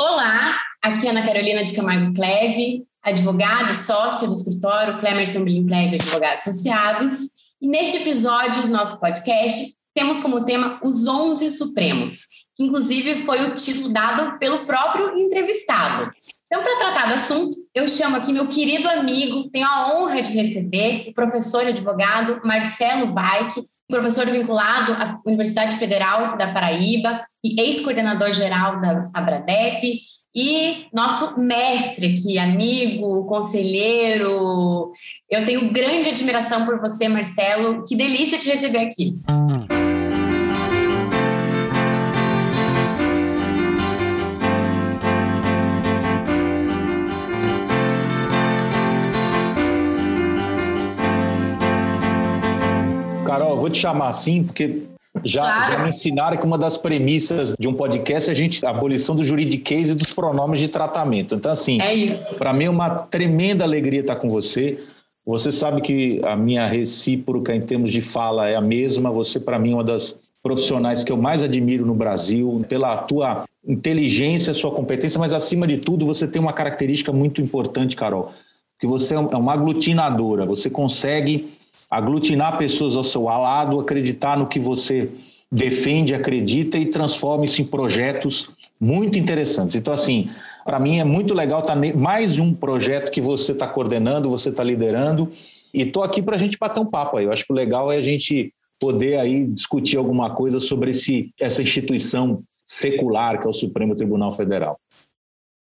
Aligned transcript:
Olá, 0.00 0.56
aqui 0.80 1.08
é 1.08 1.10
Ana 1.10 1.26
Carolina 1.26 1.64
de 1.64 1.72
Camargo 1.72 2.14
Cleve, 2.14 2.84
advogada 3.02 3.72
e 3.72 3.74
sócia 3.74 4.28
do 4.28 4.32
escritório 4.32 5.00
Clemerson 5.00 5.42
Billing 5.42 5.66
Cleve 5.66 5.96
Advogados 5.96 6.46
Associados. 6.46 7.18
E 7.60 7.66
neste 7.66 7.96
episódio 7.96 8.62
do 8.62 8.68
nosso 8.68 9.00
podcast, 9.00 9.74
temos 9.92 10.20
como 10.20 10.44
tema 10.44 10.78
os 10.84 11.08
11 11.08 11.50
Supremos, 11.50 12.26
que 12.54 12.62
inclusive 12.62 13.22
foi 13.22 13.44
o 13.46 13.56
título 13.56 13.92
dado 13.92 14.38
pelo 14.38 14.64
próprio 14.64 15.18
entrevistado. 15.18 16.12
Então, 16.46 16.62
para 16.62 16.78
tratar 16.78 17.08
do 17.08 17.14
assunto, 17.14 17.58
eu 17.74 17.88
chamo 17.88 18.14
aqui 18.14 18.32
meu 18.32 18.46
querido 18.46 18.88
amigo, 18.88 19.50
tenho 19.50 19.66
a 19.66 19.96
honra 19.96 20.22
de 20.22 20.30
receber 20.30 21.08
o 21.08 21.12
professor 21.12 21.64
e 21.64 21.70
advogado 21.70 22.40
Marcelo 22.44 23.12
Vaik, 23.12 23.66
professor 23.88 24.26
vinculado 24.26 24.92
à 24.92 25.18
Universidade 25.24 25.76
Federal 25.76 26.36
da 26.36 26.52
Paraíba 26.52 27.24
e 27.42 27.60
ex-coordenador 27.60 28.32
geral 28.32 28.80
da 28.80 29.08
Abradep, 29.14 30.00
e 30.34 30.86
nosso 30.92 31.40
mestre 31.40 32.14
aqui, 32.14 32.38
amigo, 32.38 33.24
conselheiro. 33.24 34.92
Eu 35.28 35.44
tenho 35.44 35.72
grande 35.72 36.10
admiração 36.10 36.64
por 36.64 36.78
você, 36.78 37.08
Marcelo. 37.08 37.84
Que 37.84 37.96
delícia 37.96 38.38
te 38.38 38.48
receber 38.48 38.78
aqui. 38.78 39.18
Carol, 53.28 53.50
eu 53.50 53.60
vou 53.60 53.70
te 53.70 53.78
chamar 53.78 54.08
assim, 54.08 54.42
porque 54.42 54.82
já, 55.24 55.42
claro. 55.42 55.72
já 55.72 55.82
me 55.82 55.88
ensinaram 55.88 56.36
que 56.36 56.46
uma 56.46 56.58
das 56.58 56.76
premissas 56.76 57.54
de 57.58 57.68
um 57.68 57.74
podcast 57.74 58.28
é 58.28 58.32
a, 58.32 58.34
gente, 58.34 58.64
a 58.64 58.70
abolição 58.70 59.14
do 59.14 59.24
juridiquês 59.24 59.90
e 59.90 59.94
dos 59.94 60.12
pronomes 60.12 60.58
de 60.58 60.68
tratamento. 60.68 61.34
Então, 61.34 61.52
assim, 61.52 61.80
é 61.80 61.94
para 62.38 62.52
mim 62.52 62.64
é 62.64 62.70
uma 62.70 62.90
tremenda 62.90 63.64
alegria 63.64 64.00
estar 64.00 64.16
com 64.16 64.28
você. 64.28 64.78
Você 65.26 65.52
sabe 65.52 65.80
que 65.80 66.20
a 66.24 66.36
minha 66.36 66.66
recíproca 66.66 67.54
em 67.54 67.60
termos 67.60 67.92
de 67.92 68.00
fala 68.00 68.48
é 68.48 68.56
a 68.56 68.60
mesma. 68.60 69.10
Você, 69.10 69.38
para 69.38 69.58
mim, 69.58 69.72
é 69.72 69.74
uma 69.74 69.84
das 69.84 70.18
profissionais 70.42 71.04
que 71.04 71.12
eu 71.12 71.16
mais 71.16 71.42
admiro 71.42 71.84
no 71.84 71.94
Brasil, 71.94 72.64
pela 72.68 72.96
tua 72.96 73.44
inteligência, 73.66 74.54
sua 74.54 74.70
competência, 74.70 75.20
mas 75.20 75.34
acima 75.34 75.66
de 75.66 75.76
tudo, 75.76 76.06
você 76.06 76.26
tem 76.26 76.40
uma 76.40 76.54
característica 76.54 77.12
muito 77.12 77.42
importante, 77.42 77.94
Carol, 77.94 78.32
que 78.80 78.86
você 78.86 79.14
é 79.14 79.18
uma 79.18 79.52
aglutinadora. 79.52 80.46
Você 80.46 80.70
consegue 80.70 81.58
aglutinar 81.90 82.58
pessoas 82.58 82.96
ao 82.96 83.04
seu 83.04 83.24
lado, 83.24 83.80
acreditar 83.80 84.36
no 84.36 84.46
que 84.46 84.60
você 84.60 85.10
defende, 85.50 86.14
acredita 86.14 86.78
e 86.78 86.86
transforma 86.86 87.44
isso 87.44 87.62
em 87.62 87.64
projetos 87.64 88.50
muito 88.80 89.18
interessantes. 89.18 89.74
Então, 89.76 89.92
assim, 89.92 90.28
para 90.64 90.78
mim 90.78 90.98
é 90.98 91.04
muito 91.04 91.32
legal 91.32 91.60
estar 91.60 91.74
tá 91.74 91.96
mais 91.96 92.38
um 92.38 92.52
projeto 92.52 93.10
que 93.10 93.20
você 93.20 93.52
está 93.52 93.66
coordenando, 93.66 94.28
você 94.28 94.50
está 94.50 94.62
liderando, 94.62 95.30
e 95.72 95.82
estou 95.82 96.02
aqui 96.02 96.22
para 96.22 96.36
a 96.36 96.38
gente 96.38 96.58
bater 96.58 96.80
um 96.80 96.86
papo 96.86 97.16
aí. 97.16 97.24
Eu 97.24 97.32
acho 97.32 97.44
que 97.44 97.52
o 97.52 97.56
legal 97.56 97.90
é 97.90 97.96
a 97.96 98.02
gente 98.02 98.52
poder 98.78 99.18
aí 99.18 99.46
discutir 99.46 99.96
alguma 99.96 100.30
coisa 100.30 100.60
sobre 100.60 100.90
esse, 100.90 101.32
essa 101.40 101.62
instituição 101.62 102.42
secular 102.64 103.40
que 103.40 103.46
é 103.46 103.50
o 103.50 103.52
Supremo 103.52 103.96
Tribunal 103.96 104.30
Federal. 104.32 104.78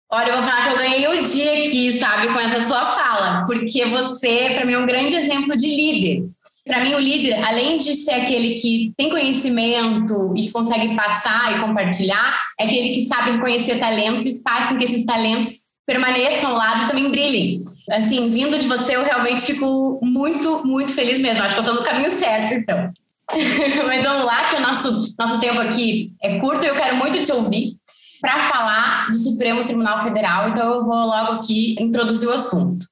Olha, 0.10 0.30
eu 0.30 0.36
vou 0.38 0.44
falar 0.44 0.68
que 0.68 0.74
eu 0.74 0.78
ganhei 0.78 1.08
o 1.08 1.22
dia 1.22 1.60
aqui, 1.60 2.00
sabe, 2.00 2.32
com 2.32 2.40
essa 2.40 2.62
sua 2.62 2.86
fala, 2.94 3.44
porque 3.46 3.84
você, 3.86 4.52
para 4.56 4.66
mim, 4.66 4.74
é 4.74 4.80
um 4.80 4.86
grande 4.86 5.16
exemplo 5.16 5.58
de 5.58 5.68
líder. 5.68 6.24
Para 6.66 6.82
mim, 6.82 6.94
o 6.94 7.00
líder, 7.00 7.44
além 7.44 7.78
de 7.78 7.94
ser 7.94 8.14
aquele 8.14 8.56
que 8.56 8.94
tem 8.98 9.10
conhecimento 9.10 10.34
e 10.36 10.50
consegue 10.50 10.96
passar 10.96 11.58
e 11.58 11.60
compartilhar, 11.60 12.38
é 12.58 12.64
aquele 12.64 12.90
que 12.92 13.02
sabe 13.02 13.32
reconhecer 13.32 13.80
talentos 13.80 14.26
e 14.26 14.42
faz 14.42 14.70
com 14.70 14.78
que 14.78 14.86
esses 14.86 15.06
talentos 15.06 15.68
permaneçam 15.86 16.54
lá 16.54 16.84
e 16.84 16.88
também 16.88 17.12
brilhem. 17.12 17.60
Assim, 17.92 18.30
vindo 18.30 18.58
de 18.58 18.68
você, 18.68 18.96
eu 18.96 19.04
realmente 19.04 19.42
fico 19.42 20.00
muito, 20.02 20.66
muito 20.66 20.94
feliz 20.94 21.20
mesmo. 21.20 21.44
Acho 21.44 21.56
que 21.56 21.60
eu 21.60 21.66
estou 21.66 21.76
no 21.76 21.84
caminho 21.84 22.12
certo, 22.12 22.54
então. 22.54 22.92
Mas 23.86 24.06
vamos 24.06 24.26
lá, 24.26 24.46
que 24.46 24.56
o 24.56 24.62
nosso, 24.62 25.16
nosso 25.20 25.40
tempo 25.42 25.60
aqui 25.60 26.14
é 26.22 26.40
curto 26.40 26.66
e 26.66 26.70
eu 26.70 26.76
quero 26.76 26.96
muito 26.96 27.22
te 27.22 27.32
ouvir 27.32 27.78
para 28.28 28.44
falar 28.44 29.08
do 29.08 29.16
Supremo 29.16 29.64
Tribunal 29.64 30.04
Federal, 30.04 30.50
então 30.50 30.70
eu 30.70 30.84
vou 30.84 30.98
logo 31.06 31.32
aqui 31.36 31.78
introduzir 31.80 32.28
o 32.28 32.34
assunto. 32.34 32.86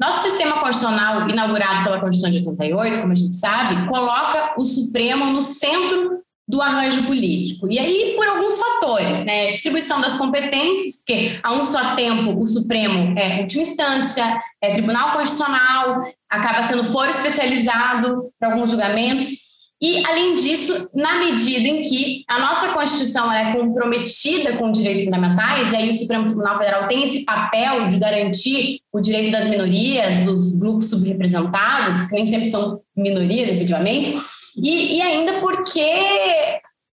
Nosso 0.00 0.22
sistema 0.22 0.54
constitucional, 0.60 1.28
inaugurado 1.28 1.84
pela 1.84 2.00
Constituição 2.00 2.30
de 2.30 2.48
88, 2.48 3.00
como 3.00 3.12
a 3.12 3.16
gente 3.16 3.36
sabe, 3.36 3.86
coloca 3.88 4.54
o 4.56 4.64
Supremo 4.64 5.26
no 5.26 5.42
centro 5.42 6.22
do 6.48 6.62
arranjo 6.62 7.02
político. 7.02 7.70
E 7.70 7.78
aí, 7.78 8.14
por 8.16 8.26
alguns 8.26 8.56
fatores, 8.56 9.22
né? 9.22 9.52
Distribuição 9.52 10.00
das 10.00 10.14
competências, 10.14 10.96
porque 11.04 11.38
a 11.42 11.52
um 11.52 11.62
só 11.62 11.94
tempo 11.94 12.40
o 12.40 12.46
Supremo 12.46 13.18
é 13.18 13.40
última 13.40 13.64
instância, 13.64 14.38
é 14.62 14.72
Tribunal 14.72 15.12
Constitucional, 15.12 16.10
acaba 16.30 16.62
sendo 16.62 16.84
foro 16.84 17.10
especializado 17.10 18.32
para 18.40 18.50
alguns 18.50 18.70
julgamentos. 18.70 19.47
E, 19.80 20.04
além 20.04 20.34
disso, 20.34 20.88
na 20.92 21.20
medida 21.20 21.68
em 21.68 21.82
que 21.82 22.24
a 22.28 22.40
nossa 22.40 22.72
Constituição 22.72 23.32
é 23.32 23.52
comprometida 23.52 24.56
com 24.56 24.72
direitos 24.72 25.04
fundamentais, 25.04 25.72
e 25.72 25.76
aí 25.76 25.88
o 25.88 25.92
Supremo 25.94 26.26
Tribunal 26.26 26.58
Federal 26.58 26.88
tem 26.88 27.04
esse 27.04 27.24
papel 27.24 27.86
de 27.86 27.96
garantir 27.96 28.80
o 28.92 29.00
direito 29.00 29.30
das 29.30 29.46
minorias, 29.46 30.20
dos 30.20 30.52
grupos 30.56 30.90
subrepresentados, 30.90 32.06
que 32.06 32.14
nem 32.14 32.26
sempre 32.26 32.46
são 32.46 32.80
minorias, 32.96 33.50
efetivamente, 33.50 34.18
e, 34.56 34.96
e 34.96 35.00
ainda 35.00 35.40
porque 35.40 35.80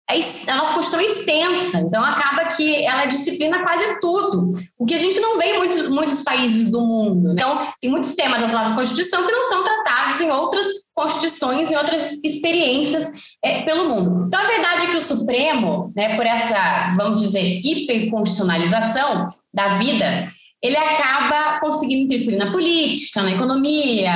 a 0.09 0.57
nossa 0.57 0.73
Constituição 0.73 1.01
é 1.01 1.05
extensa, 1.05 1.81
então 1.81 2.03
acaba 2.03 2.47
que 2.47 2.83
ela 2.87 3.05
disciplina 3.05 3.63
quase 3.63 4.01
tudo, 4.01 4.49
o 4.79 4.87
que 4.87 4.95
a 4.95 4.99
gente 4.99 5.21
não 5.21 5.37
vê 5.37 5.55
em 5.55 5.59
muitos, 5.59 5.89
muitos 5.89 6.23
países 6.23 6.71
do 6.71 6.81
mundo. 6.81 7.33
Então, 7.33 7.69
tem 7.79 7.91
muitos 7.91 8.15
temas 8.15 8.41
da 8.41 8.59
nossa 8.59 8.75
Constituição 8.75 9.27
que 9.27 9.33
não 9.33 9.45
são 9.45 9.63
tratados 9.63 10.19
em 10.23 10.31
outras 10.31 10.67
constituições, 10.95 11.71
em 11.71 11.77
outras 11.77 12.13
experiências 12.25 13.13
é, 13.45 13.63
pelo 13.63 13.89
mundo. 13.89 14.25
Então, 14.27 14.41
a 14.41 14.47
verdade 14.47 14.87
é 14.87 14.91
que 14.91 14.97
o 14.97 15.03
Supremo, 15.03 15.93
né, 15.95 16.17
por 16.17 16.25
essa, 16.25 16.95
vamos 16.97 17.21
dizer, 17.21 17.61
hiperconstitucionalização 17.63 19.29
da 19.53 19.77
vida, 19.77 20.25
ele 20.63 20.77
acaba 20.77 21.61
conseguindo 21.61 22.03
interferir 22.03 22.37
na 22.37 22.51
política, 22.51 23.23
na 23.23 23.33
economia, 23.33 24.11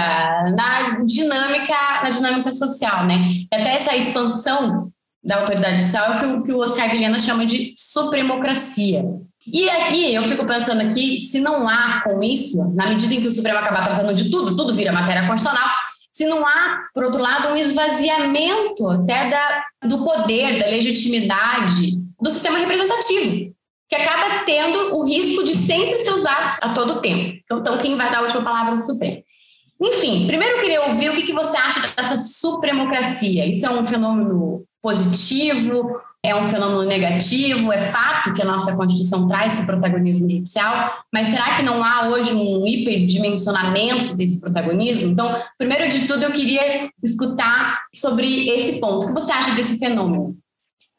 na 0.56 1.04
dinâmica, 1.04 1.74
na 2.02 2.10
dinâmica 2.10 2.50
social, 2.50 3.06
né? 3.06 3.24
E 3.52 3.54
até 3.54 3.76
essa 3.76 3.94
expansão 3.94 4.90
da 5.22 5.40
autoridade 5.40 5.76
judicial 5.76 6.12
é 6.12 6.16
o 6.16 6.18
que, 6.18 6.26
o 6.26 6.42
que 6.42 6.52
o 6.52 6.58
Oscar 6.58 6.90
Vilhena 6.90 7.18
chama 7.18 7.46
de 7.46 7.72
supremocracia. 7.76 9.04
E 9.46 9.68
aqui 9.68 10.14
eu 10.14 10.22
fico 10.24 10.46
pensando 10.46 10.82
aqui, 10.82 11.20
se 11.20 11.40
não 11.40 11.68
há 11.68 12.02
com 12.04 12.22
isso, 12.22 12.74
na 12.74 12.88
medida 12.88 13.14
em 13.14 13.20
que 13.20 13.26
o 13.26 13.30
Supremo 13.30 13.58
acabar 13.58 13.84
tratando 13.84 14.14
de 14.14 14.30
tudo, 14.30 14.56
tudo 14.56 14.74
vira 14.74 14.92
matéria 14.92 15.26
constitucional, 15.26 15.68
se 16.12 16.26
não 16.26 16.46
há, 16.46 16.78
por 16.94 17.04
outro 17.04 17.20
lado, 17.20 17.48
um 17.48 17.56
esvaziamento 17.56 18.86
até 18.88 19.30
da, 19.30 19.64
do 19.88 20.04
poder, 20.04 20.58
da 20.58 20.66
legitimidade 20.66 21.98
do 22.20 22.30
sistema 22.30 22.58
representativo, 22.58 23.52
que 23.88 23.96
acaba 23.96 24.44
tendo 24.44 24.94
o 24.94 25.04
risco 25.04 25.42
de 25.42 25.54
sempre 25.54 25.98
ser 25.98 26.12
usado 26.12 26.48
a 26.62 26.74
todo 26.74 27.00
tempo. 27.00 27.40
Então, 27.50 27.78
quem 27.78 27.96
vai 27.96 28.10
dar 28.10 28.18
a 28.18 28.22
última 28.22 28.42
palavra 28.42 28.74
no 28.74 28.80
Supremo? 28.80 29.22
Enfim, 29.80 30.26
primeiro 30.28 30.56
eu 30.56 30.60
queria 30.60 30.82
ouvir 30.82 31.10
o 31.10 31.14
que 31.14 31.32
você 31.32 31.56
acha 31.56 31.80
dessa 31.96 32.16
supremocracia. 32.16 33.48
Isso 33.48 33.66
é 33.66 33.70
um 33.70 33.84
fenômeno 33.84 34.64
positivo? 34.82 35.90
É 36.24 36.34
um 36.34 36.44
fenômeno 36.44 36.84
negativo? 36.84 37.72
É 37.72 37.78
fato 37.78 38.32
que 38.34 38.42
a 38.42 38.44
nossa 38.44 38.76
Constituição 38.76 39.26
traz 39.26 39.54
esse 39.54 39.66
protagonismo 39.66 40.28
judicial, 40.28 41.04
mas 41.12 41.28
será 41.28 41.56
que 41.56 41.62
não 41.62 41.82
há 41.82 42.08
hoje 42.08 42.34
um 42.34 42.66
hiperdimensionamento 42.66 44.16
desse 44.16 44.40
protagonismo? 44.40 45.10
Então, 45.10 45.34
primeiro 45.58 45.88
de 45.88 46.06
tudo, 46.06 46.24
eu 46.24 46.32
queria 46.32 46.88
escutar 47.02 47.82
sobre 47.94 48.48
esse 48.48 48.80
ponto. 48.80 49.04
O 49.04 49.08
que 49.08 49.20
você 49.20 49.32
acha 49.32 49.54
desse 49.54 49.78
fenômeno? 49.78 50.36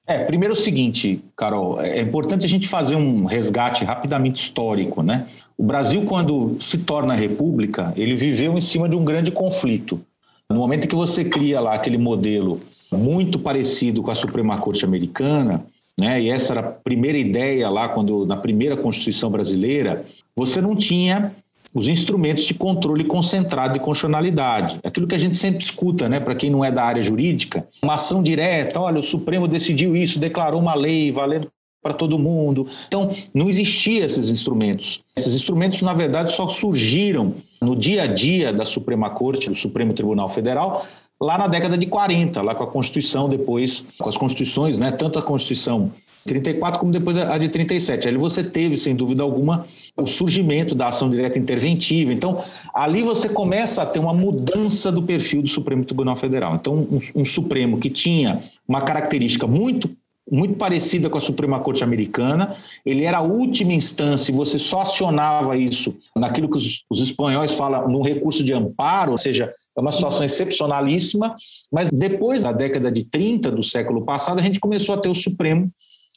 É, 0.05 0.19
primeiro 0.19 0.53
é 0.53 0.57
o 0.57 0.59
seguinte, 0.59 1.23
Carol, 1.35 1.79
é 1.79 2.01
importante 2.01 2.45
a 2.45 2.49
gente 2.49 2.67
fazer 2.67 2.97
um 2.97 3.23
resgate 3.23 3.85
rapidamente 3.85 4.43
histórico, 4.43 5.01
né? 5.01 5.27
O 5.57 5.63
Brasil, 5.63 6.03
quando 6.03 6.57
se 6.59 6.79
torna 6.79 7.13
república, 7.13 7.93
ele 7.95 8.13
viveu 8.13 8.57
em 8.57 8.61
cima 8.61 8.89
de 8.89 8.97
um 8.97 9.05
grande 9.05 9.31
conflito. 9.31 10.01
No 10.49 10.57
momento 10.57 10.89
que 10.89 10.95
você 10.95 11.23
cria 11.23 11.61
lá 11.61 11.73
aquele 11.73 11.97
modelo 11.97 12.59
muito 12.93 13.39
parecido 13.39 14.01
com 14.01 14.11
a 14.11 14.15
Suprema 14.15 14.57
Corte 14.57 14.85
Americana, 14.85 15.65
né? 15.99 16.21
E 16.21 16.29
essa 16.29 16.53
era 16.53 16.61
a 16.61 16.71
primeira 16.71 17.17
ideia 17.17 17.69
lá 17.69 17.89
quando 17.89 18.25
na 18.25 18.37
primeira 18.37 18.77
Constituição 18.77 19.29
brasileira, 19.29 20.05
você 20.35 20.61
não 20.61 20.75
tinha 20.75 21.35
os 21.73 21.87
instrumentos 21.87 22.43
de 22.43 22.53
controle 22.53 23.03
concentrado 23.03 23.73
de 23.73 23.79
constitucionalidade. 23.79 24.79
Aquilo 24.83 25.07
que 25.07 25.15
a 25.15 25.19
gente 25.19 25.35
sempre 25.35 25.63
escuta, 25.63 26.07
né, 26.07 26.19
para 26.19 26.35
quem 26.35 26.49
não 26.49 26.63
é 26.63 26.71
da 26.71 26.83
área 26.83 27.01
jurídica, 27.01 27.67
uma 27.81 27.95
ação 27.95 28.21
direta, 28.21 28.79
olha, 28.79 28.99
o 28.99 29.03
Supremo 29.03 29.47
decidiu 29.47 29.95
isso, 29.95 30.19
declarou 30.19 30.61
uma 30.61 30.75
lei 30.75 31.11
valendo 31.11 31.51
para 31.81 31.93
todo 31.93 32.17
mundo. 32.17 32.65
Então, 32.87 33.11
não 33.33 33.49
existiam 33.49 34.05
esses 34.05 34.29
instrumentos. 34.29 35.01
Esses 35.17 35.33
instrumentos, 35.33 35.81
na 35.81 35.93
verdade, 35.93 36.31
só 36.31 36.47
surgiram 36.47 37.33
no 37.61 37.75
dia 37.75 38.03
a 38.03 38.07
dia 38.07 38.53
da 38.53 38.63
Suprema 38.63 39.09
Corte, 39.09 39.49
do 39.49 39.55
Supremo 39.55 39.93
Tribunal 39.93 40.29
Federal, 40.29 40.85
lá 41.23 41.37
na 41.37 41.47
década 41.47 41.77
de 41.77 41.85
40, 41.85 42.41
lá 42.41 42.53
com 42.53 42.63
a 42.63 42.67
Constituição 42.67 43.29
depois, 43.29 43.87
com 43.97 44.09
as 44.09 44.17
constituições, 44.17 44.77
né, 44.77 44.91
tanto 44.91 45.17
a 45.17 45.21
Constituição 45.21 45.89
34 46.25 46.79
como 46.79 46.91
depois 46.91 47.17
a 47.17 47.37
de 47.37 47.47
37. 47.47 48.07
Ali 48.07 48.17
você 48.17 48.43
teve, 48.43 48.75
sem 48.75 48.93
dúvida 48.93 49.23
alguma, 49.23 49.65
o 49.97 50.05
surgimento 50.05 50.75
da 50.75 50.87
ação 50.87 51.09
direta 51.09 51.39
interventiva. 51.39 52.11
Então, 52.13 52.41
ali 52.73 53.01
você 53.01 53.29
começa 53.29 53.81
a 53.81 53.85
ter 53.85 53.99
uma 53.99 54.13
mudança 54.13 54.91
do 54.91 55.03
perfil 55.03 55.41
do 55.41 55.47
Supremo 55.47 55.85
Tribunal 55.85 56.15
Federal. 56.15 56.55
Então, 56.55 56.75
um, 56.75 56.99
um 57.15 57.25
Supremo 57.25 57.77
que 57.77 57.89
tinha 57.89 58.41
uma 58.67 58.81
característica 58.81 59.47
muito 59.47 59.89
muito 60.31 60.55
parecida 60.55 61.09
com 61.09 61.17
a 61.17 61.21
Suprema 61.21 61.59
Corte 61.59 61.83
Americana. 61.83 62.55
Ele 62.85 63.03
era 63.03 63.17
a 63.17 63.21
última 63.21 63.73
instância 63.73 64.31
e 64.31 64.35
você 64.35 64.57
só 64.57 64.81
acionava 64.81 65.57
isso 65.57 65.95
naquilo 66.15 66.49
que 66.49 66.57
os, 66.57 66.83
os, 66.89 67.01
espanhóis 67.01 67.53
falam 67.53 67.87
no 67.89 68.01
recurso 68.01 68.43
de 68.43 68.53
amparo, 68.53 69.11
ou 69.11 69.17
seja, 69.17 69.51
é 69.75 69.81
uma 69.81 69.91
situação 69.91 70.25
excepcionalíssima. 70.25 71.35
Mas 71.71 71.89
depois 71.89 72.43
da 72.43 72.51
década 72.51 72.91
de 72.91 73.03
30 73.03 73.51
do 73.51 73.63
século 73.63 74.05
passado, 74.05 74.39
a 74.39 74.43
gente 74.43 74.59
começou 74.59 74.95
a 74.95 74.97
ter 74.97 75.09
o 75.09 75.15
Supremo 75.15 75.69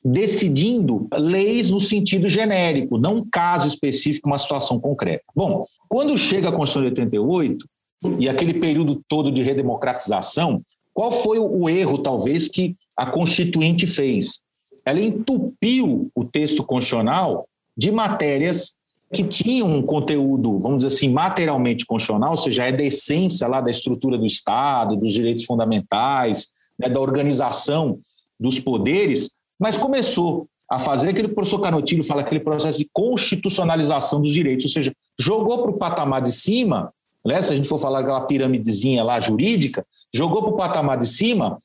decidindo 0.04 1.08
leis 1.12 1.70
no 1.70 1.80
sentido 1.80 2.28
genérico, 2.28 2.96
não 2.96 3.16
um 3.16 3.28
caso 3.28 3.66
específico, 3.66 4.28
uma 4.28 4.38
situação 4.38 4.78
concreta. 4.78 5.24
Bom, 5.34 5.66
quando 5.88 6.16
chega 6.16 6.48
a 6.48 6.52
Constituição 6.52 6.82
de 6.82 7.00
88 7.00 7.68
e 8.20 8.28
aquele 8.28 8.54
período 8.54 9.02
todo 9.08 9.32
de 9.32 9.42
redemocratização, 9.42 10.62
qual 10.94 11.10
foi 11.10 11.38
o 11.38 11.68
erro, 11.68 11.98
talvez, 11.98 12.46
que 12.48 12.76
a 12.96 13.06
Constituinte 13.06 13.86
fez? 13.86 14.40
Ela 14.84 15.00
entupiu 15.00 16.10
o 16.14 16.24
texto 16.24 16.64
constitucional 16.64 17.48
de 17.76 17.90
matérias 17.90 18.76
que 19.12 19.24
tinham 19.24 19.68
um 19.68 19.82
conteúdo, 19.82 20.58
vamos 20.58 20.78
dizer 20.78 20.94
assim, 20.94 21.10
materialmente 21.10 21.84
constitucional, 21.84 22.32
ou 22.32 22.36
seja, 22.36 22.64
é 22.64 22.72
da 22.72 22.82
essência 22.82 23.46
lá 23.46 23.60
da 23.60 23.70
estrutura 23.70 24.18
do 24.18 24.26
Estado, 24.26 24.96
dos 24.96 25.12
direitos 25.12 25.44
fundamentais, 25.44 26.48
né, 26.78 26.88
da 26.88 27.00
organização 27.00 27.98
dos 28.38 28.58
poderes, 28.58 29.32
mas 29.58 29.78
começou 29.78 30.48
a 30.68 30.78
fazer 30.78 31.10
aquele 31.10 31.28
professor 31.28 31.60
Canotilho 31.60 32.02
fala, 32.02 32.22
aquele 32.22 32.40
processo 32.40 32.78
de 32.78 32.88
constitucionalização 32.92 34.20
dos 34.20 34.32
direitos, 34.32 34.66
ou 34.66 34.72
seja, 34.72 34.92
jogou 35.18 35.62
para 35.62 35.70
o 35.70 35.78
patamar 35.78 36.20
de 36.20 36.32
cima, 36.32 36.92
né, 37.24 37.40
se 37.40 37.52
a 37.52 37.56
gente 37.56 37.68
for 37.68 37.78
falar 37.78 38.00
aquela 38.00 38.20
piramidezinha 38.22 39.04
lá 39.04 39.20
jurídica, 39.20 39.86
jogou 40.12 40.42
para 40.42 40.50
o 40.52 40.56
patamar 40.56 40.98
de 40.98 41.06
cima 41.06 41.58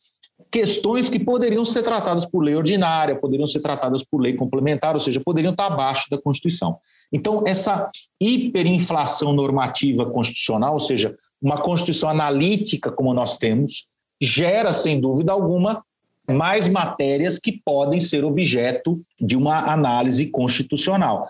questões 0.51 1.07
que 1.07 1.18
poderiam 1.18 1.63
ser 1.63 1.81
tratadas 1.81 2.25
por 2.25 2.44
lei 2.44 2.56
ordinária, 2.56 3.15
poderiam 3.15 3.48
ser 3.48 3.62
tratadas 3.62 4.03
por 4.03 4.19
lei 4.19 4.33
complementar, 4.33 4.94
ou 4.94 5.00
seja, 5.00 5.21
poderiam 5.24 5.51
estar 5.51 5.68
abaixo 5.68 6.09
da 6.09 6.21
Constituição. 6.21 6.77
Então, 7.12 7.44
essa 7.48 7.88
hiperinflação 8.19 9.31
normativa 9.31 10.06
constitucional, 10.06 10.74
ou 10.74 10.80
seja, 10.80 11.15
uma 11.42 11.57
Constituição 11.57 12.09
analítica 12.09 12.92
como 12.92 13.13
nós 13.13 13.38
temos, 13.38 13.86
gera, 14.21 14.74
sem 14.74 15.00
dúvida 15.00 15.31
alguma, 15.31 15.83
mais 16.30 16.68
matérias 16.68 17.39
que 17.39 17.62
podem 17.63 18.00
ser 18.00 18.25
objeto 18.25 19.01
de 19.19 19.38
uma 19.38 19.71
análise 19.71 20.27
constitucional. 20.27 21.27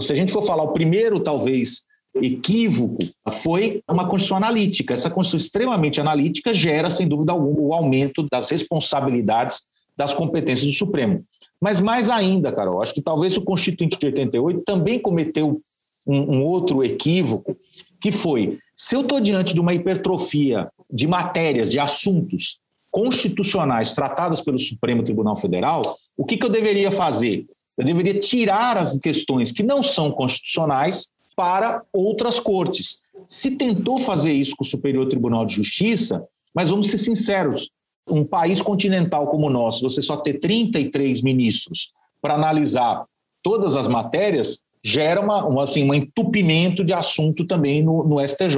Se 0.00 0.12
a 0.12 0.16
gente 0.16 0.32
for 0.32 0.42
falar 0.42 0.64
o 0.64 0.72
primeiro, 0.72 1.20
talvez, 1.20 1.83
equívoco 2.14 2.98
foi 3.30 3.82
uma 3.88 4.04
Constituição 4.04 4.36
analítica. 4.36 4.94
Essa 4.94 5.10
Constituição 5.10 5.46
extremamente 5.46 6.00
analítica 6.00 6.54
gera, 6.54 6.90
sem 6.90 7.08
dúvida 7.08 7.32
alguma, 7.32 7.60
o 7.60 7.74
aumento 7.74 8.26
das 8.30 8.50
responsabilidades 8.50 9.62
das 9.96 10.12
competências 10.12 10.70
do 10.70 10.76
Supremo. 10.76 11.24
Mas 11.60 11.80
mais 11.80 12.10
ainda, 12.10 12.52
Carol, 12.52 12.82
acho 12.82 12.94
que 12.94 13.02
talvez 13.02 13.36
o 13.36 13.42
Constituinte 13.42 13.98
de 13.98 14.06
88 14.06 14.62
também 14.64 14.98
cometeu 14.98 15.60
um, 16.06 16.36
um 16.36 16.42
outro 16.42 16.84
equívoco, 16.84 17.56
que 18.00 18.12
foi, 18.12 18.58
se 18.74 18.94
eu 18.94 19.00
estou 19.00 19.20
diante 19.20 19.54
de 19.54 19.60
uma 19.60 19.72
hipertrofia 19.72 20.68
de 20.90 21.06
matérias, 21.06 21.70
de 21.70 21.78
assuntos 21.78 22.58
constitucionais 22.90 23.92
tratadas 23.92 24.40
pelo 24.40 24.58
Supremo 24.58 25.02
Tribunal 25.02 25.36
Federal, 25.36 25.82
o 26.16 26.24
que, 26.24 26.36
que 26.36 26.44
eu 26.44 26.50
deveria 26.50 26.90
fazer? 26.90 27.46
Eu 27.76 27.84
deveria 27.84 28.18
tirar 28.18 28.76
as 28.76 28.98
questões 28.98 29.50
que 29.50 29.62
não 29.62 29.82
são 29.82 30.10
constitucionais 30.12 31.08
para 31.36 31.82
outras 31.92 32.38
cortes. 32.38 32.98
Se 33.26 33.56
tentou 33.56 33.98
fazer 33.98 34.32
isso 34.32 34.54
com 34.56 34.64
o 34.64 34.66
Superior 34.66 35.06
Tribunal 35.06 35.46
de 35.46 35.54
Justiça, 35.54 36.24
mas 36.54 36.70
vamos 36.70 36.88
ser 36.88 36.98
sinceros, 36.98 37.70
um 38.08 38.24
país 38.24 38.60
continental 38.60 39.28
como 39.28 39.46
o 39.46 39.50
nosso, 39.50 39.88
você 39.88 40.02
só 40.02 40.16
ter 40.16 40.34
33 40.34 41.22
ministros 41.22 41.90
para 42.20 42.34
analisar 42.34 43.04
todas 43.42 43.76
as 43.76 43.88
matérias, 43.88 44.58
gera 44.82 45.20
uma, 45.20 45.44
uma, 45.46 45.62
assim, 45.62 45.88
um 45.88 45.94
entupimento 45.94 46.84
de 46.84 46.92
assunto 46.92 47.46
também 47.46 47.82
no, 47.82 48.04
no 48.04 48.20
STJ. 48.26 48.56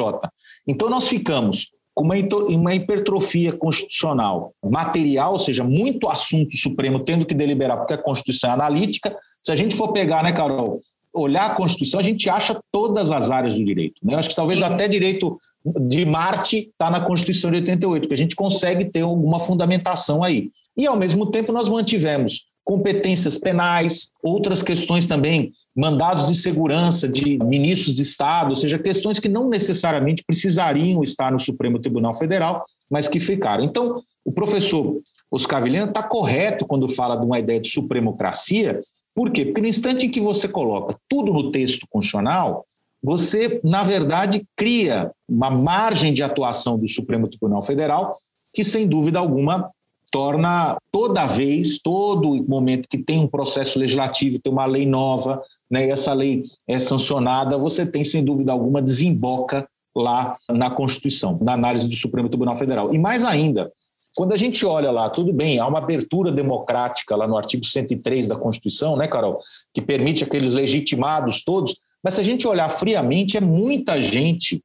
Então, 0.67 0.91
nós 0.91 1.07
ficamos 1.09 1.71
com 1.95 2.05
uma, 2.05 2.15
uma 2.49 2.75
hipertrofia 2.75 3.53
constitucional 3.53 4.53
material, 4.63 5.33
ou 5.33 5.39
seja, 5.39 5.65
muito 5.65 6.09
assunto 6.09 6.57
Supremo 6.57 7.01
tendo 7.01 7.25
que 7.25 7.35
deliberar 7.35 7.79
porque 7.79 7.95
a 7.95 7.99
Constituição 7.99 8.51
é 8.51 8.53
analítica. 8.53 9.17
Se 9.43 9.51
a 9.51 9.57
gente 9.57 9.75
for 9.75 9.93
pegar, 9.93 10.23
né, 10.23 10.33
Carol, 10.33 10.83
olhar 11.17 11.47
a 11.47 11.55
Constituição, 11.55 11.99
a 11.99 12.03
gente 12.03 12.29
acha 12.29 12.59
todas 12.71 13.11
as 13.11 13.31
áreas 13.31 13.55
do 13.55 13.65
direito. 13.65 13.95
Né? 14.03 14.15
Eu 14.15 14.19
acho 14.19 14.29
que 14.29 14.37
talvez 14.37 14.63
até 14.63 14.87
direito 14.87 15.39
de 15.65 16.05
Marte 16.05 16.69
está 16.71 16.91
na 16.91 17.01
Constituição 17.01 17.51
de 17.51 17.59
88, 17.59 18.09
que 18.09 18.15
a 18.15 18.19
gente 18.19 18.37
consegue 18.37 18.85
ter 18.85 19.01
alguma 19.01 19.41
fundamentação 19.41 20.23
aí. 20.23 20.51
E, 20.77 20.87
ao 20.87 20.97
mesmo 20.97 21.27
tempo, 21.27 21.53
nós 21.53 21.69
mantivemos 21.69 22.45
competências 22.67 23.39
penais, 23.39 24.11
outras 24.21 24.61
questões 24.61 25.07
também, 25.07 25.53
mandados 25.75 26.27
de 26.27 26.35
segurança 26.35 27.09
de 27.09 27.39
ministros 27.39 27.95
de 27.95 28.03
Estado, 28.03 28.49
ou 28.49 28.57
seja, 28.57 28.77
questões 28.77 29.21
que 29.21 29.29
não 29.29 29.49
necessariamente 29.49 30.25
precisariam 30.27 31.01
estar 31.01 31.31
no 31.31 31.39
Supremo 31.39 31.79
Tribunal 31.79 32.13
Federal, 32.13 32.61
mas 32.91 33.07
que 33.07 33.21
ficaram. 33.21 33.63
Então, 33.63 33.95
o 34.25 34.33
professor 34.33 34.97
Oscar 35.31 35.63
Vilhena 35.63 35.87
está 35.87 36.03
correto 36.03 36.67
quando 36.67 36.89
fala 36.89 37.15
de 37.15 37.25
uma 37.25 37.39
ideia 37.39 37.61
de 37.61 37.69
supremocracia. 37.69 38.81
Por 39.17 39.31
quê? 39.31 39.47
Porque 39.47 39.63
no 39.63 39.67
instante 39.67 40.05
em 40.05 40.11
que 40.11 40.21
você 40.21 40.47
coloca 40.47 40.95
tudo 41.09 41.33
no 41.33 41.51
texto 41.51 41.87
constitucional, 41.89 42.67
você, 43.03 43.61
na 43.65 43.83
verdade, 43.83 44.45
cria 44.55 45.11
uma 45.27 45.49
margem 45.49 46.13
de 46.13 46.23
atuação 46.23 46.79
do 46.79 46.87
Supremo 46.87 47.27
Tribunal 47.27 47.63
Federal 47.63 48.19
que, 48.53 48.63
sem 48.63 48.87
dúvida 48.87 49.19
alguma, 49.19 49.71
torna 50.11 50.77
toda 50.93 51.27
vez, 51.27 51.81
todo 51.81 52.45
momento 52.47 52.89
que 52.89 52.99
tem 52.99 53.19
um 53.19 53.29
processo 53.29 53.79
legislativo, 53.79 54.39
tem 54.39 54.53
uma 54.53 54.67
lei 54.67 54.85
nova, 54.85 55.43
né, 55.71 55.87
e 55.87 55.91
essa 55.91 56.13
lei 56.13 56.45
é 56.67 56.79
sancionada, 56.79 57.59
você 57.59 57.87
tem, 57.87 58.05
sem 58.05 58.23
dúvida 58.23 58.53
alguma, 58.53 58.83
desemboca 58.83 59.67
lá 59.95 60.37
na 60.51 60.71
Constituição, 60.71 61.39
na 61.41 61.55
análise 61.55 61.89
do 61.89 61.95
Supremo 61.95 62.29
Tribunal 62.29 62.55
Federal. 62.55 62.95
E 62.95 62.99
mais 62.99 63.25
ainda, 63.25 63.73
quando 64.17 64.33
a 64.33 64.37
gente 64.37 64.65
olha 64.65 64.91
lá, 64.91 65.11
tudo 65.11 65.31
bem, 65.31 65.59
há 65.59 65.67
uma 65.67 65.79
abertura 65.79 66.33
democrática 66.33 67.15
lá 67.15 67.29
no 67.29 67.37
artigo 67.37 67.67
103 67.67 68.27
da 68.27 68.35
Constituição, 68.35 68.97
né, 68.97 69.07
Carol, 69.07 69.39
que 69.75 69.83
permite 69.83 70.25
aqueles 70.25 70.55
legitimados 70.55 71.45
todos, 71.45 71.77
mas 72.03 72.15
se 72.15 72.23
a 72.23 72.25
gente 72.25 72.49
olhar 72.49 72.69
friamente, 72.71 73.37
é 73.37 73.41
muita 73.43 74.01
gente 74.01 74.65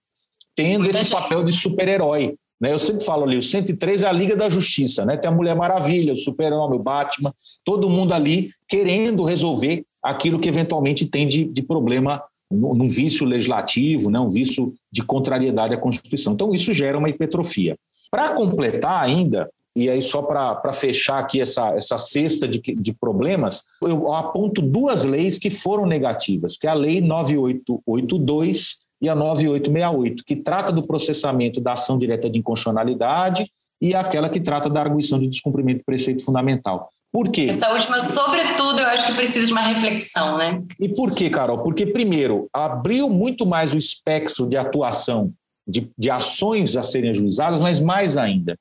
tendo 0.55 0.83
muita 0.83 0.91
esse 0.91 1.09
gente. 1.09 1.11
papel 1.11 1.43
de 1.43 1.51
super-herói. 1.51 2.35
Né? 2.61 2.71
Eu 2.71 2.79
sempre 2.79 3.03
falo 3.03 3.25
ali, 3.25 3.35
o 3.35 3.41
103 3.41 4.03
é 4.03 4.07
a 4.07 4.11
Liga 4.11 4.37
da 4.37 4.47
Justiça, 4.47 5.03
né? 5.03 5.17
tem 5.17 5.29
a 5.29 5.33
Mulher 5.33 5.55
Maravilha, 5.55 6.13
o 6.13 6.17
Super-Homem, 6.17 6.79
o 6.79 6.83
Batman, 6.83 7.33
todo 7.65 7.89
mundo 7.89 8.13
ali 8.13 8.51
querendo 8.69 9.23
resolver 9.23 9.83
aquilo 10.01 10.39
que 10.39 10.47
eventualmente 10.47 11.05
tem 11.05 11.27
de, 11.27 11.43
de 11.43 11.61
problema 11.61 12.23
num 12.49 12.87
vício 12.87 13.25
legislativo, 13.25 14.09
né? 14.09 14.19
um 14.19 14.29
vício 14.29 14.73
de 14.91 15.03
contrariedade 15.03 15.73
à 15.73 15.77
Constituição. 15.77 16.33
Então, 16.33 16.53
isso 16.53 16.73
gera 16.73 16.97
uma 16.97 17.09
hipertrofia. 17.09 17.77
Para 18.11 18.33
completar 18.33 19.01
ainda, 19.01 19.49
e 19.75 19.89
aí 19.89 20.01
só 20.01 20.21
para 20.21 20.73
fechar 20.73 21.19
aqui 21.19 21.39
essa, 21.39 21.73
essa 21.75 21.97
cesta 21.97 22.47
de, 22.47 22.59
de 22.59 22.93
problemas, 22.93 23.63
eu 23.81 24.13
aponto 24.13 24.61
duas 24.61 25.05
leis 25.05 25.39
que 25.39 25.49
foram 25.49 25.85
negativas, 25.85 26.57
que 26.57 26.67
é 26.67 26.69
a 26.69 26.73
Lei 26.73 26.99
9882 26.99 28.79
e 29.01 29.09
a 29.09 29.15
9868, 29.15 30.23
que 30.25 30.35
trata 30.35 30.71
do 30.71 30.83
processamento 30.83 31.61
da 31.61 31.73
ação 31.73 31.97
direta 31.97 32.29
de 32.29 32.39
inconstitucionalidade 32.39 33.49
e 33.81 33.95
aquela 33.95 34.29
que 34.29 34.39
trata 34.39 34.69
da 34.69 34.81
arguição 34.81 35.17
de 35.17 35.27
descumprimento 35.27 35.79
do 35.79 35.85
preceito 35.85 36.23
fundamental. 36.23 36.89
Por 37.11 37.29
quê? 37.29 37.47
Essa 37.49 37.73
última, 37.73 37.99
sobretudo, 37.99 38.79
eu 38.79 38.87
acho 38.87 39.07
que 39.07 39.13
precisa 39.13 39.47
de 39.47 39.51
uma 39.51 39.61
reflexão, 39.61 40.37
né? 40.37 40.61
E 40.79 40.87
por 40.87 41.11
quê, 41.13 41.29
Carol? 41.29 41.59
Porque, 41.59 41.85
primeiro, 41.85 42.47
abriu 42.53 43.09
muito 43.09 43.45
mais 43.45 43.73
o 43.73 43.77
espectro 43.77 44.47
de 44.47 44.55
atuação 44.55 45.33
de, 45.71 45.89
de 45.97 46.09
ações 46.09 46.75
a 46.75 46.83
serem 46.83 47.09
ajuizadas, 47.09 47.59
mas 47.59 47.79
mais 47.79 48.17
ainda, 48.17 48.57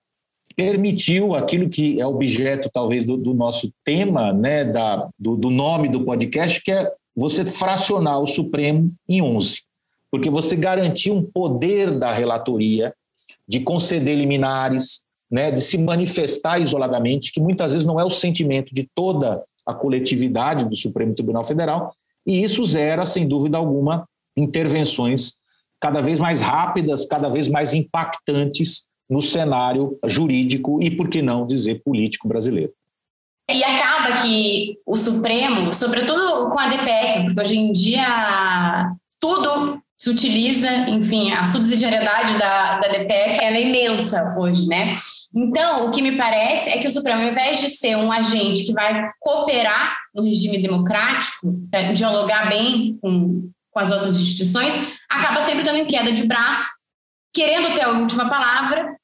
permitiu 0.56 1.34
aquilo 1.34 1.68
que 1.68 2.00
é 2.00 2.06
objeto, 2.06 2.70
talvez, 2.72 3.04
do, 3.06 3.16
do 3.16 3.34
nosso 3.34 3.72
tema, 3.84 4.32
né, 4.32 4.64
da, 4.64 5.08
do, 5.18 5.36
do 5.36 5.50
nome 5.50 5.88
do 5.88 6.04
podcast, 6.04 6.62
que 6.62 6.70
é 6.70 6.90
você 7.16 7.44
fracionar 7.44 8.20
o 8.20 8.26
Supremo 8.26 8.92
em 9.08 9.20
11 9.20 9.62
porque 10.10 10.28
você 10.28 10.56
garantiu 10.56 11.14
um 11.14 11.22
poder 11.22 11.96
da 11.98 12.10
relatoria 12.10 12.92
de 13.46 13.60
conceder 13.60 14.16
liminares, 14.16 15.04
né, 15.30 15.50
de 15.50 15.60
se 15.60 15.78
manifestar 15.78 16.60
isoladamente, 16.60 17.32
que 17.32 17.40
muitas 17.40 17.72
vezes 17.72 17.86
não 17.86 18.00
é 18.00 18.04
o 18.04 18.10
sentimento 18.10 18.74
de 18.74 18.88
toda 18.94 19.42
a 19.64 19.72
coletividade 19.72 20.68
do 20.68 20.74
Supremo 20.74 21.14
Tribunal 21.14 21.44
Federal, 21.44 21.94
e 22.26 22.42
isso 22.42 22.64
zera, 22.66 23.06
sem 23.06 23.26
dúvida 23.26 23.56
alguma, 23.56 24.08
intervenções 24.36 25.34
cada 25.80 26.00
vez 26.00 26.18
mais 26.18 26.40
rápidas, 26.40 27.06
cada 27.06 27.28
vez 27.28 27.48
mais 27.48 27.72
impactantes 27.72 28.86
no 29.08 29.20
cenário 29.20 29.98
jurídico 30.06 30.80
e, 30.82 30.90
por 30.90 31.08
que 31.08 31.22
não 31.22 31.46
dizer, 31.46 31.82
político 31.82 32.28
brasileiro. 32.28 32.72
E 33.50 33.64
acaba 33.64 34.12
que 34.22 34.78
o 34.86 34.96
Supremo, 34.96 35.74
sobretudo 35.74 36.48
com 36.50 36.58
a 36.58 36.68
DPF, 36.68 37.24
porque 37.24 37.40
hoje 37.40 37.58
em 37.58 37.72
dia 37.72 38.92
tudo 39.18 39.82
se 39.98 40.08
utiliza, 40.08 40.70
enfim, 40.88 41.32
a 41.32 41.44
subsidiariedade 41.44 42.38
da, 42.38 42.78
da 42.78 42.88
DPF 42.88 43.44
ela 43.44 43.56
é 43.56 43.62
imensa 43.62 44.34
hoje, 44.38 44.66
né? 44.66 44.94
Então, 45.34 45.86
o 45.86 45.90
que 45.90 46.00
me 46.00 46.16
parece 46.16 46.70
é 46.70 46.78
que 46.78 46.86
o 46.86 46.90
Supremo, 46.90 47.22
ao 47.22 47.28
invés 47.28 47.60
de 47.60 47.68
ser 47.68 47.96
um 47.96 48.10
agente 48.10 48.64
que 48.64 48.72
vai 48.72 49.10
cooperar 49.20 49.96
no 50.14 50.22
regime 50.22 50.58
democrático, 50.58 51.54
dialogar 51.94 52.48
bem 52.48 52.98
com, 53.00 53.50
com 53.70 53.80
as 53.80 53.90
outras 53.90 54.18
instituições, 54.18 54.74
acaba 55.08 55.42
sempre 55.42 55.62
dando 55.62 55.78
em 55.78 55.86
queda 55.86 56.12
de 56.12 56.26
braço, 56.26 56.66
querendo 57.32 57.74
ter 57.74 57.82
a 57.82 57.90
última 57.90 58.28
palavra 58.28 58.94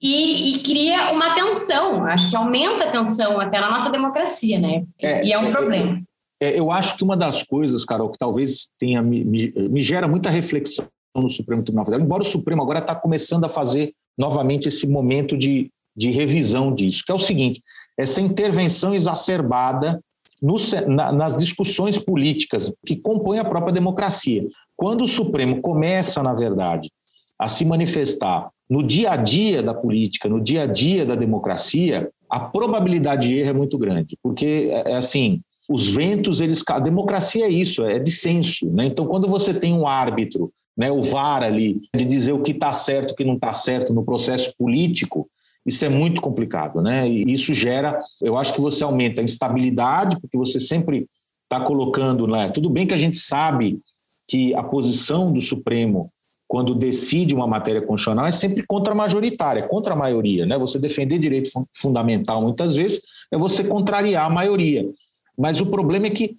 e, 0.00 0.54
e, 0.54 0.58
cria 0.58 1.12
uma 1.12 1.34
tensão, 1.34 2.04
acho 2.04 2.28
que 2.28 2.36
aumenta 2.36 2.84
a 2.84 2.90
tensão 2.90 3.40
até 3.40 3.58
na 3.58 3.70
nossa 3.70 3.90
democracia, 3.90 4.58
né? 4.58 4.84
É, 5.00 5.24
e 5.24 5.32
é 5.32 5.38
um 5.38 5.46
é, 5.46 5.50
problema. 5.50 6.02
É, 6.40 6.58
eu 6.58 6.70
acho 6.70 6.96
que 6.96 7.04
uma 7.04 7.16
das 7.16 7.42
coisas, 7.42 7.84
Carol, 7.84 8.10
que 8.10 8.18
talvez 8.18 8.68
tenha 8.78 9.00
me, 9.00 9.24
me, 9.24 9.52
me 9.56 9.80
gera 9.80 10.06
muita 10.06 10.28
reflexão 10.28 10.86
no 11.16 11.30
Supremo 11.30 11.62
Tribunal 11.62 11.86
Federal, 11.86 12.04
embora 12.04 12.22
o 12.22 12.26
Supremo 12.26 12.62
agora 12.62 12.80
está 12.80 12.94
começando 12.94 13.44
a 13.44 13.48
fazer 13.48 13.94
novamente 14.18 14.68
esse 14.68 14.86
momento 14.86 15.38
de, 15.38 15.70
de 15.96 16.10
revisão 16.10 16.74
disso, 16.74 17.02
que 17.06 17.12
é 17.12 17.14
o 17.14 17.18
seguinte: 17.18 17.62
essa 17.98 18.20
intervenção 18.20 18.94
exacerbada 18.94 20.00
no, 20.40 20.56
na, 20.88 21.12
nas 21.12 21.36
discussões 21.36 21.98
políticas 21.98 22.72
que 22.86 22.96
compõem 22.96 23.38
a 23.38 23.44
própria 23.44 23.72
democracia. 23.72 24.46
Quando 24.76 25.04
o 25.04 25.08
Supremo 25.08 25.60
começa, 25.60 26.22
na 26.22 26.34
verdade, 26.34 26.90
a 27.38 27.48
se 27.48 27.64
manifestar 27.64 28.50
no 28.68 28.82
dia 28.82 29.12
a 29.12 29.16
dia 29.16 29.62
da 29.62 29.74
política, 29.74 30.28
no 30.28 30.40
dia 30.40 30.62
a 30.62 30.66
dia 30.66 31.04
da 31.04 31.14
democracia, 31.14 32.10
a 32.30 32.40
probabilidade 32.40 33.28
de 33.28 33.34
erro 33.34 33.50
é 33.50 33.52
muito 33.52 33.78
grande, 33.78 34.18
porque 34.22 34.70
é, 34.70 34.92
é 34.92 34.96
assim, 34.96 35.40
os 35.68 35.94
ventos, 35.94 36.40
eles. 36.40 36.62
A 36.68 36.78
democracia 36.78 37.46
é 37.46 37.48
isso, 37.48 37.84
é 37.84 37.98
dissenso. 37.98 38.70
Né? 38.70 38.86
Então, 38.86 39.06
quando 39.06 39.28
você 39.28 39.54
tem 39.54 39.72
um 39.72 39.86
árbitro, 39.86 40.52
né, 40.76 40.90
o 40.90 41.00
VAR 41.00 41.42
ali, 41.42 41.80
de 41.94 42.04
dizer 42.04 42.32
o 42.32 42.42
que 42.42 42.50
está 42.50 42.72
certo, 42.72 43.12
o 43.12 43.14
que 43.14 43.24
não 43.24 43.34
está 43.34 43.52
certo 43.52 43.94
no 43.94 44.04
processo 44.04 44.52
político, 44.58 45.28
isso 45.66 45.84
é 45.84 45.88
muito 45.88 46.20
complicado, 46.20 46.82
né? 46.82 47.08
E 47.08 47.22
isso 47.32 47.54
gera, 47.54 48.00
eu 48.20 48.36
acho 48.36 48.52
que 48.54 48.60
você 48.60 48.84
aumenta 48.84 49.20
a 49.20 49.24
instabilidade, 49.24 50.20
porque 50.20 50.36
você 50.36 50.60
sempre 50.60 51.06
está 51.44 51.64
colocando, 51.64 52.26
né? 52.26 52.50
Tudo 52.50 52.68
bem 52.68 52.86
que 52.86 52.94
a 52.94 52.98
gente 52.98 53.16
sabe 53.16 53.80
que 54.28 54.54
a 54.54 54.62
posição 54.62 55.32
do 55.32 55.40
Supremo 55.40 56.10
quando 56.46 56.74
decide 56.74 57.34
uma 57.34 57.46
matéria 57.46 57.80
constitucional 57.80 58.26
é 58.26 58.32
sempre 58.32 58.64
contra-majoritária, 58.66 59.66
contra 59.66 59.94
a 59.94 59.96
maioria, 59.96 60.44
né? 60.46 60.58
Você 60.58 60.78
defender 60.78 61.18
direito 61.18 61.48
fundamental 61.74 62.42
muitas 62.42 62.74
vezes 62.76 63.00
é 63.32 63.38
você 63.38 63.64
contrariar 63.64 64.26
a 64.26 64.30
maioria. 64.30 64.88
Mas 65.36 65.60
o 65.60 65.66
problema 65.66 66.06
é 66.06 66.10
que 66.10 66.36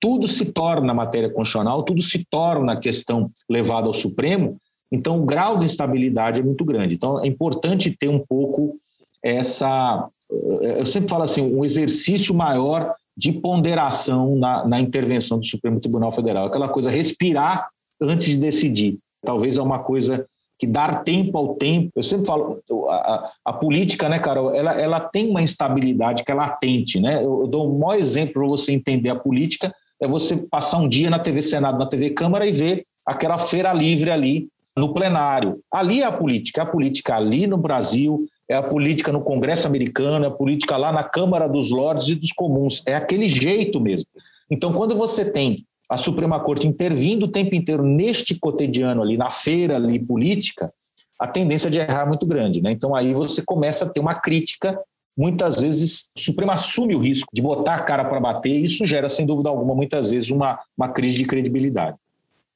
tudo 0.00 0.28
se 0.28 0.46
torna 0.46 0.94
matéria 0.94 1.28
constitucional, 1.28 1.82
tudo 1.82 2.00
se 2.00 2.24
torna 2.30 2.78
questão 2.78 3.30
levada 3.48 3.86
ao 3.86 3.92
Supremo, 3.92 4.56
então 4.94 5.20
o 5.20 5.24
grau 5.24 5.58
de 5.58 5.64
instabilidade 5.64 6.40
é 6.40 6.42
muito 6.42 6.64
grande. 6.64 6.94
Então 6.94 7.22
é 7.22 7.26
importante 7.26 7.90
ter 7.90 8.08
um 8.08 8.18
pouco 8.18 8.76
essa. 9.22 10.08
Eu 10.30 10.86
sempre 10.86 11.08
falo 11.08 11.24
assim, 11.24 11.42
um 11.42 11.64
exercício 11.64 12.34
maior 12.34 12.94
de 13.16 13.32
ponderação 13.32 14.36
na, 14.36 14.66
na 14.66 14.80
intervenção 14.80 15.38
do 15.38 15.44
Supremo 15.44 15.80
Tribunal 15.80 16.10
Federal, 16.10 16.46
aquela 16.46 16.68
coisa 16.68 16.90
respirar 16.90 17.68
antes 18.00 18.28
de 18.28 18.36
decidir. 18.36 18.98
Talvez 19.24 19.56
é 19.56 19.62
uma 19.62 19.80
coisa 19.80 20.26
que 20.58 20.66
dar 20.66 21.02
tempo 21.02 21.36
ao 21.36 21.54
tempo. 21.54 21.90
Eu 21.94 22.02
sempre 22.02 22.26
falo, 22.26 22.60
a, 22.88 23.32
a, 23.44 23.52
política, 23.52 24.08
né, 24.08 24.18
Carol, 24.18 24.54
ela, 24.54 24.80
ela 24.80 25.00
tem 25.00 25.28
uma 25.28 25.42
instabilidade 25.42 26.22
que 26.24 26.30
é 26.30 26.34
latente, 26.34 27.00
né? 27.00 27.16
Eu, 27.16 27.42
eu 27.42 27.46
dou 27.48 27.70
o 27.70 27.78
maior 27.78 27.98
exemplo 27.98 28.34
para 28.34 28.48
você 28.48 28.72
entender 28.72 29.10
a 29.10 29.16
política, 29.16 29.74
é 30.00 30.06
você 30.06 30.36
passar 30.36 30.78
um 30.78 30.88
dia 30.88 31.10
na 31.10 31.18
TV 31.18 31.42
Senado, 31.42 31.78
na 31.78 31.86
TV 31.86 32.10
Câmara 32.10 32.46
e 32.46 32.52
ver 32.52 32.84
aquela 33.06 33.38
feira 33.38 33.72
livre 33.72 34.10
ali 34.10 34.48
no 34.76 34.92
plenário. 34.92 35.60
Ali 35.72 36.02
é 36.02 36.04
a 36.04 36.12
política, 36.12 36.60
é 36.60 36.64
a 36.64 36.66
política 36.66 37.16
ali 37.16 37.46
no 37.46 37.56
Brasil, 37.56 38.26
é 38.48 38.54
a 38.54 38.62
política 38.62 39.12
no 39.12 39.22
Congresso 39.22 39.66
americano, 39.66 40.24
é 40.24 40.28
a 40.28 40.32
política 40.32 40.76
lá 40.76 40.92
na 40.92 41.02
Câmara 41.02 41.48
dos 41.48 41.70
Lordes 41.70 42.08
e 42.08 42.14
dos 42.14 42.32
Comuns. 42.32 42.82
É 42.86 42.94
aquele 42.94 43.28
jeito 43.28 43.80
mesmo. 43.80 44.08
Então, 44.50 44.72
quando 44.72 44.94
você 44.94 45.24
tem 45.24 45.56
a 45.88 45.96
Suprema 45.96 46.40
Corte 46.40 46.66
intervindo 46.66 47.24
o 47.24 47.30
tempo 47.30 47.54
inteiro 47.54 47.82
neste 47.82 48.34
cotidiano 48.34 49.02
ali, 49.02 49.16
na 49.16 49.30
feira 49.30 49.76
ali 49.76 49.98
política, 49.98 50.72
a 51.20 51.26
tendência 51.26 51.70
de 51.70 51.78
errar 51.78 52.02
é 52.02 52.06
muito 52.06 52.26
grande. 52.26 52.60
Né? 52.60 52.72
Então 52.72 52.94
aí 52.94 53.12
você 53.14 53.42
começa 53.44 53.84
a 53.84 53.88
ter 53.88 54.00
uma 54.00 54.14
crítica, 54.14 54.78
muitas 55.16 55.60
vezes 55.60 56.08
o 56.16 56.20
Supremo 56.20 56.50
assume 56.52 56.94
o 56.94 56.98
risco 56.98 57.28
de 57.32 57.42
botar 57.42 57.76
a 57.76 57.82
cara 57.82 58.04
para 58.04 58.20
bater, 58.20 58.50
e 58.50 58.64
isso 58.64 58.84
gera, 58.84 59.08
sem 59.08 59.24
dúvida 59.24 59.48
alguma, 59.48 59.74
muitas 59.74 60.10
vezes 60.10 60.30
uma, 60.30 60.58
uma 60.76 60.88
crise 60.88 61.16
de 61.16 61.24
credibilidade. 61.24 61.96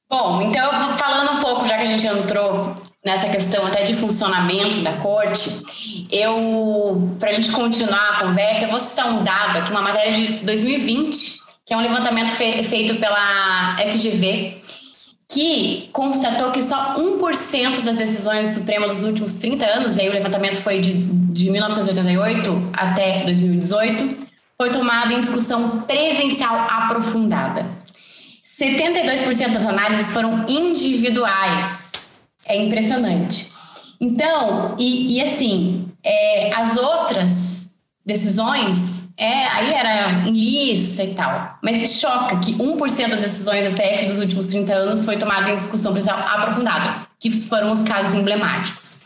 Bom, 0.09 0.41
então 0.41 0.93
falando 0.93 1.33
um 1.33 1.39
pouco, 1.39 1.67
já 1.67 1.77
que 1.77 1.83
a 1.83 1.85
gente 1.85 2.07
entrou 2.07 2.75
nessa 3.05 3.29
questão 3.29 3.63
até 3.65 3.83
de 3.83 3.93
funcionamento 3.93 4.79
da 4.79 4.93
corte, 4.93 6.03
eu, 6.11 7.15
para 7.19 7.29
a 7.29 7.31
gente 7.31 7.51
continuar 7.51 8.09
a 8.09 8.19
conversa, 8.25 8.65
eu 8.65 8.69
vou 8.69 8.79
citar 8.79 9.07
um 9.07 9.23
dado 9.23 9.59
aqui, 9.59 9.69
uma 9.69 9.83
matéria 9.83 10.11
de 10.11 10.27
2020, 10.39 11.39
que 11.63 11.73
é 11.75 11.77
um 11.77 11.81
levantamento 11.81 12.29
fe 12.29 12.63
feito 12.63 12.95
pela 12.95 13.77
FGV, 13.77 14.59
que 15.27 15.89
constatou 15.93 16.49
que 16.49 16.63
só 16.63 16.95
1% 16.97 17.81
das 17.81 17.99
decisões 17.99 18.49
do 18.49 18.59
Supremo 18.61 18.87
dos 18.87 19.03
últimos 19.03 19.35
30 19.35 19.63
anos, 19.63 19.97
e 19.97 20.01
aí 20.01 20.09
o 20.09 20.13
levantamento 20.13 20.57
foi 20.57 20.79
de, 20.79 20.93
de 20.93 21.51
1988 21.51 22.69
até 22.73 23.23
2018, 23.25 24.27
foi 24.57 24.71
tomada 24.71 25.13
em 25.13 25.21
discussão 25.21 25.81
presencial 25.81 26.55
aprofundada. 26.67 27.63
72% 28.59 29.53
das 29.53 29.65
análises 29.65 30.11
foram 30.11 30.45
individuais. 30.47 32.21
É 32.45 32.57
impressionante. 32.57 33.49
Então, 34.01 34.75
e, 34.77 35.17
e 35.17 35.21
assim, 35.21 35.87
é, 36.03 36.53
as 36.53 36.75
outras 36.75 37.73
decisões 38.05 39.09
é, 39.17 39.47
aí 39.47 39.73
era 39.73 40.27
em 40.27 40.31
lista 40.31 41.03
e 41.03 41.13
tal. 41.13 41.57
Mas 41.61 41.99
choca 41.99 42.37
que 42.39 42.53
1% 42.53 43.09
das 43.09 43.21
decisões 43.21 43.63
da 43.65 43.71
STF 43.71 44.05
dos 44.07 44.19
últimos 44.19 44.47
30 44.47 44.73
anos 44.73 45.05
foi 45.05 45.17
tomada 45.17 45.49
em 45.51 45.57
discussão 45.57 45.91
presencial 45.91 46.19
aprofundada, 46.27 47.07
que 47.19 47.29
foram 47.29 47.71
os 47.71 47.83
casos 47.83 48.17
emblemáticos. 48.17 49.01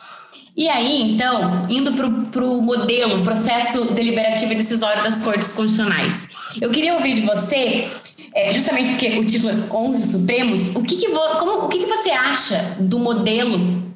E 0.56 0.70
aí, 0.70 1.02
então, 1.02 1.64
indo 1.68 1.92
para 2.32 2.46
o 2.46 2.62
modelo, 2.62 3.24
processo 3.24 3.86
deliberativo 3.86 4.52
e 4.52 4.56
decisório 4.56 5.04
das 5.04 5.22
cortes 5.22 5.52
constitucionais. 5.52 6.30
Eu 6.62 6.70
queria 6.70 6.94
ouvir 6.94 7.16
de 7.16 7.22
você, 7.22 7.90
é, 8.34 8.54
justamente 8.54 8.92
porque 8.92 9.20
o 9.20 9.26
título 9.26 9.52
é 9.52 9.76
11 9.76 10.12
Supremos, 10.12 10.76
o 10.76 10.82
que, 10.82 10.96
que, 10.96 11.08
vo, 11.10 11.20
como, 11.40 11.66
o 11.66 11.68
que, 11.68 11.80
que 11.80 11.86
você 11.86 12.10
acha 12.10 12.78
do 12.80 12.98
modelo 12.98 13.94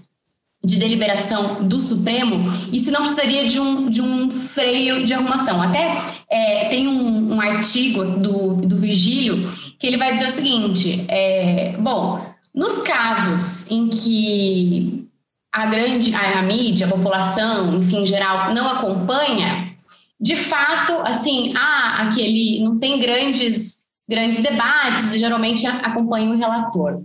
de 0.64 0.78
deliberação 0.78 1.56
do 1.58 1.80
Supremo 1.80 2.44
e 2.74 2.80
se 2.80 2.92
não 2.92 3.02
precisaria 3.02 3.46
de 3.46 3.60
um, 3.60 3.90
de 3.90 4.02
um 4.02 4.30
freio 4.30 5.06
de 5.06 5.14
arrumação. 5.14 5.62
Até 5.62 5.98
é, 6.30 6.66
tem 6.66 6.88
um, 6.88 7.36
um, 7.36 7.42
artigo 7.42 8.04
do, 8.04 8.56
do 8.56 8.76
Vigílio 8.78 9.50
que 9.80 9.88
ele 9.88 9.98
vai 9.98 10.14
dizer 10.14 10.28
o 10.28 10.32
seguinte: 10.32 11.06
é, 11.08 11.76
bom, 11.80 12.26
nos 12.54 12.80
casos 12.80 13.72
em 13.72 13.88
que 13.88 15.08
a 15.54 15.66
grande 15.68 16.14
a, 16.14 16.40
a 16.40 16.42
mídia, 16.42 16.86
a 16.86 16.90
população, 16.90 17.74
enfim, 17.76 18.02
em 18.02 18.06
geral, 18.06 18.54
não 18.54 18.68
acompanha, 18.70 19.74
de 20.20 20.36
fato, 20.36 20.94
assim, 21.04 21.54
ah, 21.56 22.04
aquele 22.04 22.62
não 22.64 22.78
tem 22.78 23.00
grandes 23.00 23.77
grandes 24.08 24.42
debates, 24.42 25.18
geralmente 25.18 25.66
acompanha 25.68 26.30
o 26.30 26.38
relator. 26.38 27.04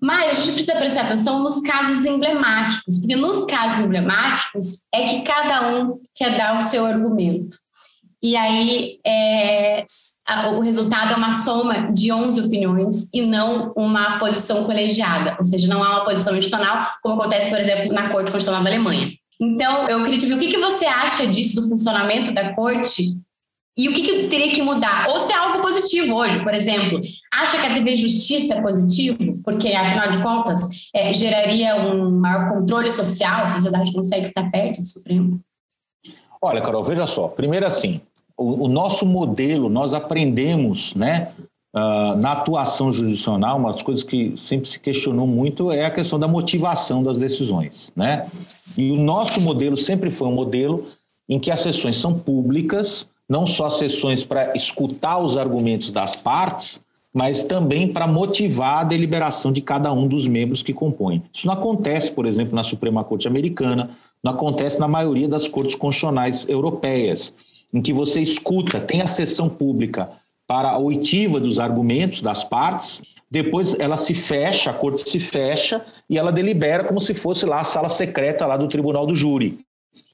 Mas 0.00 0.30
a 0.30 0.34
gente 0.34 0.52
precisa 0.52 0.76
prestar 0.76 1.02
atenção 1.02 1.42
nos 1.42 1.60
casos 1.60 2.04
emblemáticos, 2.04 2.98
porque 2.98 3.16
nos 3.16 3.44
casos 3.46 3.84
emblemáticos 3.84 4.84
é 4.94 5.08
que 5.08 5.22
cada 5.22 5.76
um 5.76 5.98
quer 6.14 6.36
dar 6.36 6.56
o 6.56 6.60
seu 6.60 6.86
argumento. 6.86 7.56
E 8.22 8.36
aí 8.36 8.98
é, 9.06 9.84
o 10.56 10.60
resultado 10.60 11.12
é 11.12 11.16
uma 11.16 11.32
soma 11.32 11.92
de 11.92 12.12
11 12.12 12.46
opiniões 12.46 13.08
e 13.14 13.22
não 13.22 13.72
uma 13.76 14.18
posição 14.18 14.64
colegiada, 14.64 15.36
ou 15.38 15.44
seja, 15.44 15.68
não 15.68 15.82
há 15.82 15.90
uma 15.90 16.04
posição 16.04 16.36
institucional, 16.36 16.92
como 17.02 17.20
acontece, 17.20 17.48
por 17.48 17.58
exemplo, 17.58 17.92
na 17.92 18.08
Corte 18.10 18.30
Constitucional 18.30 18.62
da 18.62 18.70
Alemanha. 18.70 19.12
Então, 19.40 19.88
eu 19.88 20.02
queria 20.02 20.18
te 20.18 20.26
ver 20.26 20.34
o 20.34 20.38
que, 20.38 20.48
que 20.48 20.58
você 20.58 20.84
acha 20.84 21.26
disso, 21.26 21.60
do 21.60 21.68
funcionamento 21.68 22.32
da 22.32 22.54
Corte 22.54 23.20
e 23.78 23.88
o 23.88 23.94
que, 23.94 24.02
que 24.02 24.26
teria 24.26 24.52
que 24.52 24.60
mudar? 24.60 25.06
Ou 25.08 25.20
se 25.20 25.32
é 25.32 25.36
algo 25.36 25.62
positivo 25.62 26.16
hoje, 26.16 26.42
por 26.42 26.52
exemplo, 26.52 27.00
acha 27.32 27.60
que 27.60 27.66
a 27.66 27.72
TV 27.72 27.94
Justiça 27.94 28.54
é 28.54 28.60
positivo, 28.60 29.38
porque 29.44 29.68
afinal 29.68 30.10
de 30.10 30.18
contas 30.20 30.88
é, 30.92 31.12
geraria 31.12 31.76
um 31.76 32.10
maior 32.10 32.54
controle 32.54 32.90
social, 32.90 33.44
a 33.44 33.48
sociedade 33.48 33.92
consegue 33.92 34.26
estar 34.26 34.50
perto 34.50 34.82
do 34.82 34.86
Supremo? 34.86 35.40
Olha, 36.42 36.60
Carol, 36.60 36.82
veja 36.82 37.06
só. 37.06 37.28
Primeiro, 37.28 37.66
assim, 37.66 38.00
o, 38.36 38.64
o 38.64 38.68
nosso 38.68 39.06
modelo, 39.06 39.68
nós 39.68 39.94
aprendemos, 39.94 40.92
né, 40.96 41.30
uh, 41.72 42.16
na 42.20 42.32
atuação 42.32 42.90
jurisdicional, 42.90 43.58
uma 43.58 43.72
das 43.72 43.82
coisas 43.82 44.02
que 44.02 44.36
sempre 44.36 44.68
se 44.68 44.80
questionou 44.80 45.26
muito 45.26 45.70
é 45.70 45.84
a 45.84 45.90
questão 45.90 46.18
da 46.18 46.26
motivação 46.26 47.00
das 47.00 47.18
decisões, 47.18 47.92
né? 47.94 48.28
E 48.76 48.90
o 48.90 48.96
nosso 48.96 49.40
modelo 49.40 49.76
sempre 49.76 50.10
foi 50.10 50.26
um 50.26 50.34
modelo 50.34 50.86
em 51.28 51.38
que 51.38 51.50
as 51.50 51.60
sessões 51.60 51.96
são 51.96 52.18
públicas, 52.18 53.08
não 53.28 53.46
só 53.46 53.68
sessões 53.68 54.24
para 54.24 54.56
escutar 54.56 55.18
os 55.18 55.36
argumentos 55.36 55.90
das 55.90 56.16
partes, 56.16 56.80
mas 57.12 57.42
também 57.42 57.88
para 57.88 58.06
motivar 58.06 58.78
a 58.78 58.84
deliberação 58.84 59.52
de 59.52 59.60
cada 59.60 59.92
um 59.92 60.06
dos 60.06 60.26
membros 60.26 60.62
que 60.62 60.72
compõem. 60.72 61.22
Isso 61.32 61.46
não 61.46 61.54
acontece, 61.54 62.10
por 62.12 62.26
exemplo, 62.26 62.54
na 62.54 62.62
Suprema 62.62 63.04
Corte 63.04 63.26
Americana, 63.26 63.90
não 64.22 64.32
acontece 64.32 64.80
na 64.80 64.88
maioria 64.88 65.28
das 65.28 65.48
cortes 65.48 65.74
constitucionais 65.74 66.48
europeias, 66.48 67.34
em 67.72 67.82
que 67.82 67.92
você 67.92 68.20
escuta, 68.20 68.80
tem 68.80 69.02
a 69.02 69.06
sessão 69.06 69.48
pública 69.48 70.10
para 70.46 70.70
a 70.70 70.78
oitiva 70.78 71.38
dos 71.38 71.58
argumentos 71.58 72.22
das 72.22 72.42
partes, 72.42 73.02
depois 73.30 73.78
ela 73.78 73.96
se 73.96 74.14
fecha, 74.14 74.70
a 74.70 74.74
corte 74.74 75.08
se 75.08 75.20
fecha 75.20 75.84
e 76.08 76.16
ela 76.16 76.32
delibera 76.32 76.84
como 76.84 76.98
se 76.98 77.12
fosse 77.12 77.44
lá 77.44 77.60
a 77.60 77.64
sala 77.64 77.90
secreta 77.90 78.46
lá 78.46 78.56
do 78.56 78.66
tribunal 78.66 79.06
do 79.06 79.14
júri. 79.14 79.58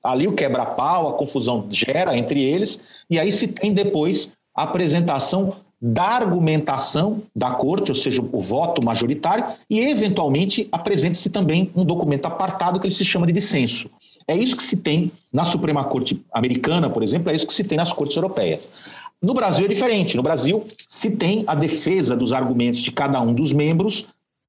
Ali 0.04 0.28
o 0.28 0.32
quebra-pau, 0.32 1.08
a 1.08 1.12
confusão 1.14 1.66
gera 1.70 2.16
entre 2.16 2.42
eles, 2.42 2.80
e 3.08 3.18
aí 3.18 3.32
se 3.32 3.48
tem 3.48 3.72
depois 3.72 4.32
a 4.54 4.64
apresentação 4.64 5.56
da 5.80 6.04
argumentação 6.04 7.22
da 7.34 7.50
corte, 7.50 7.90
ou 7.90 7.94
seja, 7.94 8.22
o 8.22 8.38
voto 8.38 8.84
majoritário, 8.84 9.44
e 9.68 9.80
eventualmente 9.80 10.68
apresenta-se 10.70 11.30
também 11.30 11.70
um 11.74 11.84
documento 11.84 12.26
apartado 12.26 12.78
que 12.78 12.86
ele 12.86 12.94
se 12.94 13.04
chama 13.04 13.26
de 13.26 13.32
dissenso. 13.32 13.90
É 14.26 14.34
isso 14.34 14.56
que 14.56 14.62
se 14.62 14.78
tem 14.78 15.12
na 15.32 15.44
Suprema 15.44 15.84
Corte 15.84 16.22
Americana, 16.32 16.88
por 16.88 17.02
exemplo, 17.02 17.30
é 17.30 17.34
isso 17.34 17.46
que 17.46 17.52
se 17.52 17.64
tem 17.64 17.76
nas 17.76 17.92
cortes 17.92 18.16
europeias. 18.16 18.70
No 19.22 19.34
Brasil 19.34 19.66
é 19.66 19.68
diferente. 19.68 20.16
No 20.16 20.22
Brasil 20.22 20.64
se 20.86 21.16
tem 21.16 21.44
a 21.46 21.54
defesa 21.54 22.16
dos 22.16 22.32
argumentos 22.32 22.80
de 22.80 22.92
cada 22.92 23.20
um 23.20 23.32
dos 23.32 23.52
membros 23.52 24.06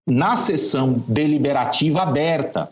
na 0.08 0.36
sessão 0.36 1.04
deliberativa 1.08 2.02
aberta. 2.02 2.70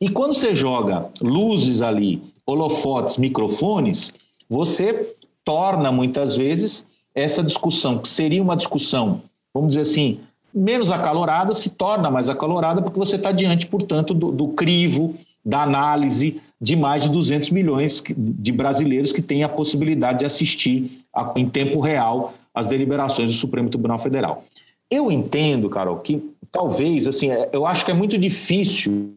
E 0.00 0.08
quando 0.08 0.34
você 0.34 0.54
joga 0.54 1.10
luzes 1.20 1.82
ali, 1.82 2.22
holofotes, 2.46 3.18
microfones, 3.18 4.12
você 4.48 5.12
torna 5.44 5.92
muitas 5.92 6.36
vezes 6.36 6.86
essa 7.14 7.42
discussão, 7.42 7.98
que 7.98 8.08
seria 8.08 8.42
uma 8.42 8.56
discussão, 8.56 9.22
vamos 9.52 9.70
dizer 9.70 9.82
assim, 9.82 10.20
menos 10.54 10.90
acalorada, 10.90 11.54
se 11.54 11.70
torna 11.70 12.10
mais 12.10 12.28
acalorada 12.28 12.80
porque 12.80 12.98
você 12.98 13.16
está 13.16 13.30
diante, 13.30 13.66
portanto, 13.66 14.14
do, 14.14 14.32
do 14.32 14.48
crivo, 14.48 15.16
da 15.44 15.62
análise 15.62 16.40
de 16.60 16.76
mais 16.76 17.04
de 17.04 17.10
200 17.10 17.50
milhões 17.50 18.02
de 18.16 18.52
brasileiros 18.52 19.12
que 19.12 19.22
têm 19.22 19.42
a 19.42 19.48
possibilidade 19.48 20.20
de 20.20 20.24
assistir 20.24 20.98
a, 21.14 21.32
em 21.36 21.48
tempo 21.48 21.80
real 21.80 22.34
as 22.54 22.66
deliberações 22.66 23.30
do 23.30 23.36
Supremo 23.36 23.70
Tribunal 23.70 23.98
Federal. 23.98 24.44
Eu 24.90 25.10
entendo, 25.10 25.70
Carol, 25.70 25.98
que 25.98 26.22
talvez, 26.50 27.06
assim, 27.06 27.30
é, 27.30 27.48
eu 27.52 27.64
acho 27.64 27.84
que 27.84 27.90
é 27.90 27.94
muito 27.94 28.18
difícil 28.18 29.14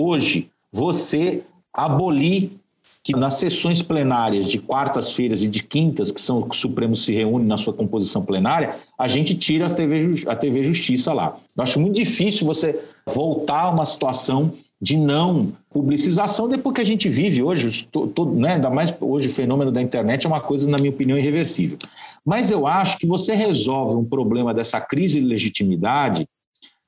hoje 0.00 0.50
você 0.72 1.42
abolir 1.72 2.50
que 3.02 3.16
nas 3.16 3.34
sessões 3.34 3.80
plenárias 3.80 4.46
de 4.46 4.58
quartas-feiras 4.58 5.42
e 5.42 5.48
de 5.48 5.62
quintas, 5.62 6.10
que 6.10 6.20
são 6.20 6.42
que 6.42 6.54
o 6.54 6.58
Supremo 6.58 6.94
se 6.94 7.12
reúne 7.12 7.46
na 7.46 7.56
sua 7.56 7.72
composição 7.72 8.22
plenária, 8.22 8.76
a 8.98 9.08
gente 9.08 9.34
tira 9.34 9.66
a 9.66 9.70
TV, 9.70 10.28
a 10.28 10.36
TV 10.36 10.62
Justiça 10.62 11.12
lá. 11.12 11.36
Eu 11.56 11.62
acho 11.62 11.80
muito 11.80 11.96
difícil 11.96 12.46
você 12.46 12.78
voltar 13.06 13.62
a 13.62 13.70
uma 13.70 13.86
situação 13.86 14.52
de 14.82 14.96
não 14.96 15.52
publicização 15.70 16.48
depois 16.48 16.74
que 16.74 16.80
a 16.80 16.84
gente 16.84 17.08
vive 17.08 17.42
hoje, 17.42 17.86
todo, 17.86 18.32
né, 18.34 18.54
ainda 18.54 18.70
mais 18.70 18.94
hoje 19.00 19.28
o 19.28 19.30
fenômeno 19.30 19.70
da 19.70 19.80
internet 19.80 20.24
é 20.24 20.28
uma 20.28 20.40
coisa, 20.40 20.68
na 20.68 20.78
minha 20.78 20.90
opinião, 20.90 21.18
irreversível. 21.18 21.78
Mas 22.24 22.50
eu 22.50 22.66
acho 22.66 22.98
que 22.98 23.06
você 23.06 23.34
resolve 23.34 23.96
um 23.96 24.04
problema 24.04 24.52
dessa 24.54 24.80
crise 24.80 25.20
de 25.20 25.26
legitimidade 25.26 26.26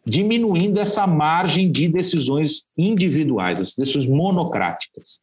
diminuindo 0.04 0.80
essa 0.80 1.06
margem 1.06 1.70
de 1.70 1.88
decisões 1.88 2.64
individuais, 2.76 3.60
as 3.60 3.74
decisões 3.74 4.06
monocráticas. 4.06 5.20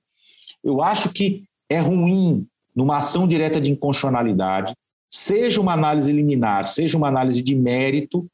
Eu 0.64 0.82
acho 0.82 1.12
que 1.12 1.44
é 1.70 1.80
ruim, 1.80 2.48
numa 2.76 2.98
ação 2.98 3.28
direta 3.28 3.60
de 3.60 3.72
inconstitucionalidade, 3.72 4.74
seja 5.10 5.60
uma 5.60 5.74
análise 5.74 6.12
liminar, 6.12 6.66
seja 6.66 6.98
uma 6.98 7.08
análise 7.08 7.42
de 7.42 7.56
mérito, 7.56 8.28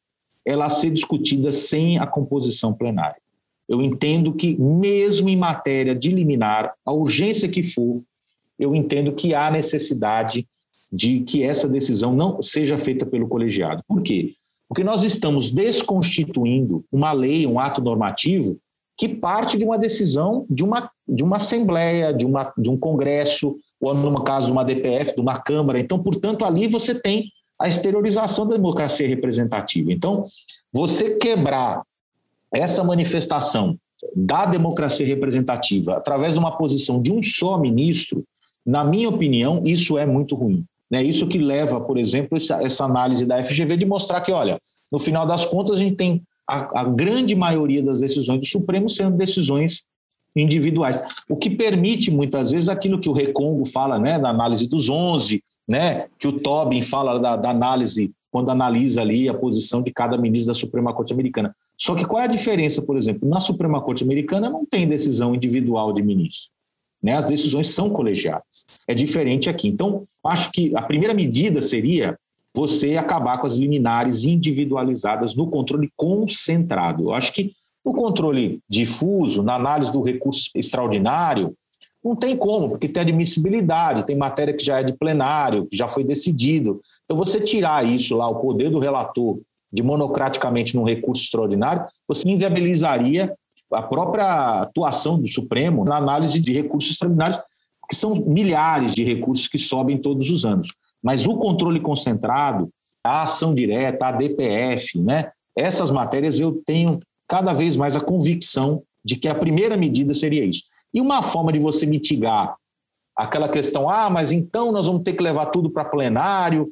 ela 0.46 0.70
ser 0.70 0.92
discutida 0.92 1.52
sem 1.52 1.98
a 1.98 2.06
composição 2.06 2.74
plenária. 2.74 3.20
Eu 3.68 3.82
entendo 3.82 4.34
que, 4.34 4.56
mesmo 4.60 5.28
em 5.28 5.36
matéria 5.36 5.96
de 5.96 6.12
liminar, 6.12 6.74
a 6.86 6.92
urgência 6.92 7.50
que 7.50 7.64
for, 7.64 8.04
eu 8.60 8.76
entendo 8.76 9.12
que 9.14 9.34
há 9.34 9.50
necessidade 9.50 10.48
de 10.92 11.22
que 11.22 11.44
essa 11.44 11.68
decisão 11.68 12.16
não 12.16 12.42
seja 12.42 12.78
feita 12.78 13.06
pelo 13.06 13.28
colegiado. 13.28 13.84
Por 13.88 14.04
quê? 14.04 14.36
Porque 14.76 14.84
nós 14.84 15.04
estamos 15.04 15.50
desconstituindo 15.54 16.84
uma 16.92 17.14
lei, 17.14 17.48
um 17.48 17.58
ato 17.58 17.82
normativo, 17.82 18.60
que 18.98 19.08
parte 19.08 19.58
de 19.58 19.64
uma 19.64 19.78
decisão 19.78 20.46
de 20.50 20.66
uma, 20.66 20.92
de 21.08 21.24
uma 21.24 21.38
assembleia, 21.38 22.14
de, 22.14 22.26
uma, 22.26 22.54
de 22.58 22.70
um 22.70 22.76
congresso, 22.76 23.56
ou 23.80 23.94
no 23.94 24.22
caso 24.22 24.48
de 24.48 24.52
uma 24.52 24.66
DPF, 24.66 25.16
de 25.16 25.22
uma 25.22 25.40
Câmara. 25.40 25.80
Então, 25.80 26.04
portanto, 26.04 26.44
ali 26.44 26.68
você 26.68 26.94
tem 26.94 27.32
a 27.58 27.70
exteriorização 27.70 28.46
da 28.46 28.58
democracia 28.58 29.08
representativa. 29.08 29.94
Então, 29.94 30.26
você 30.74 31.16
quebrar 31.16 31.82
essa 32.54 32.84
manifestação 32.84 33.80
da 34.14 34.46
democracia 34.46 35.08
representativa 35.08 35.96
através 35.96 36.34
de 36.34 36.40
uma 36.42 36.58
posição 36.58 37.02
de 37.02 37.14
um 37.14 37.24
só 37.24 37.58
ministro, 37.58 38.26
na 38.66 38.84
minha 38.84 39.08
opinião, 39.08 39.62
isso 39.64 39.98
é 39.98 40.06
muito 40.06 40.36
ruim. 40.36 40.66
É 40.96 41.04
isso 41.04 41.28
que 41.28 41.38
leva, 41.38 41.82
por 41.82 41.98
exemplo, 41.98 42.38
essa, 42.38 42.62
essa 42.64 42.86
análise 42.86 43.26
da 43.26 43.42
FGV 43.44 43.78
de 43.78 43.86
mostrar 43.86 44.22
que, 44.22 44.32
olha, 44.32 44.60
no 44.92 45.00
final 45.00 45.26
das 45.26 45.46
contas, 45.46 45.78
a 45.78 45.80
gente 45.80 45.96
tem 45.96 46.24
a, 46.48 46.82
a 46.82 46.84
grande 46.84 47.36
maioria 47.36 47.84
das 47.84 48.00
decisões 48.00 48.40
do 48.40 48.46
Supremo 48.46 48.88
sendo 48.88 49.18
decisões 49.18 49.86
individuais, 50.36 51.02
o 51.30 51.38
que 51.38 51.50
permite 51.50 52.12
muitas 52.12 52.52
vezes 52.52 52.68
aquilo 52.68 53.00
que 53.00 53.10
o 53.10 53.14
Recongo 53.14 53.66
fala, 53.66 53.98
né, 53.98 54.20
da 54.20 54.30
análise 54.30 54.68
dos 54.68 54.90
11, 54.90 55.42
né, 55.68 56.08
que 56.20 56.28
o 56.28 56.34
Tobin 56.34 56.82
fala 56.82 57.18
da, 57.20 57.36
da 57.38 57.50
análise 57.50 58.12
quando 58.30 58.52
analisa 58.52 59.00
ali 59.00 59.30
a 59.30 59.34
posição 59.34 59.82
de 59.82 59.94
cada 59.94 60.18
ministro 60.18 60.48
da 60.48 60.54
Suprema 60.54 60.94
Corte 60.94 61.14
Americana. 61.14 61.56
Só 61.78 61.96
que 61.96 62.06
qual 62.06 62.22
é 62.22 62.26
a 62.26 62.28
diferença, 62.28 62.82
por 62.82 62.98
exemplo? 62.98 63.30
Na 63.30 63.38
Suprema 63.38 63.82
Corte 63.82 64.04
Americana 64.04 64.50
não 64.50 64.66
tem 64.66 64.86
decisão 64.86 65.34
individual 65.34 65.94
de 65.94 66.04
ministro. 66.04 66.52
Né? 67.06 67.16
As 67.16 67.28
decisões 67.28 67.68
são 67.68 67.92
colegiadas. 67.92 68.66
É 68.88 68.96
diferente 68.96 69.48
aqui. 69.48 69.68
Então, 69.68 70.08
acho 70.26 70.52
que 70.52 70.76
a 70.76 70.82
primeira 70.82 71.14
medida 71.14 71.62
seria 71.62 72.18
você 72.52 72.98
acabar 72.98 73.38
com 73.38 73.46
as 73.46 73.58
liminares 73.58 74.24
individualizadas 74.24 75.36
no 75.36 75.48
controle 75.48 75.92
concentrado. 75.96 77.04
Eu 77.04 77.14
acho 77.14 77.32
que 77.32 77.52
o 77.84 77.94
controle 77.94 78.60
difuso, 78.68 79.44
na 79.44 79.54
análise 79.54 79.92
do 79.92 80.02
recurso 80.02 80.50
extraordinário, 80.56 81.56
não 82.04 82.16
tem 82.16 82.36
como, 82.36 82.70
porque 82.70 82.88
tem 82.88 83.02
admissibilidade, 83.02 84.04
tem 84.04 84.16
matéria 84.16 84.56
que 84.56 84.66
já 84.66 84.80
é 84.80 84.84
de 84.84 84.94
plenário, 84.94 85.68
que 85.68 85.78
já 85.78 85.88
foi 85.88 86.04
decidido. 86.04 86.82
Então, 87.04 87.16
você 87.16 87.40
tirar 87.40 87.86
isso 87.86 88.16
lá, 88.16 88.28
o 88.28 88.40
poder 88.40 88.72
do 88.72 88.80
relator, 88.80 89.40
de 89.72 89.84
monocraticamente 89.84 90.76
num 90.76 90.84
recurso 90.84 91.22
extraordinário, 91.22 91.86
você 92.08 92.28
inviabilizaria 92.28 93.32
a 93.72 93.84
própria 93.84 94.62
atuação 94.62 95.20
do 95.20 95.28
Supremo 95.28 95.84
na 95.84 95.98
análise 95.98 96.40
de 96.40 96.54
recursos 96.54 96.92
extraordinários, 96.92 97.40
que 97.90 97.96
são 97.96 98.16
milhares 98.16 98.94
de 98.94 99.04
recursos 99.04 99.48
que 99.48 99.58
sobem 99.58 99.98
todos 99.98 100.30
os 100.30 100.46
anos. 100.46 100.68
Mas 101.04 101.28
o 101.28 101.38
controle 101.38 101.80
concentrado, 101.80 102.70
a 103.04 103.22
ação 103.22 103.54
direta, 103.54 104.08
a 104.08 104.12
DPF, 104.12 105.00
né? 105.00 105.32
essas 105.56 105.92
matérias 105.92 106.40
eu 106.40 106.62
tenho 106.66 107.00
cada 107.28 107.54
vez 107.54 107.76
mais 107.76 107.96
a 107.96 108.02
convicção 108.02 108.84
de 109.04 109.16
que 109.16 109.28
a 109.28 109.36
primeira 109.36 109.78
medida 109.78 110.14
seria 110.14 110.44
isso. 110.44 110.64
E 110.94 111.02
uma 111.02 111.22
forma 111.22 111.52
de 111.52 111.60
você 111.60 111.86
mitigar 111.86 112.56
aquela 113.16 113.48
questão, 113.48 113.90
ah, 113.90 114.10
mas 114.10 114.32
então 114.32 114.72
nós 114.72 114.88
vamos 114.88 115.04
ter 115.04 115.14
que 115.14 115.24
levar 115.24 115.48
tudo 115.48 115.70
para 115.70 115.86
plenário, 115.86 116.72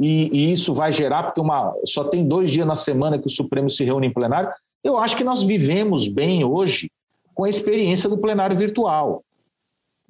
e, 0.00 0.28
e, 0.32 0.52
isso 0.52 0.74
vai 0.74 0.90
gerar, 0.92 1.22
porque 1.22 1.40
uma, 1.40 1.72
só 1.84 2.04
tem 2.04 2.26
dois 2.26 2.50
dias 2.50 2.66
na 2.66 2.74
semana 2.74 3.18
que 3.18 3.26
o 3.26 3.30
Supremo 3.30 3.70
se 3.70 3.84
reúne 3.84 4.08
em 4.08 4.12
plenário. 4.12 4.50
Eu 4.82 4.98
acho 4.98 5.16
que 5.16 5.24
nós 5.24 5.42
vivemos 5.42 6.08
bem 6.08 6.44
hoje 6.44 6.90
com 7.34 7.44
a 7.44 7.48
experiência 7.48 8.08
do 8.08 8.18
plenário 8.18 8.56
virtual 8.56 9.24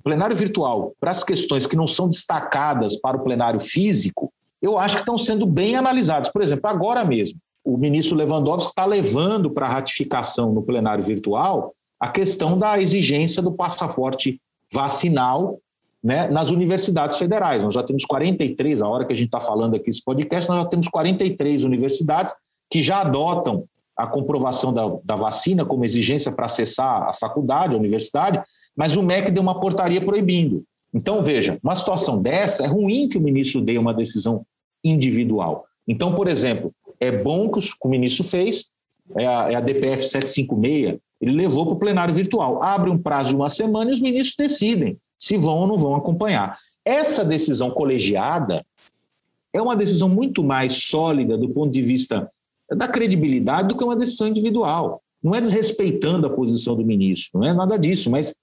plenário 0.03 0.35
virtual 0.35 0.95
para 1.01 1.11
as 1.11 1.23
questões 1.23 1.67
que 1.67 1.77
não 1.77 1.87
são 1.87 2.09
destacadas 2.09 2.97
para 2.97 3.17
o 3.17 3.21
plenário 3.21 3.61
físico, 3.61 4.33
eu 4.61 4.79
acho 4.79 4.97
que 4.97 5.03
estão 5.03 5.19
sendo 5.19 5.47
bem 5.47 5.77
analisadas. 5.77 6.29
Por 6.29 6.43
exemplo, 6.43 6.69
agora 6.69 7.05
mesmo, 7.05 7.39
o 7.65 7.77
ministro 7.77 8.17
Lewandowski 8.17 8.71
está 8.71 8.85
levando 8.85 9.51
para 9.51 9.69
ratificação 9.69 10.53
no 10.53 10.63
plenário 10.63 11.03
virtual 11.03 11.75
a 11.99 12.09
questão 12.09 12.59
da 12.59 12.81
exigência 12.81 13.41
do 13.41 13.53
passaporte 13.53 14.41
vacinal 14.73 15.61
né, 16.03 16.27
nas 16.29 16.51
universidades 16.51 17.17
federais. 17.17 17.63
Nós 17.63 17.75
já 17.75 17.83
temos 17.83 18.05
43, 18.05 18.83
a 18.83 18.89
hora 18.89 19.05
que 19.05 19.13
a 19.13 19.17
gente 19.17 19.27
está 19.27 19.39
falando 19.39 19.77
aqui 19.77 19.89
esse 19.89 20.03
podcast, 20.03 20.49
nós 20.49 20.63
já 20.63 20.69
temos 20.69 20.89
43 20.89 21.65
universidades 21.65 22.35
que 22.69 22.83
já 22.83 23.03
adotam 23.03 23.65
a 24.03 24.07
comprovação 24.09 24.73
da, 24.73 24.83
da 25.05 25.15
vacina 25.15 25.65
como 25.65 25.85
exigência 25.85 26.33
para 26.33 26.47
acessar 26.47 27.05
a 27.05 27.13
faculdade, 27.13 27.77
a 27.77 27.79
universidade, 27.79 28.43
mas 28.77 28.97
o 28.97 29.03
MEC 29.03 29.31
deu 29.31 29.41
uma 29.41 29.61
portaria 29.61 30.01
proibindo. 30.01 30.65
Então, 30.93 31.23
veja, 31.23 31.57
uma 31.63 31.77
situação 31.77 32.21
dessa 32.21 32.65
é 32.65 32.67
ruim 32.67 33.09
que 33.09 33.17
o 33.17 33.21
ministro 33.21 33.61
dê 33.61 33.79
uma 33.79 33.95
decisão 33.95 34.45
individual. 34.83 35.65
Então, 35.87 36.17
por 36.17 36.27
exemplo, 36.27 36.75
é 36.99 37.13
bom 37.13 37.49
que 37.49 37.61
o 37.81 37.89
ministro 37.89 38.25
fez, 38.25 38.71
é 39.17 39.25
a, 39.25 39.53
é 39.53 39.55
a 39.55 39.61
DPF 39.61 40.03
756, 40.03 40.99
ele 41.21 41.33
levou 41.37 41.67
para 41.67 41.75
o 41.75 41.79
plenário 41.79 42.13
virtual. 42.13 42.61
Abre 42.61 42.91
um 42.91 42.99
prazo 42.99 43.29
de 43.29 43.37
uma 43.37 43.49
semana 43.49 43.93
e 43.93 43.95
os 43.95 44.01
ministros 44.01 44.35
decidem 44.37 44.97
se 45.17 45.37
vão 45.37 45.59
ou 45.59 45.67
não 45.69 45.79
vão 45.79 45.95
acompanhar. 45.95 46.59
essa 46.85 47.25
decisão 47.25 47.71
colegiada 47.71 48.65
é 49.53 49.63
uma 49.63 49.77
decisão 49.77 50.09
muito 50.09 50.43
mais 50.43 50.73
sólida 50.89 51.39
do 51.39 51.49
ponto 51.51 51.71
de 51.71 51.83
vista 51.83 52.29
da 52.77 52.89
credibilidade 52.89 53.69
do 53.69 53.77
que 53.77 53.85
uma 53.85 53.97
decisão 53.97 54.29
individual. 54.29 55.03
Não 55.23 55.35
é 55.35 55.41
desrespeitando 55.41 56.27
a 56.27 56.31
posição 56.31 56.75
do 56.75 56.85
ministro, 56.85 57.41
não 57.41 57.49
é 57.49 57.53
nada 57.53 57.79
disso, 57.79 58.11
mas 58.11 58.35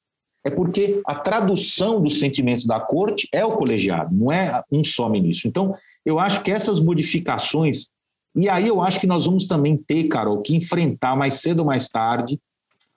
é 0.45 0.49
porque 0.49 1.01
a 1.05 1.15
tradução 1.15 2.01
dos 2.01 2.19
sentimentos 2.19 2.65
da 2.65 2.79
corte 2.79 3.27
é 3.33 3.43
o 3.43 3.51
colegiado, 3.51 4.15
não 4.15 4.31
é 4.31 4.63
um 4.71 4.83
só 4.83 5.09
ministro. 5.09 5.49
Então, 5.49 5.75
eu 6.05 6.19
acho 6.19 6.41
que 6.41 6.51
essas 6.51 6.79
modificações, 6.79 7.87
e 8.35 8.47
aí 8.47 8.67
eu 8.67 8.81
acho 8.81 8.99
que 8.99 9.07
nós 9.07 9.25
vamos 9.25 9.47
também 9.47 9.75
ter, 9.75 10.05
Carol, 10.05 10.41
que 10.41 10.55
enfrentar 10.55 11.15
mais 11.15 11.35
cedo 11.35 11.59
ou 11.59 11.65
mais 11.65 11.89
tarde 11.89 12.39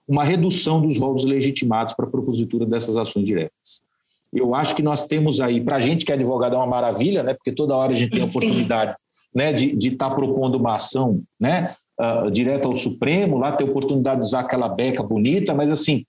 uma 0.07 0.25
redução 0.25 0.81
dos 0.81 0.99
rolos 0.99 1.25
legitimados 1.25 1.95
para 1.95 2.07
a 2.07 2.11
propositura 2.11 2.67
dessas 2.67 2.97
ações 2.97 3.25
diretas. 3.25 3.83
Eu 4.33 4.55
acho 4.55 4.75
que 4.75 4.83
nós 4.83 5.07
temos 5.07 5.41
aí, 5.41 5.61
para 5.61 5.77
a 5.77 5.81
gente 5.81 6.05
que 6.05 6.13
é 6.13 6.15
advogado, 6.15 6.55
é 6.55 6.59
uma 6.59 6.67
maravilha, 6.67 7.23
né? 7.23 7.35
porque 7.35 7.53
toda 7.53 7.77
hora 7.77 7.93
a 7.93 7.95
gente 7.95 8.13
tem 8.13 8.23
a 8.23 8.27
oportunidade 8.27 8.97
né, 9.35 9.53
de 9.53 9.89
estar 9.89 10.11
tá 10.11 10.15
propondo 10.15 10.57
uma 10.57 10.75
ação 10.75 11.23
né, 11.41 11.75
uh, 12.01 12.31
direto 12.31 12.69
ao 12.69 12.75
Supremo, 12.75 13.39
lá 13.39 13.53
ter 13.53 13.65
oportunidade 13.65 14.21
de 14.21 14.27
usar 14.27 14.41
aquela 14.41 14.69
beca 14.69 15.03
bonita, 15.03 15.55
mas 15.55 15.71
assim, 15.71 16.05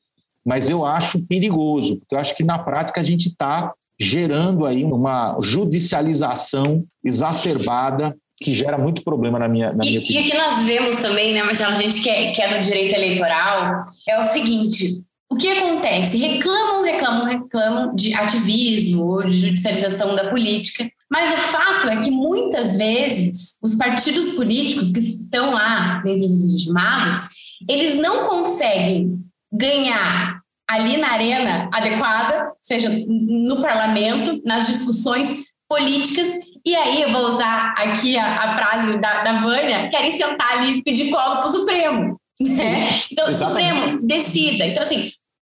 mas 0.46 0.70
eu 0.70 0.86
acho 0.86 1.26
perigoso, 1.26 2.00
porque 2.00 2.16
eu 2.16 2.20
acho 2.20 2.36
que 2.36 2.44
na 2.44 2.60
prática 2.60 3.00
a 3.00 3.04
gente 3.04 3.30
está 3.30 3.74
gerando 4.00 4.66
aí 4.66 4.84
uma 4.84 5.38
judicialização 5.42 6.84
exacerbada 7.04 8.16
que 8.42 8.52
gera 8.52 8.78
muito 8.78 9.04
problema 9.04 9.40
na 9.40 9.48
minha, 9.48 9.72
na 9.72 9.86
e, 9.86 9.88
minha 9.88 10.00
opinião. 10.02 10.22
E 10.22 10.26
o 10.26 10.30
que 10.30 10.38
nós 10.38 10.62
vemos 10.64 10.98
também, 10.98 11.34
né, 11.34 11.44
Marcelo, 11.44 11.72
a 11.72 11.76
gente 11.76 12.02
que 12.02 12.10
é, 12.10 12.32
que 12.32 12.42
é 12.42 12.54
no 12.54 12.60
direito 12.60 12.94
eleitoral, 12.94 13.76
é 14.08 14.20
o 14.20 14.26
seguinte, 14.26 15.06
o 15.30 15.36
que 15.36 15.48
acontece? 15.48 16.18
Reclamam, 16.18 16.84
reclamam, 16.84 17.26
reclamam 17.26 17.96
de 17.96 18.14
ativismo 18.14 19.06
ou 19.06 19.24
de 19.24 19.38
judicialização 19.38 20.16
da 20.16 20.30
política, 20.30 20.88
mas 21.14 21.32
o 21.32 21.38
fato 21.38 21.90
é 21.90 21.98
que 21.98 22.10
muitas 22.10 22.76
vezes 22.76 23.60
os 23.62 23.76
partidos 23.76 24.32
políticos 24.32 24.90
que 24.90 24.98
estão 24.98 25.52
lá 25.52 26.02
dentro 26.04 26.24
dos 26.24 26.44
legitimados, 26.44 27.28
eles 27.70 27.96
não 27.98 28.26
conseguem 28.28 29.20
ganhar 29.52 30.42
ali 30.68 30.98
na 30.98 31.12
arena 31.12 31.70
adequada, 31.72 32.52
seja 32.60 32.90
no 32.90 33.62
parlamento, 33.62 34.42
nas 34.44 34.66
discussões 34.66 35.54
políticas. 35.70 36.30
E 36.66 36.76
aí 36.76 37.04
eu 37.04 37.12
vou 37.12 37.28
usar 37.28 37.76
aqui 37.78 38.18
a, 38.18 38.46
a 38.46 38.56
frase 38.56 38.98
da, 38.98 39.22
da 39.22 39.34
Vânia, 39.34 39.90
querem 39.90 40.12
sentar 40.12 40.58
ali 40.58 40.80
e 40.80 40.84
pedir 40.84 41.12
colo 41.12 41.36
para 41.36 41.46
o 41.46 41.52
Supremo. 41.52 42.20
Né? 42.42 42.74
Então, 43.12 43.30
o 43.30 43.36
Supremo 43.36 44.02
decida. 44.02 44.66
Então, 44.66 44.82
assim, 44.82 45.12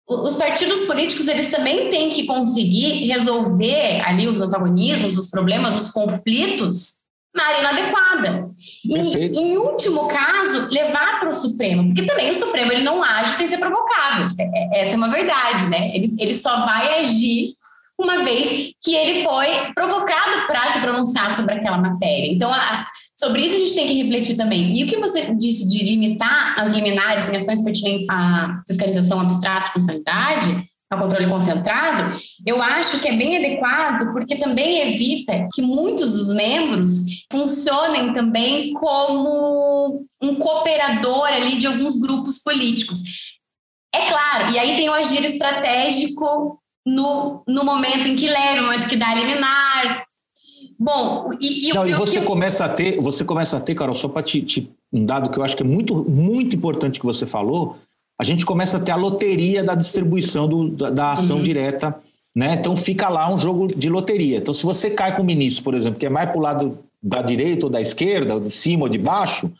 os 0.08 0.36
partidos 0.36 0.82
políticos 0.82 1.28
eles 1.28 1.50
também 1.50 1.90
têm 1.90 2.10
que 2.10 2.26
conseguir 2.26 3.06
resolver 3.06 4.00
ali 4.00 4.26
os 4.26 4.40
antagonismos, 4.40 5.18
os 5.18 5.30
problemas, 5.30 5.76
os 5.76 5.90
conflitos 5.90 7.02
na 7.34 7.44
arena 7.44 7.68
adequada. 7.68 8.50
Em, 8.84 9.52
em, 9.52 9.56
último 9.58 10.08
caso, 10.08 10.66
levar 10.70 11.20
para 11.20 11.28
o 11.28 11.34
Supremo, 11.34 11.86
porque 11.86 12.06
também 12.06 12.30
o 12.30 12.34
Supremo 12.34 12.72
ele 12.72 12.82
não 12.82 13.02
age 13.02 13.34
sem 13.34 13.46
ser 13.46 13.58
provocado. 13.58 14.32
É, 14.38 14.78
é, 14.78 14.80
essa 14.82 14.94
é 14.94 14.96
uma 14.96 15.08
verdade, 15.08 15.66
né? 15.66 15.94
Ele, 15.94 16.06
ele 16.18 16.34
só 16.34 16.64
vai 16.64 17.00
agir 17.00 17.52
uma 17.98 18.24
vez 18.24 18.72
que 18.82 18.94
ele 18.94 19.24
foi 19.24 19.72
provocado 19.74 20.46
para 20.46 20.72
se 20.72 20.80
pronunciar 20.80 21.30
sobre 21.30 21.54
aquela 21.54 21.78
matéria. 21.78 22.32
Então, 22.32 22.50
a, 22.50 22.86
sobre 23.18 23.42
isso 23.42 23.56
a 23.56 23.58
gente 23.58 23.74
tem 23.74 23.88
que 23.88 24.02
refletir 24.02 24.36
também. 24.36 24.78
E 24.78 24.84
o 24.84 24.86
que 24.86 24.96
você 24.96 25.34
disse 25.34 25.68
de 25.68 25.84
limitar 25.84 26.54
as 26.58 26.72
liminares 26.72 27.28
em 27.28 27.36
ações 27.36 27.62
pertinentes 27.62 28.06
à 28.08 28.62
fiscalização 28.66 29.20
abstrata 29.20 29.66
de 29.66 29.72
funcionalidade, 29.72 30.68
ao 30.90 31.00
controle 31.00 31.28
concentrado, 31.28 32.18
eu 32.46 32.62
acho 32.62 32.98
que 33.00 33.08
é 33.08 33.12
bem 33.16 33.36
adequado, 33.36 34.10
porque 34.12 34.36
também 34.36 34.88
evita 34.88 35.46
que 35.52 35.60
muitos 35.60 36.12
dos 36.12 36.34
membros 36.34 37.26
funcionem 37.30 38.14
também 38.14 38.72
como 38.72 40.06
um 40.22 40.34
cooperador 40.36 41.26
ali 41.26 41.58
de 41.58 41.66
alguns 41.66 42.00
grupos 42.00 42.38
políticos. 42.38 43.02
É 43.94 44.06
claro, 44.06 44.50
e 44.52 44.58
aí 44.58 44.76
tem 44.76 44.88
o 44.88 44.94
agir 44.94 45.24
estratégico 45.24 46.58
no, 46.86 47.42
no 47.46 47.64
momento 47.64 48.08
em 48.08 48.16
que 48.16 48.28
leva, 48.28 48.60
no 48.60 48.66
momento 48.68 48.88
que 48.88 48.96
dá 48.96 49.14
liminar. 49.14 50.02
Bom, 50.78 51.32
e, 51.40 51.70
e, 51.70 51.74
Não, 51.74 51.86
e 51.86 51.92
você 51.92 52.20
começa 52.20 52.64
a 52.64 52.68
ter, 52.68 53.00
você 53.00 53.24
começa 53.24 53.56
a 53.56 53.60
ter, 53.60 53.74
Carol, 53.74 53.94
só 53.94 54.08
para 54.08 54.22
te, 54.22 54.40
te, 54.42 54.70
um 54.92 55.04
dado 55.04 55.28
que 55.28 55.38
eu 55.38 55.42
acho 55.42 55.56
que 55.56 55.62
é 55.62 55.66
muito, 55.66 56.08
muito 56.08 56.54
importante 56.54 57.00
que 57.00 57.06
você 57.06 57.26
falou, 57.26 57.76
a 58.20 58.22
gente 58.22 58.46
começa 58.46 58.76
a 58.76 58.80
ter 58.80 58.92
a 58.92 58.96
loteria 58.96 59.64
da 59.64 59.74
distribuição 59.74 60.48
do, 60.48 60.68
da, 60.68 60.90
da, 60.90 61.10
ação 61.12 61.38
uhum. 61.38 61.42
direta, 61.42 61.96
né? 62.34 62.54
Então 62.54 62.76
fica 62.76 63.08
lá 63.08 63.32
um 63.32 63.38
jogo 63.38 63.66
de 63.66 63.88
loteria. 63.88 64.38
Então, 64.38 64.54
se 64.54 64.64
você 64.64 64.90
cai 64.90 65.14
com 65.14 65.22
o 65.22 65.24
ministro, 65.24 65.64
por 65.64 65.74
exemplo, 65.74 65.98
que 65.98 66.06
é 66.06 66.10
mais 66.10 66.28
para 66.28 66.38
o 66.38 66.42
lado 66.42 66.78
da 67.02 67.22
direita 67.22 67.66
ou 67.66 67.70
da 67.70 67.80
esquerda, 67.80 68.34
ou 68.34 68.40
de 68.40 68.50
cima 68.50 68.84
ou 68.84 68.88
de 68.88 68.98
baixo, 68.98 69.50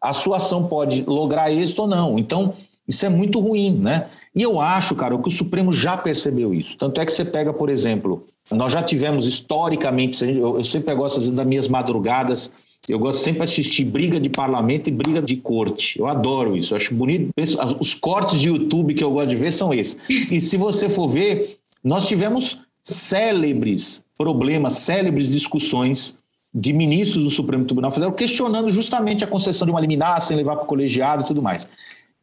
a 0.00 0.12
sua 0.12 0.38
ação 0.38 0.66
pode 0.66 1.02
lograr 1.02 1.52
êxito 1.52 1.82
ou 1.82 1.88
não. 1.88 2.18
Então, 2.18 2.54
isso 2.90 3.06
é 3.06 3.08
muito 3.08 3.40
ruim, 3.40 3.78
né? 3.78 4.06
E 4.34 4.42
eu 4.42 4.60
acho, 4.60 4.94
cara, 4.94 5.16
que 5.16 5.28
o 5.28 5.32
Supremo 5.32 5.72
já 5.72 5.96
percebeu 5.96 6.52
isso. 6.52 6.76
Tanto 6.76 7.00
é 7.00 7.06
que 7.06 7.12
você 7.12 7.24
pega, 7.24 7.52
por 7.52 7.70
exemplo, 7.70 8.26
nós 8.50 8.72
já 8.72 8.82
tivemos 8.82 9.26
historicamente, 9.26 10.22
eu 10.24 10.62
sempre 10.64 10.94
gosto 10.94 11.20
das 11.32 11.46
minhas 11.46 11.68
madrugadas 11.68 12.52
eu 12.88 12.98
gosto 12.98 13.22
sempre 13.22 13.40
de 13.40 13.52
assistir 13.52 13.84
briga 13.84 14.18
de 14.18 14.28
parlamento 14.28 14.88
e 14.88 14.90
briga 14.90 15.20
de 15.20 15.36
corte. 15.36 15.98
Eu 15.98 16.06
adoro 16.06 16.56
isso, 16.56 16.72
eu 16.72 16.76
acho 16.76 16.94
bonito. 16.94 17.30
Os 17.78 17.94
cortes 17.94 18.40
de 18.40 18.48
YouTube 18.48 18.94
que 18.94 19.04
eu 19.04 19.10
gosto 19.10 19.28
de 19.28 19.36
ver 19.36 19.52
são 19.52 19.72
esses. 19.72 19.98
E 20.08 20.40
se 20.40 20.56
você 20.56 20.88
for 20.88 21.06
ver, 21.06 21.58
nós 21.84 22.08
tivemos 22.08 22.60
célebres 22.82 24.02
problemas, 24.16 24.74
célebres 24.74 25.30
discussões 25.30 26.16
de 26.52 26.72
ministros 26.72 27.24
do 27.24 27.30
Supremo 27.30 27.64
Tribunal 27.64 27.90
Federal 27.90 28.12
questionando 28.12 28.70
justamente 28.70 29.22
a 29.22 29.26
concessão 29.26 29.64
de 29.66 29.70
uma 29.70 29.80
liminar 29.80 30.20
sem 30.20 30.36
levar 30.36 30.56
para 30.56 30.64
o 30.64 30.66
colegiado 30.66 31.22
e 31.22 31.26
tudo 31.26 31.40
mais. 31.40 31.68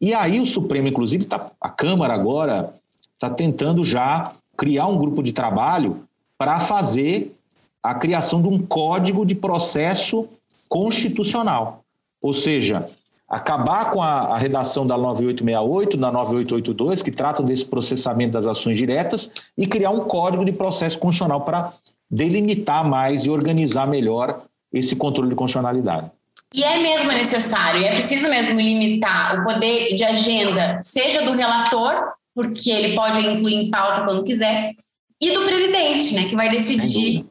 E 0.00 0.14
aí 0.14 0.40
o 0.40 0.46
Supremo, 0.46 0.88
inclusive, 0.88 1.24
tá, 1.24 1.50
a 1.60 1.68
Câmara 1.68 2.14
agora 2.14 2.74
está 3.14 3.28
tentando 3.28 3.82
já 3.82 4.22
criar 4.56 4.86
um 4.86 4.98
grupo 4.98 5.22
de 5.22 5.32
trabalho 5.32 6.04
para 6.36 6.60
fazer 6.60 7.36
a 7.82 7.94
criação 7.94 8.40
de 8.40 8.48
um 8.48 8.58
código 8.58 9.26
de 9.26 9.34
processo 9.34 10.28
constitucional. 10.68 11.82
Ou 12.20 12.32
seja, 12.32 12.88
acabar 13.28 13.90
com 13.90 14.02
a, 14.02 14.34
a, 14.34 14.38
redação 14.38 14.86
da 14.86 14.96
9868, 14.96 15.96
da 15.96 16.12
9882, 16.12 17.02
que 17.02 17.10
tratam 17.10 17.44
desse 17.44 17.64
processamento 17.64 18.32
das 18.32 18.46
ações 18.46 18.76
diretas, 18.76 19.30
e 19.56 19.66
criar 19.66 19.90
um 19.90 20.00
código 20.00 20.44
de 20.44 20.52
processo 20.52 20.98
constitucional 20.98 21.42
para 21.42 21.72
delimitar 22.10 22.88
mais 22.88 23.24
e 23.24 23.30
organizar 23.30 23.86
melhor 23.86 24.42
esse 24.72 24.96
controle 24.96 25.30
de 25.30 25.36
constitucionalidade. 25.36 26.10
E 26.54 26.64
é 26.64 26.78
mesmo 26.78 27.12
necessário, 27.12 27.80
e 27.80 27.84
é 27.84 27.92
preciso 27.92 28.28
mesmo 28.28 28.58
limitar 28.58 29.40
o 29.40 29.44
poder 29.44 29.94
de 29.94 30.02
agenda, 30.04 30.78
seja 30.82 31.22
do 31.22 31.32
relator, 31.32 32.12
porque 32.34 32.70
ele 32.70 32.94
pode 32.94 33.20
incluir 33.20 33.54
em 33.54 33.70
pauta 33.70 34.02
quando 34.02 34.24
quiser, 34.24 34.70
e 35.20 35.30
do 35.32 35.42
presidente, 35.42 36.14
né, 36.14 36.24
que 36.28 36.36
vai 36.36 36.48
decidir 36.48 37.26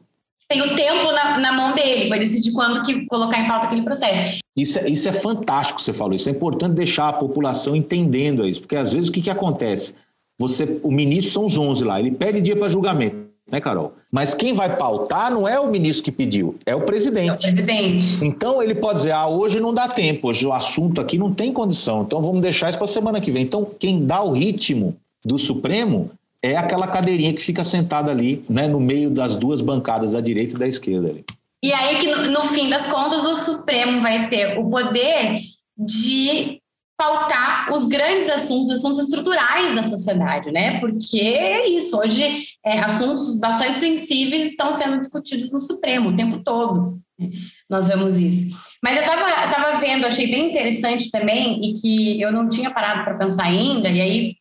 tem 0.48 0.62
o 0.62 0.74
tempo 0.74 1.12
na, 1.12 1.38
na, 1.38 1.52
mão 1.52 1.74
dele, 1.74 2.08
vai 2.08 2.18
decidir 2.18 2.52
quando 2.52 2.82
que 2.82 3.04
colocar 3.04 3.38
em 3.38 3.46
pauta 3.46 3.66
aquele 3.66 3.82
processo. 3.82 4.38
Isso 4.56 4.78
é, 4.78 4.88
isso 4.88 5.06
é 5.06 5.12
fantástico 5.12 5.78
que 5.78 5.84
você 5.84 5.92
falou. 5.92 6.14
Isso 6.14 6.28
é 6.28 6.32
importante 6.32 6.74
deixar 6.74 7.08
a 7.08 7.12
população 7.12 7.76
entendendo 7.76 8.48
isso, 8.48 8.62
porque 8.62 8.74
às 8.74 8.94
vezes 8.94 9.10
o 9.10 9.12
que, 9.12 9.20
que 9.20 9.28
acontece? 9.30 9.94
Você, 10.40 10.80
o 10.82 10.90
ministro 10.90 11.30
são 11.30 11.44
os 11.44 11.58
11 11.58 11.84
lá, 11.84 12.00
ele 12.00 12.12
pede 12.12 12.40
dia 12.40 12.56
para 12.56 12.68
julgamento, 12.68 13.27
né, 13.50 13.60
Carol? 13.60 13.94
Mas 14.10 14.34
quem 14.34 14.52
vai 14.52 14.76
pautar 14.76 15.30
não 15.30 15.46
é 15.46 15.58
o 15.58 15.70
ministro 15.70 16.04
que 16.04 16.12
pediu, 16.12 16.56
é 16.64 16.74
o 16.74 16.82
presidente. 16.82 17.30
É 17.30 17.32
o 17.32 17.36
presidente. 17.36 18.24
Então 18.24 18.62
ele 18.62 18.74
pode 18.74 18.98
dizer: 18.98 19.12
ah, 19.12 19.26
hoje 19.26 19.60
não 19.60 19.72
dá 19.72 19.88
tempo, 19.88 20.28
hoje 20.28 20.46
o 20.46 20.52
assunto 20.52 21.00
aqui 21.00 21.18
não 21.18 21.32
tem 21.32 21.52
condição, 21.52 22.02
então 22.02 22.22
vamos 22.22 22.40
deixar 22.40 22.68
isso 22.68 22.78
para 22.78 22.86
a 22.86 22.88
semana 22.88 23.20
que 23.20 23.30
vem. 23.30 23.42
Então, 23.42 23.64
quem 23.78 24.04
dá 24.04 24.22
o 24.22 24.32
ritmo 24.32 24.96
do 25.24 25.38
Supremo 25.38 26.10
é 26.42 26.56
aquela 26.56 26.86
cadeirinha 26.86 27.32
que 27.32 27.42
fica 27.42 27.64
sentada 27.64 28.10
ali, 28.10 28.44
né, 28.48 28.68
no 28.68 28.78
meio 28.78 29.10
das 29.10 29.36
duas 29.36 29.60
bancadas, 29.60 30.12
da 30.12 30.20
direita 30.20 30.54
e 30.54 30.58
da 30.58 30.66
esquerda. 30.66 31.08
Ali. 31.08 31.24
E 31.62 31.72
aí 31.72 31.96
que, 31.96 32.06
no, 32.06 32.30
no 32.30 32.42
fim 32.44 32.68
das 32.68 32.86
contas, 32.86 33.26
o 33.26 33.34
Supremo 33.34 34.00
vai 34.00 34.28
ter 34.28 34.58
o 34.58 34.70
poder 34.70 35.40
de 35.76 36.60
pautar 36.98 37.72
os 37.72 37.84
grandes 37.84 38.28
assuntos, 38.28 38.70
assuntos 38.70 38.98
estruturais 38.98 39.72
da 39.74 39.84
sociedade, 39.84 40.50
né? 40.50 40.80
Porque 40.80 41.20
é 41.20 41.68
isso, 41.68 41.96
hoje 41.96 42.44
é, 42.66 42.80
assuntos 42.80 43.38
bastante 43.38 43.78
sensíveis 43.78 44.50
estão 44.50 44.74
sendo 44.74 44.98
discutidos 44.98 45.52
no 45.52 45.60
Supremo 45.60 46.10
o 46.10 46.16
tempo 46.16 46.42
todo. 46.42 46.98
Né? 47.16 47.30
Nós 47.70 47.86
vemos 47.86 48.18
isso. 48.18 48.56
Mas 48.82 48.96
eu 48.96 49.02
estava 49.02 49.48
tava 49.48 49.78
vendo, 49.78 50.06
achei 50.06 50.26
bem 50.26 50.50
interessante 50.50 51.10
também, 51.10 51.60
e 51.64 51.72
que 51.74 52.20
eu 52.20 52.32
não 52.32 52.48
tinha 52.48 52.70
parado 52.70 53.04
para 53.04 53.16
pensar 53.16 53.44
ainda, 53.44 53.88
e 53.88 54.00
aí 54.00 54.34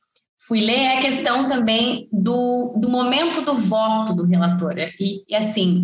fui 0.47 0.61
ler 0.61 0.79
é 0.79 0.97
a 0.97 1.01
questão 1.01 1.47
também 1.47 2.07
do, 2.11 2.73
do 2.77 2.89
momento 2.89 3.41
do 3.41 3.53
voto 3.53 4.15
do 4.15 4.25
relator. 4.25 4.75
E, 4.99 5.23
e, 5.27 5.35
assim, 5.35 5.81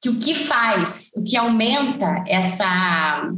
que 0.00 0.08
o 0.08 0.16
que 0.16 0.34
faz, 0.34 1.10
o 1.16 1.24
que 1.24 1.36
aumenta 1.36 2.24
essa, 2.28 3.28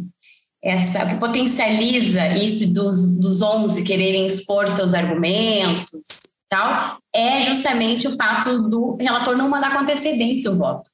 essa 0.66 1.06
que 1.06 1.14
potencializa 1.14 2.26
isso 2.34 2.74
dos, 2.74 3.16
dos 3.18 3.40
11 3.40 3.84
quererem 3.84 4.26
expor 4.26 4.68
seus 4.68 4.94
argumentos, 4.94 6.26
tal, 6.50 6.98
é 7.14 7.40
justamente 7.42 8.08
o 8.08 8.16
fato 8.16 8.68
do 8.68 8.96
relator 8.96 9.36
não 9.36 9.48
mandar 9.48 9.72
com 9.72 9.78
antecedência 9.78 10.50
o 10.50 10.58
voto. 10.58 10.90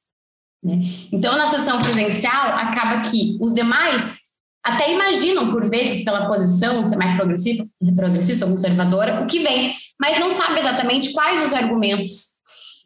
Né? 0.63 0.75
Então, 1.11 1.35
na 1.35 1.47
sessão 1.47 1.81
presencial, 1.81 2.49
acaba 2.49 3.01
que 3.01 3.35
os 3.41 3.51
demais 3.51 4.19
até 4.63 4.93
imaginam, 4.93 5.51
por 5.51 5.67
vezes, 5.67 6.05
pela 6.05 6.27
posição 6.27 6.85
ser 6.85 6.95
mais 6.95 7.13
progressista, 7.13 7.67
progressista 7.95 8.45
ou 8.45 8.51
conservadora, 8.51 9.23
o 9.23 9.25
que 9.25 9.39
vem, 9.39 9.73
mas 9.99 10.19
não 10.19 10.29
sabe 10.29 10.59
exatamente 10.59 11.11
quais 11.13 11.47
os 11.47 11.53
argumentos. 11.53 12.33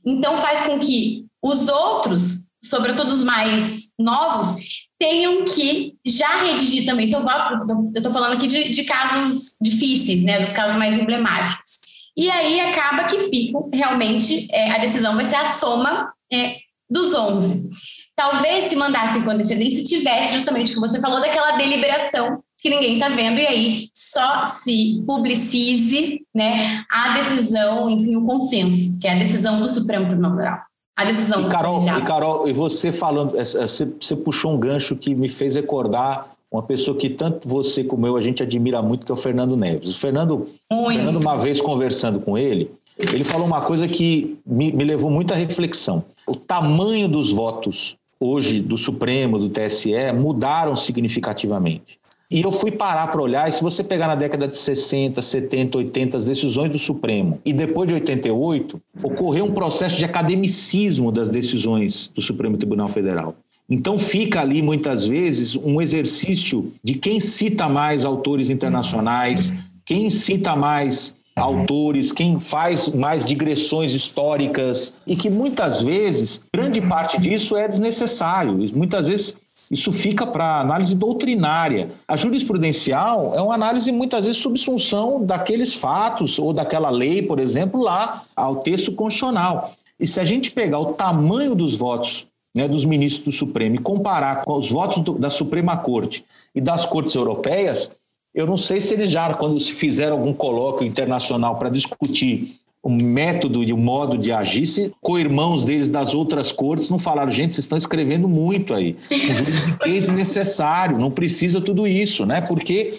Então, 0.06 0.38
faz 0.38 0.64
com 0.64 0.80
que 0.80 1.26
os 1.44 1.68
outros, 1.68 2.52
sobretudo 2.64 3.10
os 3.10 3.24
mais 3.24 3.90
novos, 4.00 4.56
tenham 5.00 5.46
que 5.46 5.96
já 6.06 6.44
redigir 6.44 6.86
também 6.86 7.08
seu 7.08 7.22
voto. 7.22 7.54
Eu 7.94 8.00
estou 8.00 8.12
falando 8.12 8.34
aqui 8.34 8.48
de, 8.48 8.70
de, 8.70 8.84
casos 8.84 9.56
difíceis, 9.62 10.24
né, 10.24 10.40
dos 10.40 10.52
casos 10.52 10.78
mais 10.78 10.98
emblemáticos. 10.98 11.82
E 12.16 12.30
aí 12.32 12.60
acaba 12.60 13.04
que 13.04 13.30
fica 13.30 13.60
realmente 13.72 14.48
é, 14.52 14.72
a 14.72 14.80
decisão 14.80 15.16
vai 15.16 15.26
ser 15.26 15.36
a 15.36 15.46
soma 15.46 16.12
é, 16.34 16.58
dos 16.90 17.14
11. 17.14 17.70
Talvez 18.16 18.66
se 18.66 18.76
mandasse 18.76 19.22
com 19.22 19.30
antecedência 19.30 19.84
tivesse 19.84 20.34
justamente 20.34 20.72
o 20.72 20.74
que 20.74 20.80
você 20.80 21.00
falou 21.00 21.22
daquela 21.22 21.52
deliberação 21.58 22.42
que 22.60 22.70
ninguém 22.70 22.96
está 22.96 23.10
vendo, 23.10 23.40
e 23.40 23.46
aí 23.46 23.90
só 23.94 24.44
se 24.44 25.04
publicize 25.06 26.22
né, 26.34 26.84
a 26.90 27.14
decisão, 27.14 27.88
enfim, 27.90 28.16
o 28.16 28.26
consenso, 28.26 29.00
que 29.00 29.08
é 29.08 29.14
a 29.14 29.20
decisão 29.20 29.62
do 29.62 29.70
Supremo 29.70 30.08
Tribunal 30.08 30.36
Federal. 30.36 30.67
A 30.98 31.06
decisão. 31.06 31.46
E 31.46 31.50
Carol, 31.50 31.84
e, 31.84 32.02
Carol, 32.02 32.50
e 32.50 32.54
você 32.54 32.92
falando, 32.92 33.34
você, 33.34 33.86
você 33.86 34.16
puxou 34.16 34.54
um 34.54 34.58
gancho 34.58 34.96
que 34.96 35.14
me 35.14 35.30
fez 35.30 35.54
recordar 35.54 36.32
uma 36.52 36.64
pessoa 36.64 36.98
que 36.98 37.08
tanto 37.08 37.48
você 37.48 37.84
como 37.84 38.08
eu 38.08 38.18
a 38.18 38.22
gente 38.22 38.42
admira 38.42 38.82
muito, 38.82 39.06
que 39.06 39.12
é 39.12 39.14
o 39.14 39.18
Fernando 39.18 39.56
Neves. 39.56 39.96
O 39.96 40.00
Fernando, 40.00 40.50
Fernando 40.68 41.22
uma 41.22 41.38
vez 41.38 41.62
conversando 41.62 42.20
com 42.20 42.36
ele, 42.36 42.72
ele 42.98 43.24
falou 43.24 43.46
uma 43.46 43.62
coisa 43.62 43.88
que 43.88 44.40
me, 44.44 44.72
me 44.72 44.84
levou 44.84 45.12
muito 45.12 45.34
à 45.34 45.38
reflexão. 45.38 46.04
O 46.26 46.36
tamanho 46.36 47.08
dos 47.08 47.32
votos 47.32 47.96
hoje 48.20 48.60
do 48.60 48.76
Supremo, 48.76 49.38
do 49.38 49.50
TSE, 49.50 49.94
mudaram 50.14 50.76
significativamente. 50.76 52.00
E 52.30 52.42
eu 52.42 52.52
fui 52.52 52.72
parar 52.72 53.08
para 53.08 53.22
olhar, 53.22 53.48
e 53.48 53.52
se 53.54 53.64
você 53.64 53.82
pegar 53.82 54.08
na 54.08 54.16
década 54.16 54.50
de 54.50 54.58
60, 54.58 55.22
70, 55.22 55.78
80, 55.78 56.18
as 56.18 56.26
decisões 56.26 56.70
do 56.70 56.78
Supremo, 56.78 57.40
e 57.46 57.54
depois 57.54 57.88
de 57.88 57.94
88, 57.94 58.82
ocorreu 59.02 59.46
um 59.46 59.54
processo 59.54 59.96
de 59.96 60.04
academicismo 60.04 61.10
das 61.10 61.30
decisões 61.30 62.12
do 62.14 62.22
Supremo 62.22 62.58
Tribunal 62.58 62.90
Federal. 62.90 63.34
Então 63.70 63.98
fica 63.98 64.42
ali, 64.42 64.62
muitas 64.62 65.08
vezes, 65.08 65.56
um 65.56 65.82
exercício 65.82 66.72
de 66.84 66.96
quem 66.96 67.20
cita 67.20 67.70
mais 67.70 68.04
autores 68.04 68.50
internacionais, 68.50 69.54
quem 69.86 70.10
cita 70.10 70.54
mais 70.54 71.16
autores, 71.34 72.12
quem 72.12 72.40
faz 72.40 72.90
mais 72.90 73.24
digressões 73.24 73.94
históricas 73.94 74.96
e 75.06 75.16
que 75.16 75.30
muitas 75.30 75.82
vezes, 75.82 76.42
grande 76.54 76.82
parte 76.82 77.20
disso 77.20 77.56
é 77.56 77.68
desnecessário. 77.68 78.58
Muitas 78.74 79.08
vezes 79.08 79.38
isso 79.70 79.92
fica 79.92 80.26
para 80.26 80.62
análise 80.62 80.96
doutrinária. 80.96 81.90
A 82.08 82.16
jurisprudencial 82.16 83.34
é 83.36 83.42
uma 83.42 83.54
análise 83.54 83.92
muitas 83.92 84.26
vezes 84.26 84.42
subsunção 84.42 85.24
daqueles 85.26 85.74
fatos 85.74 86.40
ou 86.40 86.54
daquela 86.54 86.90
lei, 86.90 87.22
por 87.22 87.40
exemplo, 87.40 87.82
lá 87.82 88.24
ao 88.36 88.58
texto 88.58 88.94
constitucional. 88.94 89.74
E 90.00 90.08
se 90.08 90.20
a 90.20 90.24
gente 90.24 90.52
pegar 90.52 90.80
o 90.80 90.94
tamanho 90.94 91.56
dos 91.56 91.78
votos 91.78 92.28
né, 92.56 92.68
dos 92.68 92.86
ministros 92.86 93.24
do 93.24 93.32
Supremo 93.32 93.76
e 93.76 93.80
comparar 93.80 94.44
com 94.44 94.58
os 94.58 94.72
votos 94.72 95.00
do, 95.04 95.14
da 95.14 95.30
Suprema 95.30 95.78
Corte 95.78 96.24
e 96.56 96.62
das 96.62 96.86
cortes 96.86 97.16
europeias, 97.16 97.92
eu 98.34 98.46
não 98.46 98.58
sei 98.58 98.80
se 98.80 98.94
eles 98.94 99.10
já, 99.10 99.34
quando 99.34 99.60
fizeram 99.60 100.18
algum 100.18 100.34
colóquio 100.34 100.86
internacional 100.86 101.58
para 101.58 101.70
discutir 101.70 102.60
o 102.88 102.90
método 102.90 103.66
e 103.66 103.74
o 103.74 103.78
modo 103.78 104.18
de 104.18 104.32
agir, 104.32 104.66
se 104.66 104.94
co-irmãos 105.02 105.62
deles 105.62 105.90
das 105.90 106.16
outras 106.16 106.54
cortes 106.54 106.90
não 106.90 106.98
falaram, 106.98 107.30
gente, 107.30 107.54
vocês 107.54 107.66
estão 107.66 107.78
escrevendo 107.78 108.30
muito 108.30 108.74
aí. 108.74 108.96
Um 109.12 109.36
juridiquês 109.36 110.08
necessário, 110.08 110.98
não 110.98 111.12
precisa 111.12 111.60
tudo 111.60 111.86
isso, 111.86 112.26
né? 112.26 112.40
Porque 112.40 112.98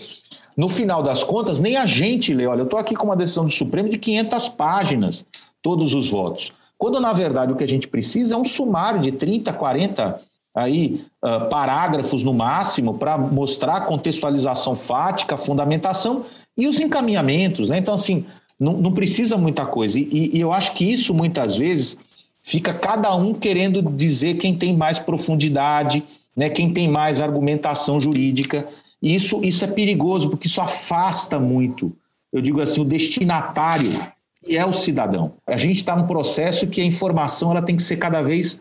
no 0.55 0.69
final 0.69 1.03
das 1.03 1.25
contas, 1.25 1.59
nem 1.59 1.77
a 1.77 1.87
gente 1.87 2.35
lê. 2.35 2.47
Olha, 2.47 2.61
eu 2.61 2.65
estou 2.65 2.79
aqui 2.79 2.95
com 2.95 3.07
uma 3.07 3.17
decisão 3.17 3.47
do 3.47 3.51
Supremo 3.51 3.89
de 3.89 3.97
500 3.97 4.51
páginas, 4.51 5.25
todos 5.63 5.95
os 5.95 6.11
votos. 6.11 6.53
Quando, 6.77 7.01
na 7.01 7.15
verdade, 7.15 7.55
o 7.55 7.57
que 7.57 7.65
a 7.65 7.69
gente 7.69 7.89
precisa 7.89 8.35
é 8.35 8.37
um 8.37 8.45
sumário 8.45 9.01
de 9.01 9.13
30, 9.13 9.55
40 9.55 10.21
aí 10.55 11.03
uh, 11.25 11.49
parágrafos 11.49 12.23
no 12.23 12.35
máximo 12.35 12.93
para 12.93 13.17
mostrar 13.17 13.87
contextualização 13.87 14.77
fática, 14.77 15.39
fundamentação 15.39 16.27
e 16.59 16.67
os 16.67 16.79
encaminhamentos, 16.79 17.71
né? 17.71 17.79
Então, 17.79 17.95
assim, 17.95 18.27
não, 18.61 18.75
não 18.75 18.93
precisa 18.93 19.37
muita 19.37 19.65
coisa. 19.65 19.99
E, 19.99 20.31
e, 20.35 20.41
eu 20.41 20.53
acho 20.53 20.75
que 20.75 20.85
isso 20.85 21.15
muitas 21.15 21.57
vezes 21.57 21.99
fica 22.43 22.75
cada 22.75 23.15
um 23.15 23.33
querendo 23.33 23.83
dizer 23.83 24.35
quem 24.35 24.57
tem 24.57 24.77
mais 24.77 24.99
profundidade, 24.99 26.05
né? 26.37 26.49
Quem 26.49 26.73
tem 26.73 26.89
mais 26.89 27.21
argumentação 27.21 28.01
jurídica. 28.01 28.67
E 29.03 29.15
isso, 29.15 29.45
isso 29.45 29.65
é 29.65 29.69
perigoso, 29.69 30.31
porque 30.31 30.49
isso 30.49 30.61
afasta 30.61 31.39
muito, 31.39 31.95
eu 32.33 32.41
digo 32.41 32.61
assim, 32.61 32.81
o 32.81 32.85
destinatário, 32.85 34.01
que 34.45 34.57
é 34.57 34.65
o 34.67 34.73
cidadão. 34.73 35.35
A 35.47 35.57
gente 35.57 35.77
está 35.77 35.97
num 35.97 36.07
processo 36.07 36.67
que 36.67 36.81
a 36.81 36.85
informação 36.85 37.53
ela 37.53 37.63
tem 37.63 37.77
que 37.77 37.83
ser 37.83 37.97
cada 37.97 38.23
vez 38.23 38.61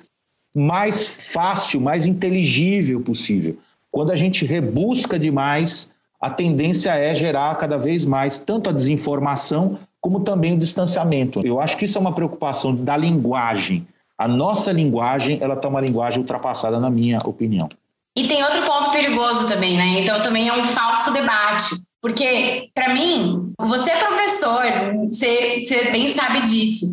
mais 0.55 1.31
fácil, 1.31 1.81
mais 1.81 2.05
inteligível 2.05 3.01
possível. 3.01 3.57
Quando 3.91 4.11
a 4.11 4.15
gente 4.15 4.45
rebusca 4.45 5.17
demais, 5.17 5.89
a 6.19 6.29
tendência 6.29 6.91
é 6.91 7.13
gerar 7.13 7.55
cada 7.55 7.77
vez 7.77 8.05
mais 8.05 8.39
tanto 8.39 8.69
a 8.69 8.73
desinformação 8.73 9.79
como 10.01 10.21
também 10.21 10.53
o 10.53 10.57
distanciamento. 10.57 11.45
Eu 11.45 11.59
acho 11.59 11.77
que 11.77 11.85
isso 11.85 11.97
é 11.97 12.01
uma 12.01 12.13
preocupação 12.13 12.73
da 12.73 12.95
linguagem. 12.95 13.87
A 14.17 14.27
nossa 14.27 14.71
linguagem, 14.71 15.37
ela 15.41 15.53
está 15.53 15.67
uma 15.67 15.81
linguagem 15.81 16.19
ultrapassada, 16.19 16.79
na 16.79 16.89
minha 16.89 17.19
opinião. 17.19 17.69
E 18.15 18.27
tem 18.27 18.43
outro 18.43 18.63
ponto 18.63 18.91
perigoso 18.91 19.47
também, 19.47 19.77
né? 19.77 20.01
Então 20.01 20.21
também 20.21 20.47
é 20.47 20.53
um 20.53 20.63
falso 20.63 21.13
debate. 21.13 21.75
Porque, 22.01 22.69
para 22.73 22.93
mim, 22.93 23.51
você 23.59 23.91
é 23.91 24.05
professor, 24.05 24.63
você, 25.07 25.59
você 25.59 25.91
bem 25.91 26.09
sabe 26.09 26.41
disso. 26.41 26.85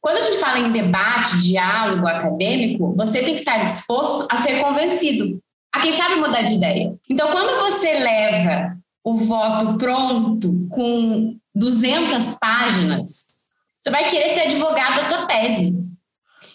Quando 0.00 0.16
a 0.16 0.20
gente 0.20 0.38
fala 0.38 0.58
em 0.58 0.72
debate, 0.72 1.38
diálogo 1.38 2.06
acadêmico, 2.06 2.94
você 2.96 3.22
tem 3.22 3.34
que 3.34 3.40
estar 3.40 3.62
disposto 3.62 4.26
a 4.30 4.36
ser 4.36 4.60
convencido, 4.60 5.38
a 5.74 5.80
quem 5.80 5.92
sabe 5.92 6.16
mudar 6.16 6.42
de 6.42 6.54
ideia. 6.54 6.94
Então, 7.08 7.30
quando 7.30 7.60
você 7.60 7.98
leva 7.98 8.76
o 9.04 9.16
voto 9.16 9.78
pronto 9.78 10.66
com 10.70 11.36
200 11.54 12.38
páginas, 12.40 13.30
você 13.78 13.90
vai 13.90 14.08
querer 14.10 14.28
ser 14.30 14.40
advogado 14.42 14.96
da 14.96 15.02
sua 15.02 15.26
tese. 15.26 15.78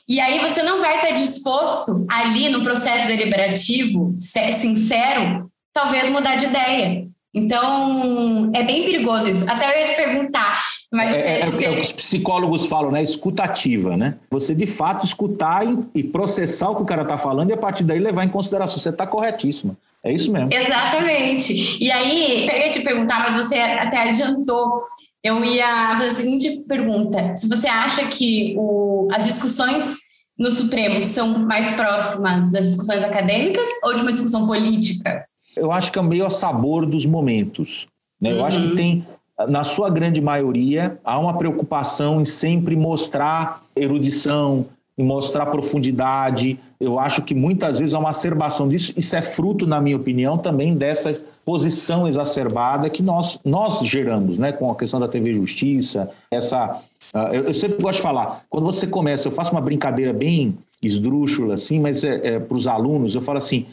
E 0.07 0.19
aí 0.19 0.39
você 0.39 0.61
não 0.61 0.79
vai 0.79 0.97
estar 0.97 1.11
disposto 1.11 2.05
ali 2.07 2.49
no 2.49 2.63
processo 2.63 3.07
deliberativo, 3.07 4.13
sincero, 4.15 5.49
talvez 5.73 6.09
mudar 6.09 6.35
de 6.35 6.45
ideia. 6.45 7.07
Então, 7.33 8.49
é 8.53 8.63
bem 8.63 8.85
perigoso 8.85 9.27
isso. 9.29 9.49
Até 9.49 9.65
eu 9.65 9.79
ia 9.81 9.85
te 9.85 9.95
perguntar, 9.95 10.63
mas 10.93 11.11
é, 11.11 11.19
você, 11.19 11.27
é, 11.27 11.45
você... 11.45 11.65
é, 11.65 11.69
o 11.71 11.75
que 11.75 11.81
os 11.81 11.91
psicólogos 11.91 12.67
falam, 12.67 12.91
né? 12.91 13.03
Escutativa, 13.03 13.97
né? 13.97 14.15
Você 14.29 14.55
de 14.55 14.65
fato 14.65 15.05
escutar 15.05 15.67
e, 15.67 15.77
e 15.95 16.03
processar 16.03 16.69
o 16.69 16.75
que 16.77 16.83
o 16.83 16.85
cara 16.85 17.01
está 17.01 17.17
falando 17.17 17.49
e 17.49 17.53
a 17.53 17.57
partir 17.57 17.83
daí 17.83 17.99
levar 17.99 18.23
em 18.23 18.29
consideração. 18.29 18.77
Você 18.77 18.89
está 18.89 19.05
corretíssima. 19.05 19.75
É 20.05 20.13
isso 20.13 20.31
mesmo. 20.31 20.49
Exatamente. 20.53 21.83
E 21.83 21.91
aí, 21.91 22.47
eu 22.47 22.57
ia 22.57 22.69
te 22.69 22.81
perguntar, 22.81 23.19
mas 23.19 23.35
você 23.35 23.55
até 23.55 24.07
adiantou. 24.07 24.83
Eu 25.23 25.43
ia 25.43 25.95
fazer 25.97 26.05
a 26.05 26.11
seguinte 26.11 26.65
pergunta: 26.67 27.35
se 27.35 27.49
você 27.49 27.67
acha 27.67 28.05
que 28.05 28.53
o, 28.55 29.07
as 29.11 29.25
discussões 29.25 29.95
no 30.37 30.51
Supremo 30.51 31.01
são 31.01 31.39
mais 31.39 31.71
próximas 31.71 32.51
das 32.51 32.67
discussões 32.67 33.03
acadêmicas 33.03 33.67
ou 33.83 33.95
de 33.95 34.03
uma 34.03 34.13
discussão 34.13 34.45
política? 34.45 35.25
Eu 35.57 35.71
acho 35.71 35.91
que 35.91 35.97
é 35.97 36.01
meio 36.03 36.25
a 36.25 36.29
sabor 36.29 36.85
dos 36.85 37.07
momentos. 37.07 37.87
Né? 38.21 38.33
Eu 38.33 38.45
acho 38.45 38.61
que 38.61 38.67
uhum. 38.67 38.75
tem, 38.75 39.07
na 39.47 39.63
sua 39.63 39.89
grande 39.89 40.21
maioria, 40.21 40.99
há 41.03 41.17
uma 41.17 41.35
preocupação 41.35 42.21
em 42.21 42.25
sempre 42.25 42.75
mostrar 42.75 43.63
erudição, 43.75 44.67
em 44.97 45.03
mostrar 45.03 45.47
profundidade. 45.47 46.59
Eu 46.79 46.99
acho 46.99 47.21
que 47.21 47.33
muitas 47.33 47.79
vezes 47.79 47.93
há 47.93 47.99
uma 47.99 48.09
acerbação 48.09 48.67
disso. 48.67 48.93
Isso 48.95 49.15
é 49.15 49.21
fruto, 49.21 49.67
na 49.67 49.81
minha 49.81 49.97
opinião, 49.97 50.37
também 50.37 50.75
dessa 50.75 51.11
posição 51.45 52.07
exacerbada 52.07 52.89
que 52.89 53.03
nós, 53.03 53.39
nós 53.43 53.79
geramos, 53.81 54.37
né? 54.37 54.51
com 54.51 54.69
a 54.69 54.75
questão 54.75 54.99
da 54.99 55.07
TV 55.07 55.33
Justiça, 55.33 56.09
essa. 56.31 56.81
Uh, 57.13 57.33
eu, 57.33 57.43
eu, 57.45 57.53
sempre 57.53 57.81
gosto 57.81 57.97
de 57.97 58.03
falar, 58.03 58.43
quando 58.49 58.65
você 58.65 58.87
começa, 58.87 59.27
eu 59.27 59.31
faço 59.31 59.51
uma 59.51 59.61
brincadeira 59.61 60.11
bem 60.11 60.57
esdrúxula, 60.81 61.53
assim, 61.53 61.79
mas 61.79 62.03
é, 62.03 62.35
é 62.35 62.39
para 62.39 62.57
os 62.57 62.67
alunos, 62.67 63.15
eu 63.15 63.21
falo 63.21 63.37
assim: 63.37 63.65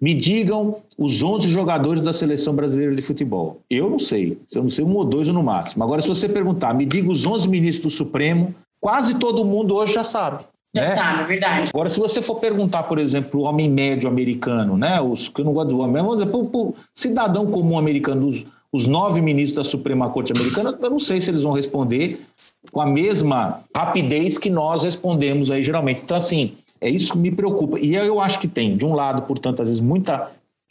me 0.00 0.14
digam 0.14 0.76
os 0.96 1.22
11 1.22 1.48
jogadores 1.48 2.02
da 2.02 2.12
seleção 2.12 2.54
brasileira 2.54 2.94
de 2.94 3.02
futebol. 3.02 3.60
Eu 3.68 3.90
não 3.90 3.98
sei. 3.98 4.38
Eu 4.52 4.62
não 4.62 4.70
sei 4.70 4.84
um 4.84 4.94
ou 4.94 5.04
dois 5.04 5.28
no 5.28 5.42
máximo. 5.42 5.82
Agora, 5.82 6.00
se 6.00 6.08
você 6.08 6.28
perguntar, 6.28 6.72
me 6.72 6.86
diga 6.86 7.10
os 7.10 7.26
11 7.26 7.48
ministros 7.48 7.92
do 7.92 7.96
Supremo, 7.96 8.54
quase 8.80 9.14
todo 9.14 9.44
mundo 9.44 9.74
hoje 9.74 9.94
já 9.94 10.04
sabe. 10.04 10.44
Já 10.74 10.82
né? 10.82 10.94
sabe, 10.94 11.22
é 11.22 11.26
verdade. 11.26 11.68
Agora, 11.68 11.88
se 11.88 11.98
você 11.98 12.20
for 12.20 12.36
perguntar, 12.36 12.82
por 12.84 12.98
exemplo, 12.98 13.40
o 13.40 13.44
homem 13.44 13.70
médio 13.70 14.08
americano, 14.08 14.76
né? 14.76 15.00
Os 15.00 15.28
que 15.28 15.40
eu 15.40 15.44
não 15.44 15.52
gosto 15.52 15.70
do 15.70 15.78
homem, 15.78 16.02
vamos 16.02 16.18
dizer, 16.18 16.30
para 16.30 16.38
o 16.38 16.74
cidadão 16.92 17.46
comum 17.46 17.78
americano, 17.78 18.26
os, 18.26 18.44
os 18.72 18.86
nove 18.86 19.20
ministros 19.20 19.64
da 19.64 19.70
Suprema 19.70 20.10
Corte 20.10 20.32
Americana, 20.32 20.76
eu 20.80 20.90
não 20.90 20.98
sei 20.98 21.20
se 21.20 21.30
eles 21.30 21.42
vão 21.42 21.52
responder 21.52 22.20
com 22.70 22.80
a 22.80 22.86
mesma 22.86 23.60
rapidez 23.74 24.36
que 24.36 24.50
nós 24.50 24.82
respondemos 24.82 25.50
aí 25.50 25.62
geralmente. 25.62 26.02
Então, 26.02 26.16
assim, 26.16 26.52
é 26.80 26.88
isso 26.88 27.12
que 27.12 27.18
me 27.18 27.30
preocupa. 27.30 27.78
E 27.80 27.94
eu 27.94 28.20
acho 28.20 28.38
que 28.38 28.48
tem, 28.48 28.76
de 28.76 28.84
um 28.84 28.94
lado, 28.94 29.22
portanto, 29.22 29.62
às 29.62 29.68
vezes, 29.68 29.80
muita 29.80 30.30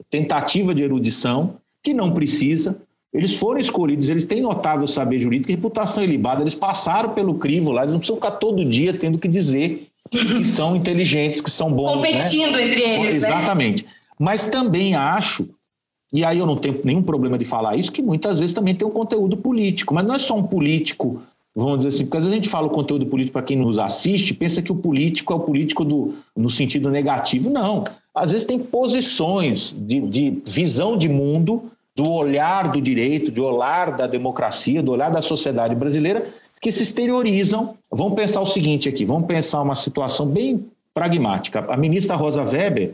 tentativa 0.09 0.73
de 0.73 0.83
erudição, 0.83 1.55
que 1.83 1.93
não 1.93 2.11
precisa. 2.11 2.75
Eles 3.13 3.35
foram 3.35 3.59
escolhidos, 3.59 4.09
eles 4.09 4.25
têm 4.25 4.41
notável 4.41 4.87
saber 4.87 5.17
jurídico, 5.17 5.51
reputação 5.51 6.03
ilibada, 6.03 6.41
eles 6.41 6.55
passaram 6.55 7.09
pelo 7.09 7.35
crivo 7.35 7.71
lá, 7.71 7.81
eles 7.81 7.93
não 7.93 7.99
precisam 7.99 8.17
ficar 8.17 8.31
todo 8.31 8.65
dia 8.65 8.93
tendo 8.93 9.17
que 9.17 9.27
dizer 9.27 9.87
que 10.09 10.43
são 10.43 10.75
inteligentes, 10.75 11.41
que 11.41 11.49
são 11.49 11.71
bons. 11.71 12.01
Né? 12.01 12.11
Competindo 12.11 12.57
né? 12.57 12.67
entre 12.67 12.81
eles. 12.81 13.23
Né? 13.23 13.29
Exatamente. 13.29 13.85
Né? 13.85 13.89
Mas 14.19 14.47
também 14.47 14.95
acho, 14.95 15.47
e 16.11 16.23
aí 16.23 16.39
eu 16.39 16.45
não 16.45 16.55
tenho 16.55 16.79
nenhum 16.83 17.01
problema 17.01 17.37
de 17.37 17.45
falar 17.45 17.77
isso, 17.77 17.91
que 17.91 18.01
muitas 18.01 18.39
vezes 18.39 18.53
também 18.53 18.75
tem 18.75 18.87
um 18.87 18.91
conteúdo 18.91 19.37
político, 19.37 19.93
mas 19.93 20.05
não 20.05 20.15
é 20.15 20.19
só 20.19 20.35
um 20.35 20.43
político, 20.43 21.21
vamos 21.55 21.79
dizer 21.79 21.89
assim, 21.89 22.05
porque 22.05 22.17
às 22.17 22.23
vezes 22.23 22.33
a 22.33 22.41
gente 22.41 22.49
fala 22.49 22.67
o 22.67 22.71
conteúdo 22.71 23.05
político 23.05 23.33
para 23.33 23.43
quem 23.43 23.57
nos 23.57 23.77
assiste, 23.79 24.33
pensa 24.33 24.61
que 24.61 24.71
o 24.71 24.75
político 24.75 25.33
é 25.33 25.35
o 25.35 25.39
político 25.39 25.85
do, 25.85 26.13
no 26.35 26.49
sentido 26.49 26.89
negativo. 26.89 27.49
Não. 27.49 27.83
Às 28.13 28.31
vezes 28.31 28.47
tem 28.47 28.57
posições 28.57 29.75
de, 29.77 30.01
de 30.01 30.41
visão 30.45 30.97
de 30.97 31.07
mundo, 31.07 31.69
do 31.97 32.07
olhar 32.11 32.69
do 32.69 32.79
direito, 32.79 33.31
do 33.31 33.43
olhar 33.43 33.91
da 33.91 34.05
democracia, 34.05 34.83
do 34.83 34.91
olhar 34.91 35.09
da 35.09 35.19
sociedade 35.19 35.73
brasileira, 35.73 36.27
que 36.61 36.71
se 36.71 36.83
exteriorizam. 36.83 37.75
Vamos 37.91 38.13
pensar 38.13 38.39
o 38.39 38.45
seguinte 38.45 38.87
aqui, 38.87 39.03
vamos 39.03 39.25
pensar 39.25 39.63
uma 39.63 39.73
situação 39.73 40.27
bem 40.27 40.63
pragmática. 40.93 41.65
A 41.67 41.75
ministra 41.75 42.15
Rosa 42.15 42.43
Weber, 42.43 42.93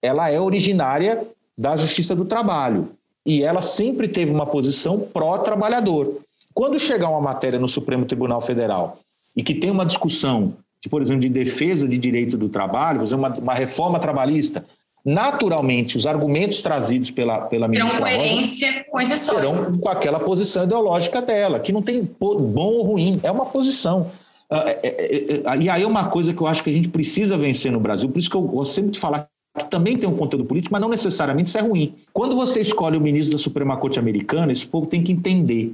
ela 0.00 0.30
é 0.30 0.40
originária 0.40 1.26
da 1.58 1.74
Justiça 1.74 2.14
do 2.14 2.24
Trabalho 2.24 2.92
e 3.26 3.42
ela 3.42 3.60
sempre 3.60 4.06
teve 4.06 4.30
uma 4.30 4.46
posição 4.46 5.00
pró-trabalhador. 5.00 6.20
Quando 6.54 6.78
chegar 6.78 7.08
uma 7.08 7.20
matéria 7.20 7.58
no 7.58 7.66
Supremo 7.66 8.04
Tribunal 8.04 8.40
Federal 8.40 9.00
e 9.34 9.42
que 9.42 9.54
tem 9.54 9.72
uma 9.72 9.84
discussão, 9.84 10.54
de, 10.80 10.88
por 10.88 11.02
exemplo, 11.02 11.22
de 11.22 11.28
defesa 11.28 11.88
de 11.88 11.98
direito 11.98 12.36
do 12.36 12.48
trabalho, 12.48 13.00
por 13.00 13.06
exemplo, 13.06 13.26
uma, 13.26 13.36
uma 13.38 13.54
reforma 13.54 13.98
trabalhista, 13.98 14.64
naturalmente 15.06 15.96
os 15.96 16.04
argumentos 16.04 16.60
trazidos 16.60 17.12
pela, 17.12 17.42
pela 17.42 17.68
ministra 17.68 18.04
terão 18.04 18.18
coerência 18.18 18.86
Rosa, 18.92 19.16
com 19.16 19.34
terão 19.36 19.78
com 19.78 19.88
aquela 19.88 20.18
posição 20.18 20.64
ideológica 20.64 21.22
dela, 21.22 21.60
que 21.60 21.72
não 21.72 21.80
tem 21.80 22.02
bom 22.02 22.72
ou 22.72 22.82
ruim, 22.82 23.20
é 23.22 23.30
uma 23.30 23.46
posição. 23.46 24.10
Ah, 24.50 24.64
é, 24.66 24.80
é, 24.82 25.42
é, 25.44 25.56
e 25.58 25.70
aí 25.70 25.84
é 25.84 25.86
uma 25.86 26.08
coisa 26.08 26.34
que 26.34 26.40
eu 26.40 26.46
acho 26.48 26.64
que 26.64 26.70
a 26.70 26.72
gente 26.72 26.88
precisa 26.88 27.38
vencer 27.38 27.70
no 27.70 27.78
Brasil, 27.78 28.08
por 28.08 28.18
isso 28.18 28.28
que 28.28 28.36
eu 28.36 28.42
gosto 28.42 28.74
sempre 28.74 28.90
de 28.90 28.98
falar 28.98 29.28
que 29.56 29.70
também 29.70 29.96
tem 29.96 30.08
um 30.08 30.16
conteúdo 30.16 30.44
político, 30.44 30.72
mas 30.72 30.82
não 30.82 30.88
necessariamente 30.88 31.48
isso 31.48 31.58
é 31.58 31.62
ruim. 31.62 31.94
Quando 32.12 32.34
você 32.34 32.58
escolhe 32.60 32.98
o 32.98 33.00
ministro 33.00 33.38
da 33.38 33.42
Suprema 33.42 33.76
Corte 33.76 33.98
americana, 33.98 34.52
esse 34.52 34.66
povo 34.66 34.86
tem 34.86 35.02
que 35.02 35.12
entender. 35.12 35.72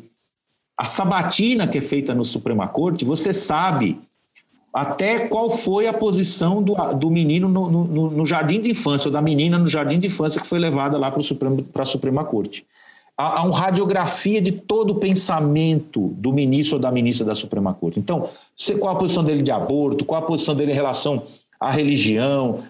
A 0.79 0.85
sabatina 0.85 1.67
que 1.67 1.79
é 1.79 1.81
feita 1.81 2.15
no 2.15 2.25
Suprema 2.25 2.69
Corte, 2.69 3.05
você 3.05 3.33
sabe 3.33 3.99
até 4.73 5.29
qual 5.29 5.51
foi 5.51 5.87
a 5.87 5.93
posição 5.93 6.63
do, 6.63 6.75
do 6.95 7.11
menino 7.11 7.49
no, 7.49 7.71
no, 7.71 8.11
no, 8.11 8.27
jardim 8.27 8.61
de 8.61 8.71
infância, 8.71 9.09
ou 9.09 9.13
da 9.13 9.21
menina 9.21 9.59
no 9.59 9.67
jardim 9.67 9.99
de 9.99 10.07
infância 10.07 10.41
que 10.41 10.47
foi 10.47 10.59
levada 10.59 10.97
lá 10.97 11.11
para 11.11 11.83
a 11.83 11.87
Suprema 11.87 12.25
Corte. 12.25 12.65
Há, 13.17 13.41
há 13.41 13.45
uma 13.45 13.59
radiografia 13.59 14.41
de 14.41 14.53
todo 14.53 14.93
o 14.93 14.95
pensamento 14.95 16.09
do 16.17 16.33
ministro 16.33 16.77
ou 16.77 16.81
da 16.81 16.91
ministra 16.91 17.27
da 17.27 17.35
Suprema 17.35 17.75
Corte. 17.75 17.99
Então, 17.99 18.31
qual 18.79 18.95
a 18.95 18.99
posição 18.99 19.23
dele 19.23 19.43
de 19.43 19.51
aborto, 19.51 20.05
qual 20.05 20.23
a 20.23 20.27
posição 20.27 20.55
dele 20.55 20.73
em 20.73 20.75
relação 20.75 21.25
à 21.61 21.71
religião, 21.71 22.61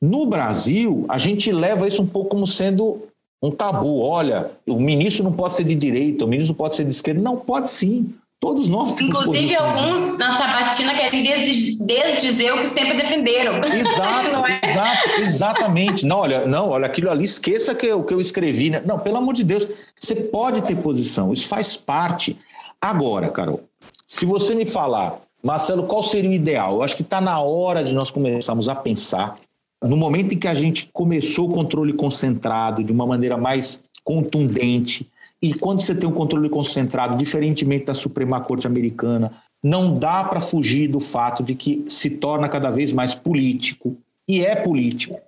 no 0.00 0.26
Brasil, 0.26 1.04
a 1.08 1.18
gente 1.18 1.52
leva 1.52 1.86
isso 1.86 2.02
um 2.02 2.06
pouco 2.06 2.30
como 2.30 2.46
sendo 2.46 3.02
um 3.42 3.50
tabu. 3.50 4.00
Olha, 4.00 4.50
o 4.66 4.80
ministro 4.80 5.22
não 5.22 5.32
pode 5.32 5.54
ser 5.54 5.64
de 5.64 5.74
direita, 5.74 6.24
o 6.24 6.28
ministro 6.28 6.52
não 6.52 6.56
pode 6.56 6.76
ser 6.76 6.84
de 6.84 6.90
esquerda. 6.90 7.20
Não, 7.20 7.36
pode 7.36 7.70
sim. 7.70 8.14
Todos 8.42 8.68
nós 8.68 8.94
temos 8.94 9.14
Inclusive, 9.14 9.54
alguns 9.54 10.18
na 10.18 10.36
sabatina 10.36 10.92
querem 10.94 11.22
desdizer 11.22 12.52
o 12.52 12.58
que 12.58 12.66
sempre 12.66 13.00
defenderam. 13.00 13.60
Exato, 13.60 14.34
é? 14.50 14.60
exato, 14.68 15.20
exatamente. 15.20 16.04
Não, 16.04 16.18
olha, 16.18 16.44
não, 16.44 16.70
olha, 16.70 16.86
aquilo 16.86 17.08
ali, 17.08 17.24
esqueça 17.24 17.72
que 17.72 17.92
o 17.92 18.02
que 18.02 18.12
eu 18.12 18.20
escrevi. 18.20 18.70
Né? 18.70 18.82
Não, 18.84 18.98
pelo 18.98 19.18
amor 19.18 19.32
de 19.32 19.44
Deus, 19.44 19.68
você 19.96 20.16
pode 20.16 20.60
ter 20.62 20.74
posição, 20.74 21.32
isso 21.32 21.46
faz 21.46 21.76
parte. 21.76 22.36
Agora, 22.80 23.28
Carol, 23.30 23.60
se 24.04 24.26
você 24.26 24.56
me 24.56 24.68
falar, 24.68 25.20
Marcelo, 25.40 25.84
qual 25.84 26.02
seria 26.02 26.28
o 26.28 26.32
ideal? 26.32 26.74
Eu 26.74 26.82
acho 26.82 26.96
que 26.96 27.02
está 27.02 27.20
na 27.20 27.40
hora 27.40 27.84
de 27.84 27.94
nós 27.94 28.10
começarmos 28.10 28.68
a 28.68 28.74
pensar 28.74 29.38
no 29.80 29.96
momento 29.96 30.34
em 30.34 30.38
que 30.38 30.48
a 30.48 30.54
gente 30.54 30.90
começou 30.92 31.48
o 31.48 31.52
controle 31.54 31.92
concentrado 31.92 32.82
de 32.82 32.90
uma 32.90 33.06
maneira 33.06 33.36
mais 33.36 33.80
contundente, 34.02 35.06
e 35.42 35.52
quando 35.52 35.80
você 35.80 35.92
tem 35.92 36.08
um 36.08 36.12
controle 36.12 36.48
concentrado, 36.48 37.16
diferentemente 37.16 37.86
da 37.86 37.94
Suprema 37.94 38.40
Corte 38.40 38.66
Americana, 38.66 39.32
não 39.62 39.98
dá 39.98 40.22
para 40.22 40.40
fugir 40.40 40.86
do 40.86 41.00
fato 41.00 41.42
de 41.42 41.56
que 41.56 41.84
se 41.88 42.10
torna 42.10 42.48
cada 42.48 42.70
vez 42.70 42.92
mais 42.92 43.12
político, 43.12 43.96
e 44.28 44.44
é 44.44 44.54
político, 44.54 45.18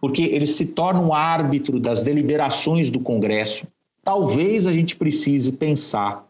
porque 0.00 0.22
ele 0.22 0.46
se 0.46 0.66
torna 0.66 1.00
um 1.00 1.12
árbitro 1.12 1.80
das 1.80 2.02
deliberações 2.02 2.90
do 2.90 3.00
Congresso. 3.00 3.66
Talvez 4.04 4.68
a 4.68 4.72
gente 4.72 4.94
precise 4.94 5.50
pensar 5.50 6.24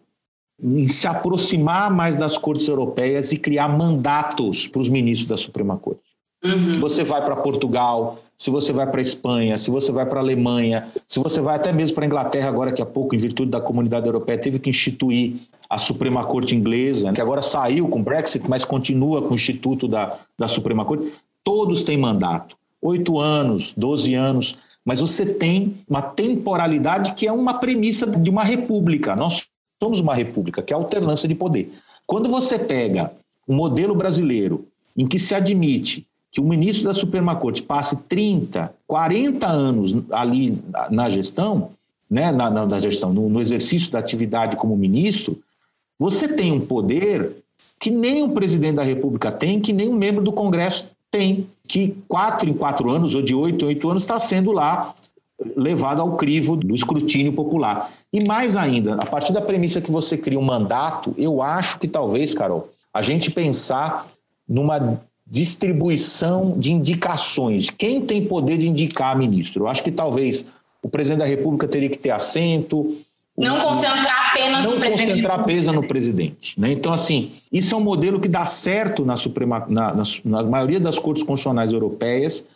em 0.58 0.88
se 0.88 1.06
aproximar 1.06 1.90
mais 1.90 2.16
das 2.16 2.38
cortes 2.38 2.66
europeias 2.66 3.32
e 3.32 3.38
criar 3.38 3.68
mandatos 3.68 4.66
para 4.66 4.80
os 4.80 4.88
ministros 4.88 5.28
da 5.28 5.36
Suprema 5.36 5.76
Corte. 5.76 6.16
Uhum. 6.42 6.80
Você 6.80 7.04
vai 7.04 7.22
para 7.22 7.36
Portugal, 7.36 8.18
se 8.36 8.50
você 8.50 8.72
vai 8.72 8.86
para 8.88 9.00
Espanha, 9.00 9.56
se 9.56 9.70
você 9.70 9.90
vai 9.90 10.04
para 10.04 10.20
Alemanha, 10.20 10.86
se 11.06 11.18
você 11.18 11.40
vai 11.40 11.56
até 11.56 11.72
mesmo 11.72 11.94
para 11.94 12.04
a 12.04 12.06
Inglaterra, 12.06 12.48
agora 12.48 12.70
que 12.70 12.82
há 12.82 12.86
pouco, 12.86 13.14
em 13.14 13.18
virtude 13.18 13.50
da 13.50 13.60
comunidade 13.60 14.06
europeia, 14.06 14.36
teve 14.36 14.58
que 14.58 14.68
instituir 14.68 15.36
a 15.70 15.78
Suprema 15.78 16.22
Corte 16.24 16.54
Inglesa, 16.54 17.12
que 17.12 17.20
agora 17.20 17.40
saiu 17.40 17.88
com 17.88 18.00
o 18.00 18.02
Brexit, 18.02 18.48
mas 18.48 18.64
continua 18.64 19.22
com 19.22 19.32
o 19.32 19.34
Instituto 19.34 19.88
da, 19.88 20.18
da 20.38 20.46
Suprema 20.46 20.84
Corte. 20.84 21.10
Todos 21.42 21.82
têm 21.82 21.96
mandato. 21.96 22.56
Oito 22.82 23.18
anos, 23.18 23.72
doze 23.76 24.14
anos. 24.14 24.56
Mas 24.84 25.00
você 25.00 25.26
tem 25.26 25.78
uma 25.88 26.02
temporalidade 26.02 27.14
que 27.14 27.26
é 27.26 27.32
uma 27.32 27.54
premissa 27.54 28.06
de 28.06 28.30
uma 28.30 28.44
república. 28.44 29.16
Nós 29.16 29.46
somos 29.82 29.98
uma 29.98 30.14
república, 30.14 30.62
que 30.62 30.72
é 30.72 30.76
a 30.76 30.78
alternância 30.78 31.28
de 31.28 31.34
poder. 31.34 31.72
Quando 32.06 32.28
você 32.28 32.58
pega 32.58 33.12
o 33.48 33.54
modelo 33.54 33.94
brasileiro, 33.94 34.66
em 34.96 35.06
que 35.06 35.18
se 35.18 35.34
admite 35.34 36.06
que 36.30 36.40
o 36.40 36.44
ministro 36.44 36.84
da 36.84 36.94
Suprema 36.94 37.34
Corte 37.36 37.62
passe 37.62 37.96
30, 38.08 38.72
40 38.86 39.46
anos 39.46 39.94
ali 40.10 40.58
na 40.90 41.08
gestão, 41.08 41.70
né, 42.10 42.30
na, 42.30 42.50
na 42.50 42.78
gestão, 42.78 43.12
no, 43.12 43.28
no, 43.28 43.40
exercício 43.40 43.90
da 43.90 43.98
atividade 43.98 44.56
como 44.56 44.76
ministro, 44.76 45.38
você 45.98 46.28
tem 46.28 46.52
um 46.52 46.60
poder 46.60 47.36
que 47.80 47.90
nem 47.90 48.22
o 48.22 48.30
presidente 48.30 48.76
da 48.76 48.82
República 48.82 49.32
tem, 49.32 49.60
que 49.60 49.72
nem 49.72 49.88
um 49.88 49.96
membro 49.96 50.22
do 50.22 50.32
Congresso 50.32 50.86
tem, 51.10 51.46
que 51.66 51.96
quatro 52.06 52.48
em 52.48 52.54
quatro 52.54 52.90
anos 52.90 53.14
ou 53.14 53.22
de 53.22 53.34
oito 53.34 53.64
em 53.64 53.68
oito 53.68 53.88
anos 53.88 54.02
está 54.02 54.18
sendo 54.18 54.52
lá 54.52 54.94
levado 55.56 56.00
ao 56.00 56.16
crivo 56.16 56.56
do 56.56 56.74
escrutínio 56.74 57.32
popular. 57.32 57.90
E 58.12 58.24
mais 58.24 58.56
ainda, 58.56 58.94
a 58.94 59.06
partir 59.06 59.32
da 59.32 59.42
premissa 59.42 59.80
que 59.80 59.90
você 59.90 60.16
cria 60.16 60.38
um 60.38 60.44
mandato, 60.44 61.14
eu 61.18 61.42
acho 61.42 61.78
que 61.78 61.88
talvez, 61.88 62.32
Carol, 62.32 62.70
a 62.92 63.02
gente 63.02 63.30
pensar 63.30 64.06
numa 64.48 65.00
distribuição 65.26 66.58
de 66.58 66.72
indicações. 66.72 67.68
Quem 67.70 68.00
tem 68.00 68.24
poder 68.24 68.58
de 68.58 68.68
indicar 68.68 69.18
ministro? 69.18 69.64
Eu 69.64 69.68
acho 69.68 69.82
que 69.82 69.90
talvez 69.90 70.46
o 70.82 70.88
presidente 70.88 71.18
da 71.18 71.26
República 71.26 71.66
teria 71.66 71.88
que 71.88 71.98
ter 71.98 72.10
assento. 72.10 72.96
Não 73.36 73.60
concentrar 73.60 74.30
apenas 74.30 74.64
não 74.64 74.72
no 74.72 74.78
presidente. 74.78 75.06
Não 75.06 75.14
concentrar 75.14 75.40
apenas 75.40 75.66
no 75.66 75.86
presidente. 75.86 76.60
Né? 76.60 76.72
Então, 76.72 76.92
assim, 76.92 77.32
isso 77.52 77.74
é 77.74 77.78
um 77.78 77.82
modelo 77.82 78.20
que 78.20 78.28
dá 78.28 78.46
certo 78.46 79.04
na, 79.04 79.16
Suprema, 79.16 79.66
na, 79.68 79.94
na, 79.94 80.02
na 80.24 80.42
maioria 80.44 80.78
das 80.78 80.98
cortes 80.98 81.24
constitucionais 81.24 81.72
europeias 81.72 82.46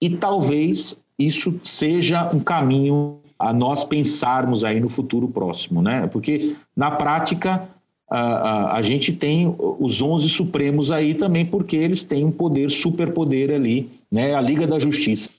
e 0.00 0.10
talvez 0.10 0.98
isso 1.18 1.54
seja 1.62 2.30
um 2.34 2.40
caminho 2.40 3.18
a 3.38 3.52
nós 3.52 3.84
pensarmos 3.84 4.64
aí 4.64 4.80
no 4.80 4.88
futuro 4.88 5.28
próximo, 5.28 5.82
né? 5.82 6.06
Porque 6.06 6.56
na 6.74 6.90
prática 6.90 7.68
a, 8.10 8.20
a, 8.20 8.76
a, 8.76 8.82
gente 8.82 9.12
tem 9.12 9.54
os 9.58 10.02
11 10.02 10.28
Supremos 10.28 10.92
aí 10.92 11.14
também, 11.14 11.46
porque 11.46 11.76
eles 11.76 12.02
têm 12.02 12.24
um 12.24 12.30
poder, 12.30 12.70
superpoder 12.70 13.50
ali, 13.50 13.90
né? 14.12 14.34
A 14.34 14.40
Liga 14.40 14.66
da 14.66 14.78
Justiça. 14.78 15.30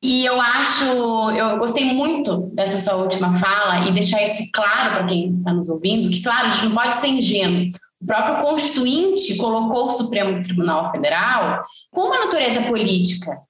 E 0.00 0.24
eu 0.24 0.40
acho, 0.40 0.84
eu 1.32 1.58
gostei 1.58 1.92
muito 1.92 2.50
dessa 2.54 2.78
sua 2.78 3.02
última 3.02 3.36
fala 3.38 3.88
e 3.88 3.92
deixar 3.92 4.22
isso 4.22 4.48
claro 4.52 4.92
para 4.92 5.06
quem 5.06 5.34
está 5.34 5.52
nos 5.52 5.68
ouvindo, 5.68 6.08
que, 6.08 6.22
claro, 6.22 6.46
a 6.46 6.50
gente 6.50 6.66
não 6.66 6.74
pode 6.74 6.96
ser 6.96 7.08
ingênuo. 7.08 7.68
O 8.00 8.06
próprio 8.06 8.46
Constituinte 8.46 9.36
colocou 9.36 9.86
o 9.86 9.90
Supremo 9.90 10.40
Tribunal 10.40 10.92
Federal 10.92 11.64
com 11.90 12.02
uma 12.02 12.24
natureza 12.24 12.62
política. 12.62 13.40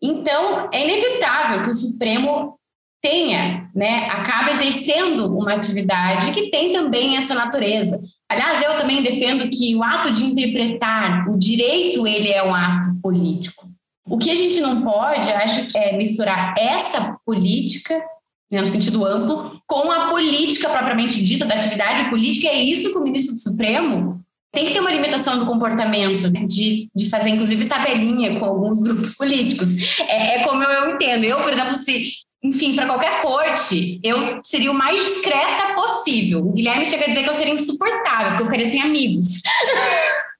Então, 0.00 0.70
é 0.72 0.82
inevitável 0.82 1.62
que 1.62 1.70
o 1.70 1.74
Supremo 1.74 2.58
tenha, 3.02 3.68
né, 3.74 4.08
acaba 4.10 4.52
exercendo 4.52 5.36
uma 5.36 5.54
atividade 5.54 6.30
que 6.30 6.50
tem 6.50 6.72
também 6.72 7.16
essa 7.16 7.34
natureza. 7.34 8.00
Aliás, 8.28 8.62
eu 8.62 8.76
também 8.76 9.02
defendo 9.02 9.50
que 9.50 9.74
o 9.74 9.82
ato 9.82 10.10
de 10.10 10.24
interpretar 10.24 11.28
o 11.28 11.36
direito, 11.36 12.06
ele 12.06 12.30
é 12.30 12.42
um 12.42 12.54
ato 12.54 12.94
político. 13.02 13.66
O 14.06 14.16
que 14.16 14.30
a 14.30 14.34
gente 14.34 14.60
não 14.60 14.82
pode, 14.82 15.30
acho 15.30 15.66
que 15.66 15.76
é 15.76 15.96
misturar 15.96 16.54
essa 16.56 17.18
política 17.26 18.00
né, 18.50 18.60
no 18.60 18.66
sentido 18.68 19.04
amplo, 19.04 19.60
com 19.66 19.90
a 19.90 20.08
política 20.10 20.68
propriamente 20.68 21.22
dita 21.24 21.46
da 21.46 21.54
atividade 21.54 22.10
política. 22.10 22.48
É 22.48 22.62
isso 22.62 22.92
que 22.92 22.98
o 22.98 23.02
ministro 23.02 23.34
do 23.34 23.40
Supremo 23.40 24.20
tem 24.52 24.66
que 24.66 24.74
ter 24.74 24.80
uma 24.80 24.92
limitação 24.92 25.38
do 25.38 25.46
comportamento, 25.46 26.30
né? 26.30 26.44
de, 26.44 26.90
de 26.94 27.08
fazer, 27.08 27.30
inclusive, 27.30 27.64
tabelinha 27.64 28.38
com 28.38 28.44
alguns 28.44 28.80
grupos 28.80 29.14
políticos. 29.14 29.98
É, 30.00 30.36
é 30.36 30.44
como 30.44 30.62
eu 30.62 30.90
entendo. 30.90 31.24
Eu, 31.24 31.40
por 31.40 31.50
exemplo, 31.50 31.74
se 31.74 32.12
enfim, 32.42 32.74
para 32.74 32.86
qualquer 32.86 33.22
corte, 33.22 34.00
eu 34.02 34.40
seria 34.42 34.70
o 34.70 34.74
mais 34.74 35.00
discreta 35.00 35.74
possível. 35.74 36.40
O 36.40 36.52
Guilherme 36.52 36.84
chega 36.84 37.04
a 37.04 37.08
dizer 37.08 37.22
que 37.22 37.28
eu 37.28 37.34
seria 37.34 37.54
insuportável, 37.54 38.30
porque 38.30 38.42
eu 38.42 38.46
ficaria 38.46 38.66
sem 38.66 38.82
amigos. 38.82 39.26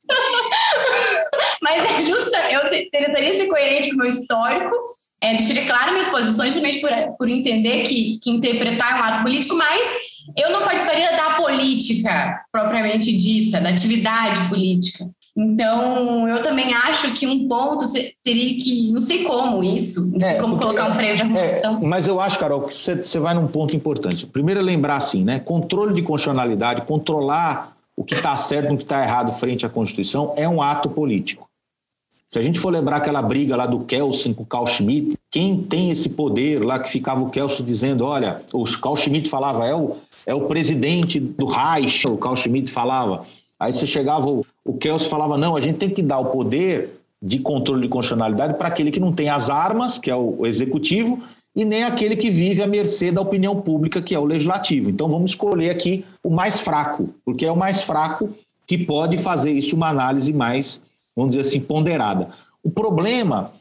Mas 1.63 1.85
é 1.85 2.01
justa, 2.01 2.39
eu 2.51 2.61
tentaria 2.91 3.33
ser 3.33 3.47
coerente 3.47 3.91
com 3.91 3.95
o 3.95 3.99
meu 3.99 4.09
histórico, 4.09 4.75
é, 5.21 5.35
deixaria 5.35 5.65
claro 5.65 5.93
minhas 5.93 6.09
posições, 6.09 6.55
justamente 6.55 6.81
por, 6.81 6.91
por 7.17 7.29
entender 7.29 7.85
que, 7.85 8.19
que 8.21 8.31
interpretar 8.31 8.99
é 8.99 9.01
um 9.01 9.05
ato 9.05 9.23
político, 9.23 9.55
mas 9.55 9.87
eu 10.37 10.51
não 10.51 10.63
participaria 10.63 11.13
da 11.13 11.35
política 11.35 12.45
propriamente 12.51 13.17
dita, 13.17 13.61
da 13.61 13.69
atividade 13.71 14.49
política. 14.49 15.05
Então, 15.35 16.29
eu 16.29 16.43
também 16.43 16.75
acho 16.75 17.13
que 17.15 17.27
um 17.27 17.49
ponto 17.49 17.85
teria 18.23 18.55
que, 18.63 18.93
não 18.93 19.01
sei 19.01 19.25
como 19.25 19.65
isso, 19.65 20.13
é, 20.21 20.35
como 20.35 20.59
colocar 20.59 20.91
um 20.91 20.95
freio 20.95 21.17
de 21.17 21.23
arrumação. 21.23 21.79
É, 21.79 21.87
mas 21.87 22.07
eu 22.07 22.21
acho, 22.21 22.39
Carol, 22.39 22.63
que 22.63 22.75
você, 22.75 22.97
você 22.97 23.19
vai 23.19 23.33
num 23.33 23.47
ponto 23.47 23.75
importante. 23.75 24.27
Primeiro 24.27 24.61
é 24.61 24.63
lembrar 24.63 24.97
assim, 24.97 25.25
né? 25.25 25.39
Controle 25.39 25.95
de 25.95 26.03
constitucionalidade, 26.03 26.83
controlar 26.83 27.75
o 27.97 28.05
que 28.05 28.15
está 28.15 28.37
certo 28.37 28.73
e 28.73 28.75
o 28.75 28.77
que 28.77 28.85
está 28.85 29.03
errado 29.03 29.33
frente 29.33 29.65
à 29.65 29.69
Constituição 29.69 30.35
é 30.37 30.47
um 30.47 30.61
ato 30.61 30.91
político. 30.91 31.49
Se 32.29 32.39
a 32.39 32.43
gente 32.43 32.59
for 32.59 32.71
lembrar 32.71 32.97
aquela 32.97 33.21
briga 33.21 33.55
lá 33.57 33.67
do 33.67 33.81
Kelsen 33.81 34.33
com 34.33 34.43
o 34.43 34.47
Carl 34.47 34.67
Schmitt, 34.67 35.19
quem 35.31 35.57
tem 35.57 35.91
esse 35.91 36.11
poder 36.11 36.65
lá 36.65 36.79
que 36.79 36.89
ficava 36.89 37.21
o 37.23 37.29
Kelsen 37.29 37.65
dizendo, 37.65 38.07
olha, 38.07 38.43
o 38.55 38.65
Carl 38.81 38.97
Schmitt 38.97 39.29
falava, 39.29 39.67
é 39.67 39.75
o, 39.75 39.97
é 40.27 40.35
o 40.35 40.47
presidente 40.47 41.21
do 41.21 41.45
Reich, 41.45 42.07
o 42.07 42.17
Carl 42.17 42.35
Schmitt 42.35 42.71
falava. 42.71 43.23
Aí 43.63 43.73
você 43.73 43.87
chegava, 43.87 44.29
o, 44.29 44.45
o 44.65 44.75
Kelsen 44.75 45.09
falava, 45.09 45.39
não, 45.39 45.55
a 45.55 45.61
gente 45.61 45.79
tem 45.79 45.89
que 45.89 46.03
dar 46.03 46.19
o 46.19 46.25
poder 46.27 47.01
de 47.23 47.39
controle 47.39 47.83
de 47.83 47.89
constitucionalidade 47.89 48.55
para 48.55 48.67
aquele 48.67 48.91
que 48.91 48.99
não 48.99 49.13
tem 49.13 49.29
as 49.29 49.49
armas, 49.49 49.99
que 49.99 50.11
é 50.11 50.17
o, 50.17 50.41
o 50.41 50.47
executivo, 50.49 51.23
e 51.55 51.65
nem 51.65 51.85
aquele 51.85 52.17
que 52.17 52.29
vive 52.29 52.61
à 52.61 52.67
mercê 52.67 53.13
da 53.13 53.21
opinião 53.21 53.61
pública, 53.61 54.03
que 54.03 54.17
é 54.17 54.19
o 54.19 54.25
legislativo. 54.25 54.91
Então 54.91 55.09
vamos 55.09 55.31
escolher 55.31 55.71
aqui 55.71 56.05
o 56.25 56.29
mais 56.29 56.59
fraco, 56.59 57.11
porque 57.25 57.47
é 57.47 57.53
o 57.53 57.57
mais 57.57 57.85
fraco 57.85 58.31
que 58.67 58.77
pode 58.77 59.17
fazer 59.17 59.53
isso 59.53 59.77
uma 59.77 59.91
análise 59.91 60.33
mais, 60.33 60.83
vamos 61.15 61.37
dizer 61.37 61.49
assim, 61.49 61.61
ponderada. 61.61 62.31
O 62.65 62.71
problema 62.71 63.53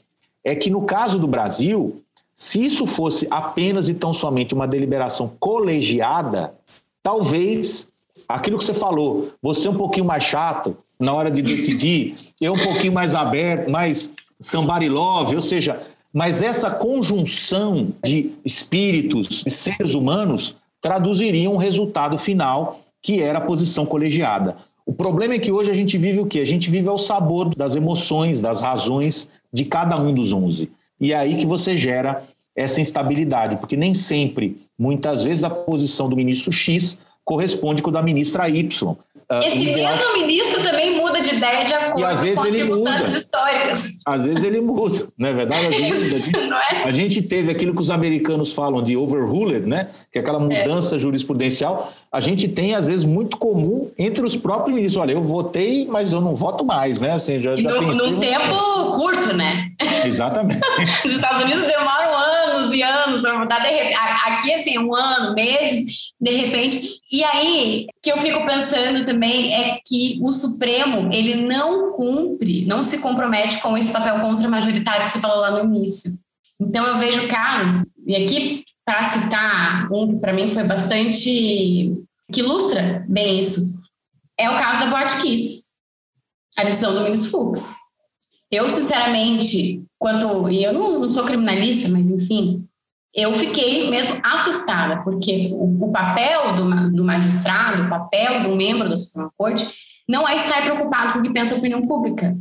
é 0.44 0.56
que 0.56 0.72
no 0.72 0.82
caso 0.82 1.20
do 1.20 1.28
Brasil, 1.28 2.02
se 2.34 2.66
isso 2.66 2.88
fosse 2.88 3.28
apenas 3.30 3.88
e 3.88 3.94
tão 3.94 4.14
somente 4.14 4.56
uma 4.56 4.68
deliberação 4.68 5.32
colegiada, 5.40 6.56
talvez 7.04 7.91
aquilo 8.36 8.58
que 8.58 8.64
você 8.64 8.74
falou, 8.74 9.32
você 9.42 9.68
é 9.68 9.72
um 9.72 9.78
pouquinho 9.78 10.06
mais 10.06 10.24
chato 10.24 10.78
na 11.00 11.14
hora 11.14 11.32
de 11.32 11.42
decidir, 11.42 12.16
eu 12.40 12.54
um 12.54 12.60
pouquinho 12.60 12.94
mais 12.94 13.16
aberto, 13.16 13.70
mais 13.70 14.14
somebody 14.40 14.88
love, 14.88 15.36
ou 15.36 15.42
seja, 15.42 15.82
mas 16.14 16.42
essa 16.42 16.70
conjunção 16.70 17.90
de 18.04 18.32
espíritos, 18.44 19.44
de 19.44 19.50
seres 19.50 19.94
humanos, 19.94 20.56
traduziria 20.80 21.50
um 21.50 21.58
resultado 21.58 22.18
final 22.18 22.82
que 23.02 23.22
era 23.22 23.40
a 23.40 23.42
posição 23.42 23.86
colegiada. 23.86 24.58
O 24.86 24.94
problema 24.94 25.36
é 25.36 25.40
que 25.40 25.52
hoje 25.52 25.72
a 25.72 25.74
gente 25.74 25.98
vive 25.98 26.20
o 26.20 26.26
quê? 26.26 26.40
A 26.40 26.46
gente 26.46 26.70
vive 26.70 26.90
ao 26.90 26.98
sabor 26.98 27.56
das 27.56 27.76
emoções, 27.76 28.42
das 28.42 28.62
razões 28.62 29.30
de 29.54 29.66
cada 29.66 29.98
um 29.98 30.14
dos 30.14 30.34
onze. 30.34 30.72
E 31.00 31.14
é 31.14 31.16
aí 31.16 31.38
que 31.38 31.46
você 31.46 31.78
gera 31.78 32.24
essa 32.56 32.82
instabilidade, 32.82 33.56
porque 33.58 33.78
nem 33.78 33.94
sempre, 33.94 34.62
muitas 34.78 35.24
vezes, 35.24 35.44
a 35.44 35.50
posição 35.50 36.10
do 36.10 36.16
ministro 36.16 36.52
X 36.52 37.00
corresponde 37.32 37.82
com 37.82 37.90
a 37.90 37.94
da 37.94 38.02
ministra 38.02 38.50
Y. 38.50 38.98
Ah, 39.30 39.40
Esse 39.40 39.64
mesmo 39.64 40.18
ministro 40.18 40.62
também 40.62 40.98
muda 40.98 41.22
de 41.22 41.36
ideia 41.36 41.64
de 41.64 41.74
acordo 41.74 42.02
e 42.02 42.04
às 42.04 42.22
vezes 42.22 42.38
com 42.38 42.48
as 42.48 42.54
circunstâncias 42.54 43.08
muda. 43.08 43.18
históricas. 43.18 43.90
Às 44.06 44.26
vezes 44.26 44.44
ele 44.44 44.60
muda, 44.60 45.08
não 45.18 45.30
é 45.30 45.34
verdade? 45.34 45.68
A, 45.68 45.72
gente, 45.72 46.36
é? 46.36 46.84
a 46.84 46.92
gente 46.92 47.22
teve 47.22 47.50
aquilo 47.50 47.74
que 47.74 47.82
os 47.82 47.90
americanos 47.90 48.54
falam 48.54 48.84
de 48.84 48.98
overruled, 48.98 49.66
né? 49.66 49.88
que 50.12 50.20
é 50.20 50.22
aquela 50.22 50.40
é. 50.40 50.42
mudança 50.42 50.98
é. 50.98 51.00
jurisprudencial. 51.00 51.94
A 52.12 52.20
gente 52.20 52.50
tem, 52.50 52.76
às 52.76 52.88
vezes, 52.88 53.06
muito 53.06 53.38
comum 53.38 53.90
entre 53.98 54.26
os 54.26 54.36
próprios 54.36 54.76
ministros. 54.76 55.02
Olha, 55.02 55.14
eu 55.14 55.22
votei, 55.22 55.88
mas 55.90 56.12
eu 56.12 56.20
não 56.20 56.34
voto 56.34 56.66
mais, 56.66 57.00
né? 57.00 57.14
Assim, 57.14 57.40
já, 57.40 57.56
já 57.56 57.72
no, 57.72 57.94
num 57.94 58.20
tempo 58.20 58.92
curto, 58.98 59.34
né? 59.34 59.70
Exatamente. 60.06 60.60
Os 61.06 61.14
Estados 61.14 61.44
Unidos 61.44 61.64
demoram 61.64 62.14
anos 62.18 62.21
e 62.74 62.84
anos 62.84 63.22
para 63.22 63.38
votar. 63.38 63.62
Aqui, 64.26 64.54
assim, 64.54 64.78
um 64.78 64.94
ano, 64.96 65.34
meses, 65.34 66.14
de 66.20 66.32
repente. 66.32 67.00
E 67.12 67.24
aí, 67.24 67.88
que 68.02 68.12
eu 68.12 68.18
fico 68.18 68.46
pensando 68.46 69.06
também 69.06 69.54
é 69.54 69.80
que 69.86 70.20
o 70.22 70.32
Supremo, 70.32 71.12
ele 71.14 71.46
não 71.46 71.94
cumpre, 71.94 72.66
não 72.66 72.84
se 72.84 73.00
compromete 73.00 73.60
com 73.62 73.78
esse 73.78 73.92
papel 73.92 74.20
contra-majoritário 74.20 75.06
que 75.06 75.14
você 75.14 75.20
falou 75.20 75.42
lá 75.42 75.52
no 75.52 75.76
início. 75.76 76.12
Então, 76.60 76.86
eu 76.86 76.98
vejo 77.00 77.28
casos, 77.28 77.86
e 78.06 78.16
aqui, 78.16 78.64
para 78.86 79.04
citar 79.04 79.92
um 79.92 80.08
que 80.08 80.18
para 80.18 80.34
mim 80.34 80.52
foi 80.52 80.64
bastante. 80.64 81.94
que 82.32 82.40
ilustra 82.40 83.06
bem 83.10 83.40
isso, 83.40 83.82
é 84.38 84.50
o 84.50 84.58
caso 84.58 84.86
da 84.86 84.88
Boate 84.88 85.22
Kiss, 85.22 85.66
a 86.58 86.64
decisão 86.64 86.94
do 86.94 87.04
ministro 87.04 87.32
Fux. 87.32 87.76
Eu, 88.52 88.70
sinceramente, 88.70 89.86
quanto. 90.02 90.50
E 90.50 90.64
eu 90.64 90.74
não, 90.74 91.00
não 91.00 91.10
sou 91.10 91.24
criminalista, 91.24 91.88
mas 91.88 92.10
enfim, 92.10 92.68
eu 93.14 93.32
fiquei 93.34 93.88
mesmo 93.88 94.20
assustada, 94.24 95.04
porque 95.04 95.52
o, 95.54 95.86
o 95.86 95.92
papel 95.92 96.56
do, 96.56 96.92
do, 96.92 97.04
magistrado, 97.04 97.84
o 97.84 97.90
papel 97.90 98.40
de 98.40 98.48
um 98.48 98.56
membro 98.56 98.90
da 98.90 98.96
Suprema 98.96 99.32
Corte, 99.38 99.68
não 100.10 100.28
é 100.28 100.36
estar 100.36 100.64
preocupado 100.64 101.14
com 101.14 101.20
o 101.20 101.22
que 101.22 101.32
pensa 101.32 101.54
a 101.54 101.60
opinião 101.60 101.84
pública. 101.84 102.36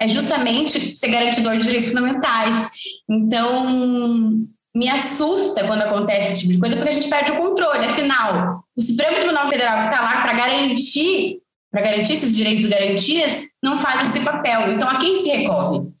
É 0.00 0.08
justamente 0.08 0.96
ser 0.96 1.08
garantidor 1.08 1.56
de 1.58 1.64
direitos 1.64 1.90
fundamentais. 1.90 2.70
Então, 3.08 4.42
me 4.74 4.88
assusta 4.88 5.66
quando 5.66 5.82
acontece 5.82 6.28
esse 6.28 6.40
tipo 6.40 6.54
de 6.54 6.58
coisa, 6.58 6.76
porque 6.76 6.88
a 6.88 6.94
gente 6.94 7.10
perde 7.10 7.32
o 7.32 7.36
controle. 7.36 7.84
Afinal, 7.84 8.64
o 8.74 8.80
Supremo 8.80 9.16
Tribunal 9.16 9.48
Federal 9.48 9.82
que 9.82 9.94
está 9.94 10.00
lá 10.00 10.22
para 10.22 10.32
garantir, 10.32 11.40
para 11.70 11.82
garantir 11.82 12.14
esses 12.14 12.34
direitos 12.34 12.64
e 12.64 12.68
garantias, 12.68 13.52
não 13.62 13.78
faz 13.78 14.08
esse 14.08 14.20
papel. 14.20 14.72
Então, 14.72 14.88
a 14.88 14.98
quem 14.98 15.16
se 15.16 15.28
recorre? 15.28 15.92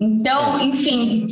Então, 0.00 0.60
enfim, 0.60 1.26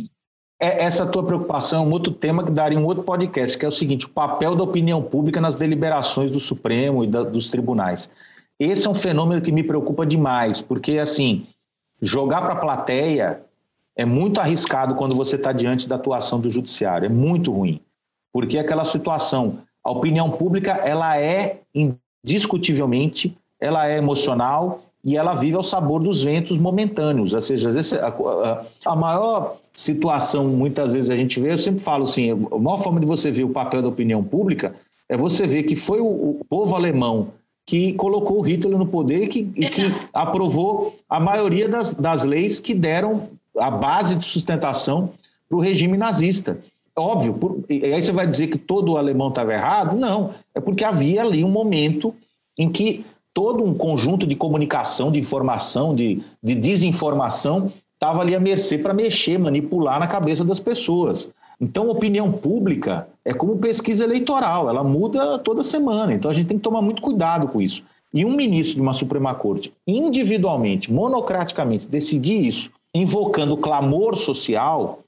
é, 0.61 0.85
essa 0.85 1.07
tua 1.07 1.23
preocupação 1.23 1.85
é 1.85 1.87
um 1.87 1.93
outro 1.93 2.13
tema 2.13 2.43
que 2.43 2.51
daria 2.51 2.79
um 2.79 2.85
outro 2.87 3.05
podcast, 3.05 3.59
que 3.59 3.65
é 3.65 3.69
o 3.69 3.73
seguinte: 3.73 4.07
o 4.07 4.11
papel 4.11 4.55
da 4.55 4.65
opinião 4.65 5.03
pública 5.03 5.41
nas 5.41 5.55
deliberações 5.55 6.31
do 6.31 6.41
Supremo 6.41 7.05
e 7.05 7.07
da, 7.07 7.23
dos 7.23 7.49
tribunais. 7.49 8.11
Esse 8.59 8.87
é 8.87 8.91
um 8.91 8.95
fenômeno 8.95 9.43
que 9.43 9.53
me 9.53 9.63
preocupa 9.63 10.07
demais, 10.07 10.63
porque, 10.63 10.99
assim, 10.99 11.47
jogar 12.01 12.41
para 12.41 12.55
a 12.55 12.61
plateia 12.61 13.43
é 13.95 14.07
muito 14.07 14.41
arriscado 14.41 14.95
quando 14.95 15.15
você 15.15 15.37
está 15.37 15.53
diante 15.53 15.87
da 15.87 15.97
atuação 15.97 16.41
do 16.41 16.49
judiciário, 16.49 17.07
é 17.07 17.09
muito 17.11 17.53
ruim, 17.53 17.81
porque 18.33 18.59
aquela 18.59 18.85
situação, 18.85 19.59
a 19.85 19.91
opinião 19.91 20.31
pública, 20.31 20.73
ela 20.73 21.19
é 21.19 21.61
indiscutivelmente, 21.75 23.37
ela 23.61 23.89
é 23.89 23.99
emocional, 23.99 24.86
e 25.07 25.17
ela 25.17 25.35
vive 25.35 25.55
ao 25.55 25.63
sabor 25.63 26.03
dos 26.03 26.25
ventos 26.25 26.59
momentâneos. 26.59 27.33
Ou 27.33 27.41
seja, 27.41 27.69
às 27.69 27.75
vezes 27.77 27.93
a, 27.93 28.09
a, 28.09 28.65
a, 28.87 28.97
maior 28.97 29.57
situação, 29.73 30.49
muitas 30.49 30.95
vezes 30.95 31.11
a 31.11 31.17
gente 31.17 31.39
vê, 31.39 31.53
eu 31.53 31.59
sempre 31.59 31.81
falo 31.81 32.03
assim, 32.03 32.33
a 32.33 32.59
maior 32.59 32.83
forma 32.83 32.99
de 32.99 33.07
você 33.07 33.31
ver 33.31 33.45
o 33.45 33.51
papel 33.51 33.81
da 33.81 33.87
opinião 33.89 34.25
pública 34.25 34.75
é 35.09 35.17
você 35.17 35.47
ver 35.47 35.63
que 35.63 35.77
foi 35.77 36.01
o, 36.01 36.07
o 36.07 36.41
povo 36.49 36.75
alemão 36.75 37.29
que 37.65 37.93
colocou 37.93 38.39
o 38.39 38.41
Hitler 38.41 38.77
no 38.77 38.87
poder 38.87 39.23
e 39.23 39.27
que, 39.29 39.49
e 39.55 39.69
que 39.69 39.83
aprovou 40.13 40.97
a 41.09 41.21
maioria 41.21 41.69
das, 41.69 41.95
das 41.95 42.25
leis 42.25 42.59
que 42.59 42.75
deram 42.75 43.29
a 43.57 43.71
base 43.71 44.17
de 44.17 44.25
sustentação 44.25 45.11
para 45.49 45.57
o 45.57 45.61
regime 45.61 45.97
nazista. 45.97 46.59
Óbvio, 46.99 47.35
por, 47.35 47.61
e 47.71 47.85
aí 47.85 48.03
você 48.03 48.11
vai 48.11 48.27
dizer 48.27 48.49
que 48.49 48.59
todo 48.59 48.93
o 48.93 48.97
alemão 48.97 49.29
estava 49.29 49.55
errado? 49.55 49.97
Não, 49.97 50.35
é 50.53 50.61
porque 50.61 50.83
havia 50.83 51.23
ali 51.23 51.45
um 51.45 51.49
momento 51.49 52.13
em 52.59 52.69
que 52.69 53.05
todo 53.37 53.63
um 53.63 53.75
conjunto 53.75 54.27
de 54.27 54.35
comunicação, 54.35 55.13
de 55.13 55.21
informação, 55.21 55.95
de, 55.95 56.23
de 56.43 56.55
desinformação, 56.55 57.71
estava 57.93 58.23
ali 58.23 58.35
à 58.35 58.41
mercê 58.41 58.79
para 58.79 58.95
mexer, 58.95 59.39
manipular 59.39 60.01
na 60.01 60.07
cabeça 60.07 60.43
das 60.43 60.59
pessoas. 60.59 61.29
Então, 61.61 61.91
opinião 61.91 62.33
pública 62.33 63.07
é 63.23 63.35
como 63.35 63.59
pesquisa 63.59 64.05
eleitoral, 64.05 64.71
ela 64.71 64.83
muda 64.83 65.39
toda 65.39 65.63
semana. 65.63 66.15
Então, 66.15 66.31
a 66.31 66.35
gente 66.35 66.47
tem 66.47 66.57
que 66.57 66.63
tomar 66.63 66.81
muito 66.81 67.03
cuidado 67.03 67.47
com 67.49 67.61
isso. 67.61 67.85
E 68.15 68.25
um 68.25 68.33
ministro 68.33 68.77
de 68.77 68.81
uma 68.81 68.95
Suprema 68.95 69.35
Corte, 69.35 69.71
individualmente, 69.87 70.91
monocraticamente, 70.91 71.87
decidir 71.87 72.39
isso, 72.47 72.71
invocando 72.95 73.55
clamor 73.59 74.17
social, 74.17 75.01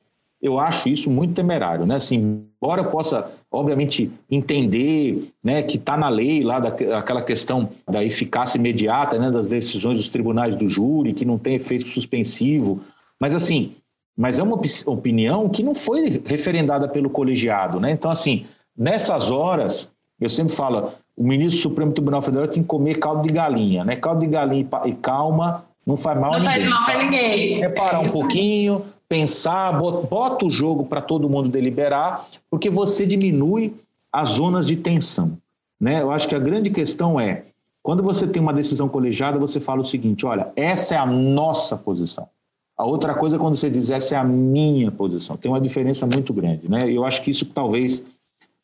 eu 0.42 0.58
acho 0.58 0.90
isso 0.90 1.10
muito 1.10 1.32
temerário, 1.32 1.86
né? 1.86 1.94
Assim, 1.94 2.44
embora 2.60 2.82
eu 2.82 2.90
possa, 2.90 3.30
obviamente, 3.50 4.10
entender, 4.30 5.30
né, 5.44 5.62
que 5.62 5.76
está 5.76 5.96
na 5.96 6.08
lei 6.08 6.42
lá 6.42 6.60
da, 6.60 6.68
aquela 6.98 7.22
questão 7.22 7.70
da 7.88 8.04
eficácia 8.04 8.58
imediata, 8.58 9.18
né, 9.18 9.30
das 9.30 9.46
decisões 9.46 9.98
dos 9.98 10.08
tribunais 10.08 10.54
do 10.54 10.68
júri, 10.68 11.14
que 11.14 11.24
não 11.24 11.38
tem 11.38 11.54
efeito 11.54 11.88
suspensivo, 11.88 12.80
mas 13.18 13.34
assim, 13.34 13.74
mas 14.16 14.38
é 14.38 14.42
uma 14.42 14.60
opinião 14.86 15.48
que 15.48 15.62
não 15.62 15.74
foi 15.74 16.20
referendada 16.26 16.88
pelo 16.88 17.08
colegiado, 17.08 17.78
né? 17.78 17.92
Então, 17.92 18.10
assim, 18.10 18.46
nessas 18.76 19.30
horas, 19.30 19.92
eu 20.20 20.28
sempre 20.28 20.52
falo, 20.52 20.92
o 21.16 21.24
ministro 21.24 21.56
do 21.56 21.62
Supremo 21.62 21.92
Tribunal 21.92 22.20
Federal 22.20 22.48
tem 22.48 22.62
que 22.62 22.68
comer 22.68 22.96
caldo 22.96 23.22
de 23.22 23.32
galinha, 23.32 23.84
né? 23.84 23.94
Caldo 23.94 24.20
de 24.20 24.26
galinha 24.26 24.66
e 24.86 24.92
calma 24.92 25.64
não 25.86 25.96
faz 25.96 26.20
mal 26.20 26.32
não 26.32 26.38
a 26.38 26.40
ninguém. 26.40 26.58
Não 26.58 26.62
faz 26.62 26.66
mal 26.68 26.84
para 26.84 27.04
ninguém. 27.04 27.64
É 27.64 27.68
parar 27.68 27.98
é 27.98 28.00
um 28.00 28.12
pouquinho, 28.12 28.84
pensar, 29.08 29.72
bota 29.72 30.44
o 30.44 30.50
jogo 30.50 30.84
para 30.84 31.00
todo 31.00 31.30
mundo 31.30 31.48
deliberar, 31.48 32.24
porque 32.50 32.68
você 32.68 33.06
diminui 33.06 33.74
as 34.12 34.30
zonas 34.30 34.66
de 34.66 34.76
tensão. 34.76 35.38
Né? 35.80 36.02
Eu 36.02 36.10
acho 36.10 36.28
que 36.28 36.34
a 36.34 36.38
grande 36.38 36.70
questão 36.70 37.18
é, 37.18 37.44
quando 37.82 38.02
você 38.02 38.26
tem 38.26 38.42
uma 38.42 38.52
decisão 38.52 38.88
colegiada, 38.88 39.38
você 39.38 39.60
fala 39.60 39.80
o 39.80 39.84
seguinte: 39.84 40.26
olha, 40.26 40.52
essa 40.54 40.94
é 40.94 40.98
a 40.98 41.06
nossa 41.06 41.76
posição. 41.76 42.28
A 42.76 42.84
outra 42.84 43.14
coisa 43.14 43.36
é 43.36 43.38
quando 43.38 43.56
você 43.56 43.70
diz 43.70 43.90
essa 43.90 44.14
é 44.14 44.18
a 44.18 44.24
minha 44.24 44.90
posição. 44.92 45.36
Tem 45.36 45.50
uma 45.50 45.60
diferença 45.60 46.06
muito 46.06 46.32
grande. 46.32 46.68
Né? 46.70 46.90
Eu 46.90 47.04
acho 47.04 47.22
que 47.22 47.30
isso 47.30 47.46
talvez 47.46 48.04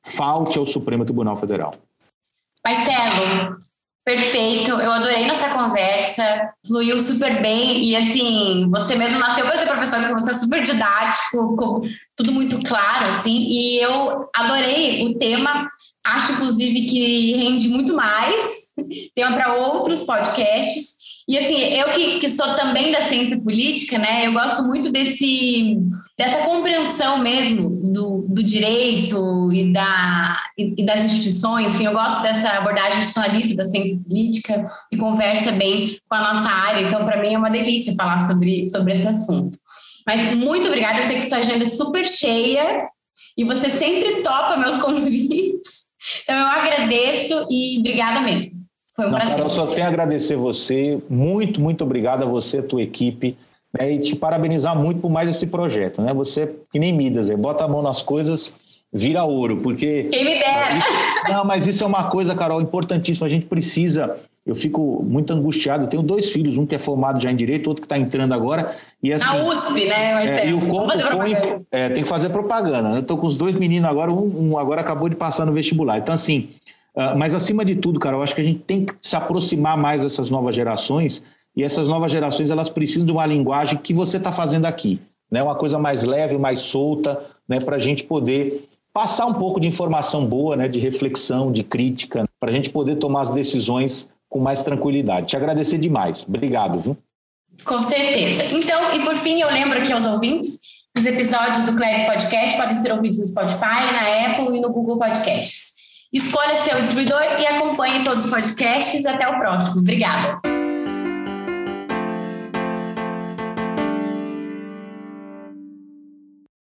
falte 0.05 0.59
ao 0.59 0.67
Supremo 0.67 1.05
Tribunal 1.05 1.37
Federal. 1.37 1.75
Marcelo, 2.65 3.57
Perfeito, 4.05 4.71
eu 4.71 4.93
adorei 4.93 5.27
nossa 5.27 5.49
conversa, 5.49 6.53
fluiu 6.67 6.99
super 6.99 7.41
bem 7.41 7.83
e 7.83 7.97
assim, 7.97 8.69
você 8.71 8.97
mesmo 8.97 9.19
nasceu 9.19 9.47
para 9.47 9.57
ser 9.57 9.65
professor, 9.65 9.99
porque 10.01 10.13
você 10.13 10.31
é 10.31 10.35
super 10.35 10.63
didático, 10.63 11.49
ficou 11.49 11.83
tudo 12.15 12.31
muito 12.31 12.63
claro, 12.65 13.09
assim, 13.09 13.31
e 13.31 13.79
eu 13.81 14.29
adorei 14.37 15.07
o 15.07 15.19
tema, 15.19 15.71
acho 16.07 16.33
inclusive 16.33 16.83
que 16.83 17.33
rende 17.35 17.71
muito 17.71 17.95
mais, 17.95 18.75
tema 19.17 19.37
para 19.37 19.55
outros 19.55 20.03
podcasts, 20.03 20.97
e 21.27 21.39
assim, 21.39 21.57
eu 21.57 21.89
que, 21.91 22.19
que 22.19 22.29
sou 22.29 22.55
também 22.55 22.93
da 22.93 23.01
ciência 23.01 23.41
política, 23.41 23.97
né, 23.97 24.27
eu 24.27 24.33
gosto 24.33 24.63
muito 24.65 24.93
desse, 24.93 25.79
dessa 26.19 26.39
compreensão 26.39 27.19
mesmo 27.19 27.71
do, 27.71 28.27
do 28.29 28.43
direito 28.43 29.51
e, 29.51 29.73
da, 29.73 30.39
e, 30.59 30.75
e 30.83 30.85
das 30.85 31.03
instituições, 31.03 31.77
que 31.79 31.85
eu 31.85 31.93
gosto 31.93 32.23
dessa 32.23 32.51
abordagem 32.51 32.99
institucionalista 32.99 33.57
da 33.57 33.65
ciência 33.65 33.99
política 34.07 34.65
e 34.93 34.99
conversa 34.99 35.51
bem 35.53 35.87
com 36.07 36.15
a 36.15 36.35
nossa 36.35 36.49
área, 36.49 36.87
então 36.87 37.07
para 37.07 37.21
mim 37.23 37.33
é 37.33 37.39
uma 37.39 37.51
delícia 37.51 37.95
falar 37.95 38.19
sobre, 38.19 38.67
sobre 38.67 38.93
esse 38.93 39.09
assunto. 39.09 39.59
Mas 40.07 40.35
muito 40.35 40.69
obrigada, 40.69 40.99
eu 40.99 41.03
sei 41.03 41.23
que 41.23 41.29
tua 41.29 41.39
agenda 41.39 41.63
é 41.63 41.67
super 41.67 42.07
cheia 42.07 42.87
e 43.35 43.45
você 43.45 43.71
sempre 43.71 44.21
topa 44.23 44.59
meus 44.59 44.77
convites, 44.83 45.85
então 46.23 46.35
eu 46.35 46.47
agradeço 46.47 47.47
e 47.51 47.79
obrigada 47.79 48.21
mesmo. 48.21 48.54
Foi 48.95 49.07
um 49.07 49.11
Não, 49.11 49.19
prazer. 49.19 49.39
eu 49.41 49.51
só 49.51 49.67
tenho 49.67 49.87
a 49.87 49.91
agradecer 49.91 50.37
você, 50.37 50.99
muito, 51.09 51.61
muito 51.61 51.83
obrigado 51.83 52.23
a 52.23 52.27
você, 52.27 52.59
a 52.59 52.63
tua 52.63 52.83
equipe, 52.83 53.37
né, 53.77 53.93
e 53.93 53.99
te 53.99 54.15
parabenizar 54.15 54.79
muito 54.79 55.01
por 55.01 55.11
mais 55.11 55.29
esse 55.29 55.49
projeto. 55.49 56.01
Né? 56.01 56.15
Você, 56.15 56.49
que 56.73 56.79
nem 56.79 56.93
Midas, 56.93 57.29
bota 57.31 57.65
a 57.65 57.69
mão 57.69 57.83
nas 57.83 58.03
coisas, 58.03 58.55
vira 58.93 59.25
ouro, 59.25 59.57
porque... 59.59 60.05
Quem 60.05 60.25
me 60.25 60.39
dera! 60.39 60.77
Isso, 60.79 61.33
não, 61.33 61.45
mas 61.45 61.67
isso 61.67 61.83
é 61.83 61.87
uma 61.87 62.05
coisa, 62.05 62.35
Carol, 62.35 62.61
importantíssima. 62.61 63.27
A 63.27 63.31
gente 63.31 63.47
precisa... 63.47 64.17
Eu 64.47 64.55
fico 64.55 65.03
muito 65.03 65.33
angustiado. 65.33 65.85
Eu 65.85 65.89
tenho 65.89 66.03
dois 66.03 66.31
filhos, 66.31 66.59
um 66.59 66.67
que 66.67 66.75
é 66.75 66.79
formado 66.79 67.19
já 67.19 67.33
em 67.33 67.37
Direito, 67.37 67.67
outro 67.67 67.81
que 67.81 67.87
está 67.87 67.97
entrando 67.97 68.35
agora. 68.35 68.77
E 69.03 69.11
assim, 69.11 69.25
Na 69.25 69.43
USP, 69.43 69.87
né? 69.87 70.43
É, 70.43 70.51
e 70.51 70.53
o 70.53 70.61
como, 70.61 70.93
é, 71.73 71.89
tem 71.89 72.03
que 72.03 72.09
fazer 72.09 72.29
propaganda. 72.29 72.91
Né? 72.91 72.97
Eu 72.99 73.01
estou 73.01 73.17
com 73.17 73.27
os 73.27 73.37
dois 73.37 73.55
meninos 73.55 73.89
agora, 73.89 74.13
um, 74.13 74.51
um 74.51 74.59
agora 74.59 74.83
acabou 74.83 75.09
de 75.09 75.17
passar 75.17 75.47
no 75.47 75.53
vestibular. 75.53 75.97
Então, 75.97 76.15
assim, 76.15 76.51
Uh, 76.97 77.17
mas, 77.17 77.35
acima 77.35 77.65
de 77.65 77.77
tudo, 77.77 77.99
cara, 77.99 78.17
eu 78.17 78.23
acho 78.23 78.35
que 78.35 78.41
a 78.41 78.45
gente 78.45 78.61
tem 78.61 78.85
que 78.85 78.95
se 79.01 79.17
aproximar 79.17 79.77
mais 79.77 80.03
dessas 80.03 80.31
novas 80.31 80.55
gerações 80.55 81.25
e 81.57 81.63
essas 81.63 81.87
novas 81.89 82.11
gerações 82.11 82.51
elas 82.51 82.69
precisam 82.69 83.07
de 83.07 83.13
uma 83.13 83.27
linguagem 83.27 83.79
que 83.79 83.95
você 83.95 84.17
está 84.17 84.33
fazendo 84.33 84.67
aqui, 84.67 85.01
né? 85.31 85.43
uma 85.43 85.55
coisa 85.55 85.79
mais 85.79 86.05
leve, 86.05 86.37
mais 86.37 86.61
solta, 86.61 87.21
né? 87.49 87.61
para 87.61 87.77
a 87.77 87.79
gente 87.79 88.05
poder 88.05 88.67
passar 88.93 89.27
um 89.27 89.35
pouco 89.35 89.61
de 89.61 89.69
informação 89.69 90.27
boa, 90.27 90.57
né? 90.57 90.69
de 90.69 90.79
reflexão, 90.79 91.53
de 91.53 91.63
crítica, 91.63 92.29
para 92.41 92.51
a 92.51 92.53
gente 92.53 92.71
poder 92.71 92.97
tomar 92.97 93.23
as 93.23 93.31
decisões 93.31 94.11
com 94.29 94.41
mais 94.41 94.63
tranquilidade. 94.63 95.29
Te 95.29 95.37
agradecer 95.37 95.79
demais. 95.79 96.25
Obrigado, 96.29 96.79
viu? 96.79 96.97
Com 97.65 97.83
certeza. 97.83 98.45
Então, 98.53 98.93
e 98.93 99.01
por 99.05 99.15
fim, 99.15 99.41
eu 99.41 99.49
lembro 99.49 99.79
aqui 99.79 99.93
aos 99.93 100.07
ouvintes, 100.07 100.59
os 100.97 101.07
episódios 101.07 101.65
do 101.65 101.77
Cleve 101.77 102.07
Podcast 102.07 102.57
podem 102.57 102.75
ser 102.75 102.93
ouvidos 102.93 103.21
no 103.21 103.27
Spotify, 103.29 103.93
na 103.93 104.27
Apple 104.27 104.57
e 104.57 104.61
no 104.61 104.73
Google 104.73 104.99
Podcasts. 104.99 105.74
Escolha 106.15 106.55
seu 106.55 106.81
distribuidor 106.81 107.41
e 107.41 107.47
acompanhe 107.47 108.05
todos 108.05 108.27
os 108.27 108.31
podcasts. 108.31 109.05
Até 109.05 109.27
o 109.29 109.37
próximo. 109.37 109.81
Obrigada. 109.81 110.54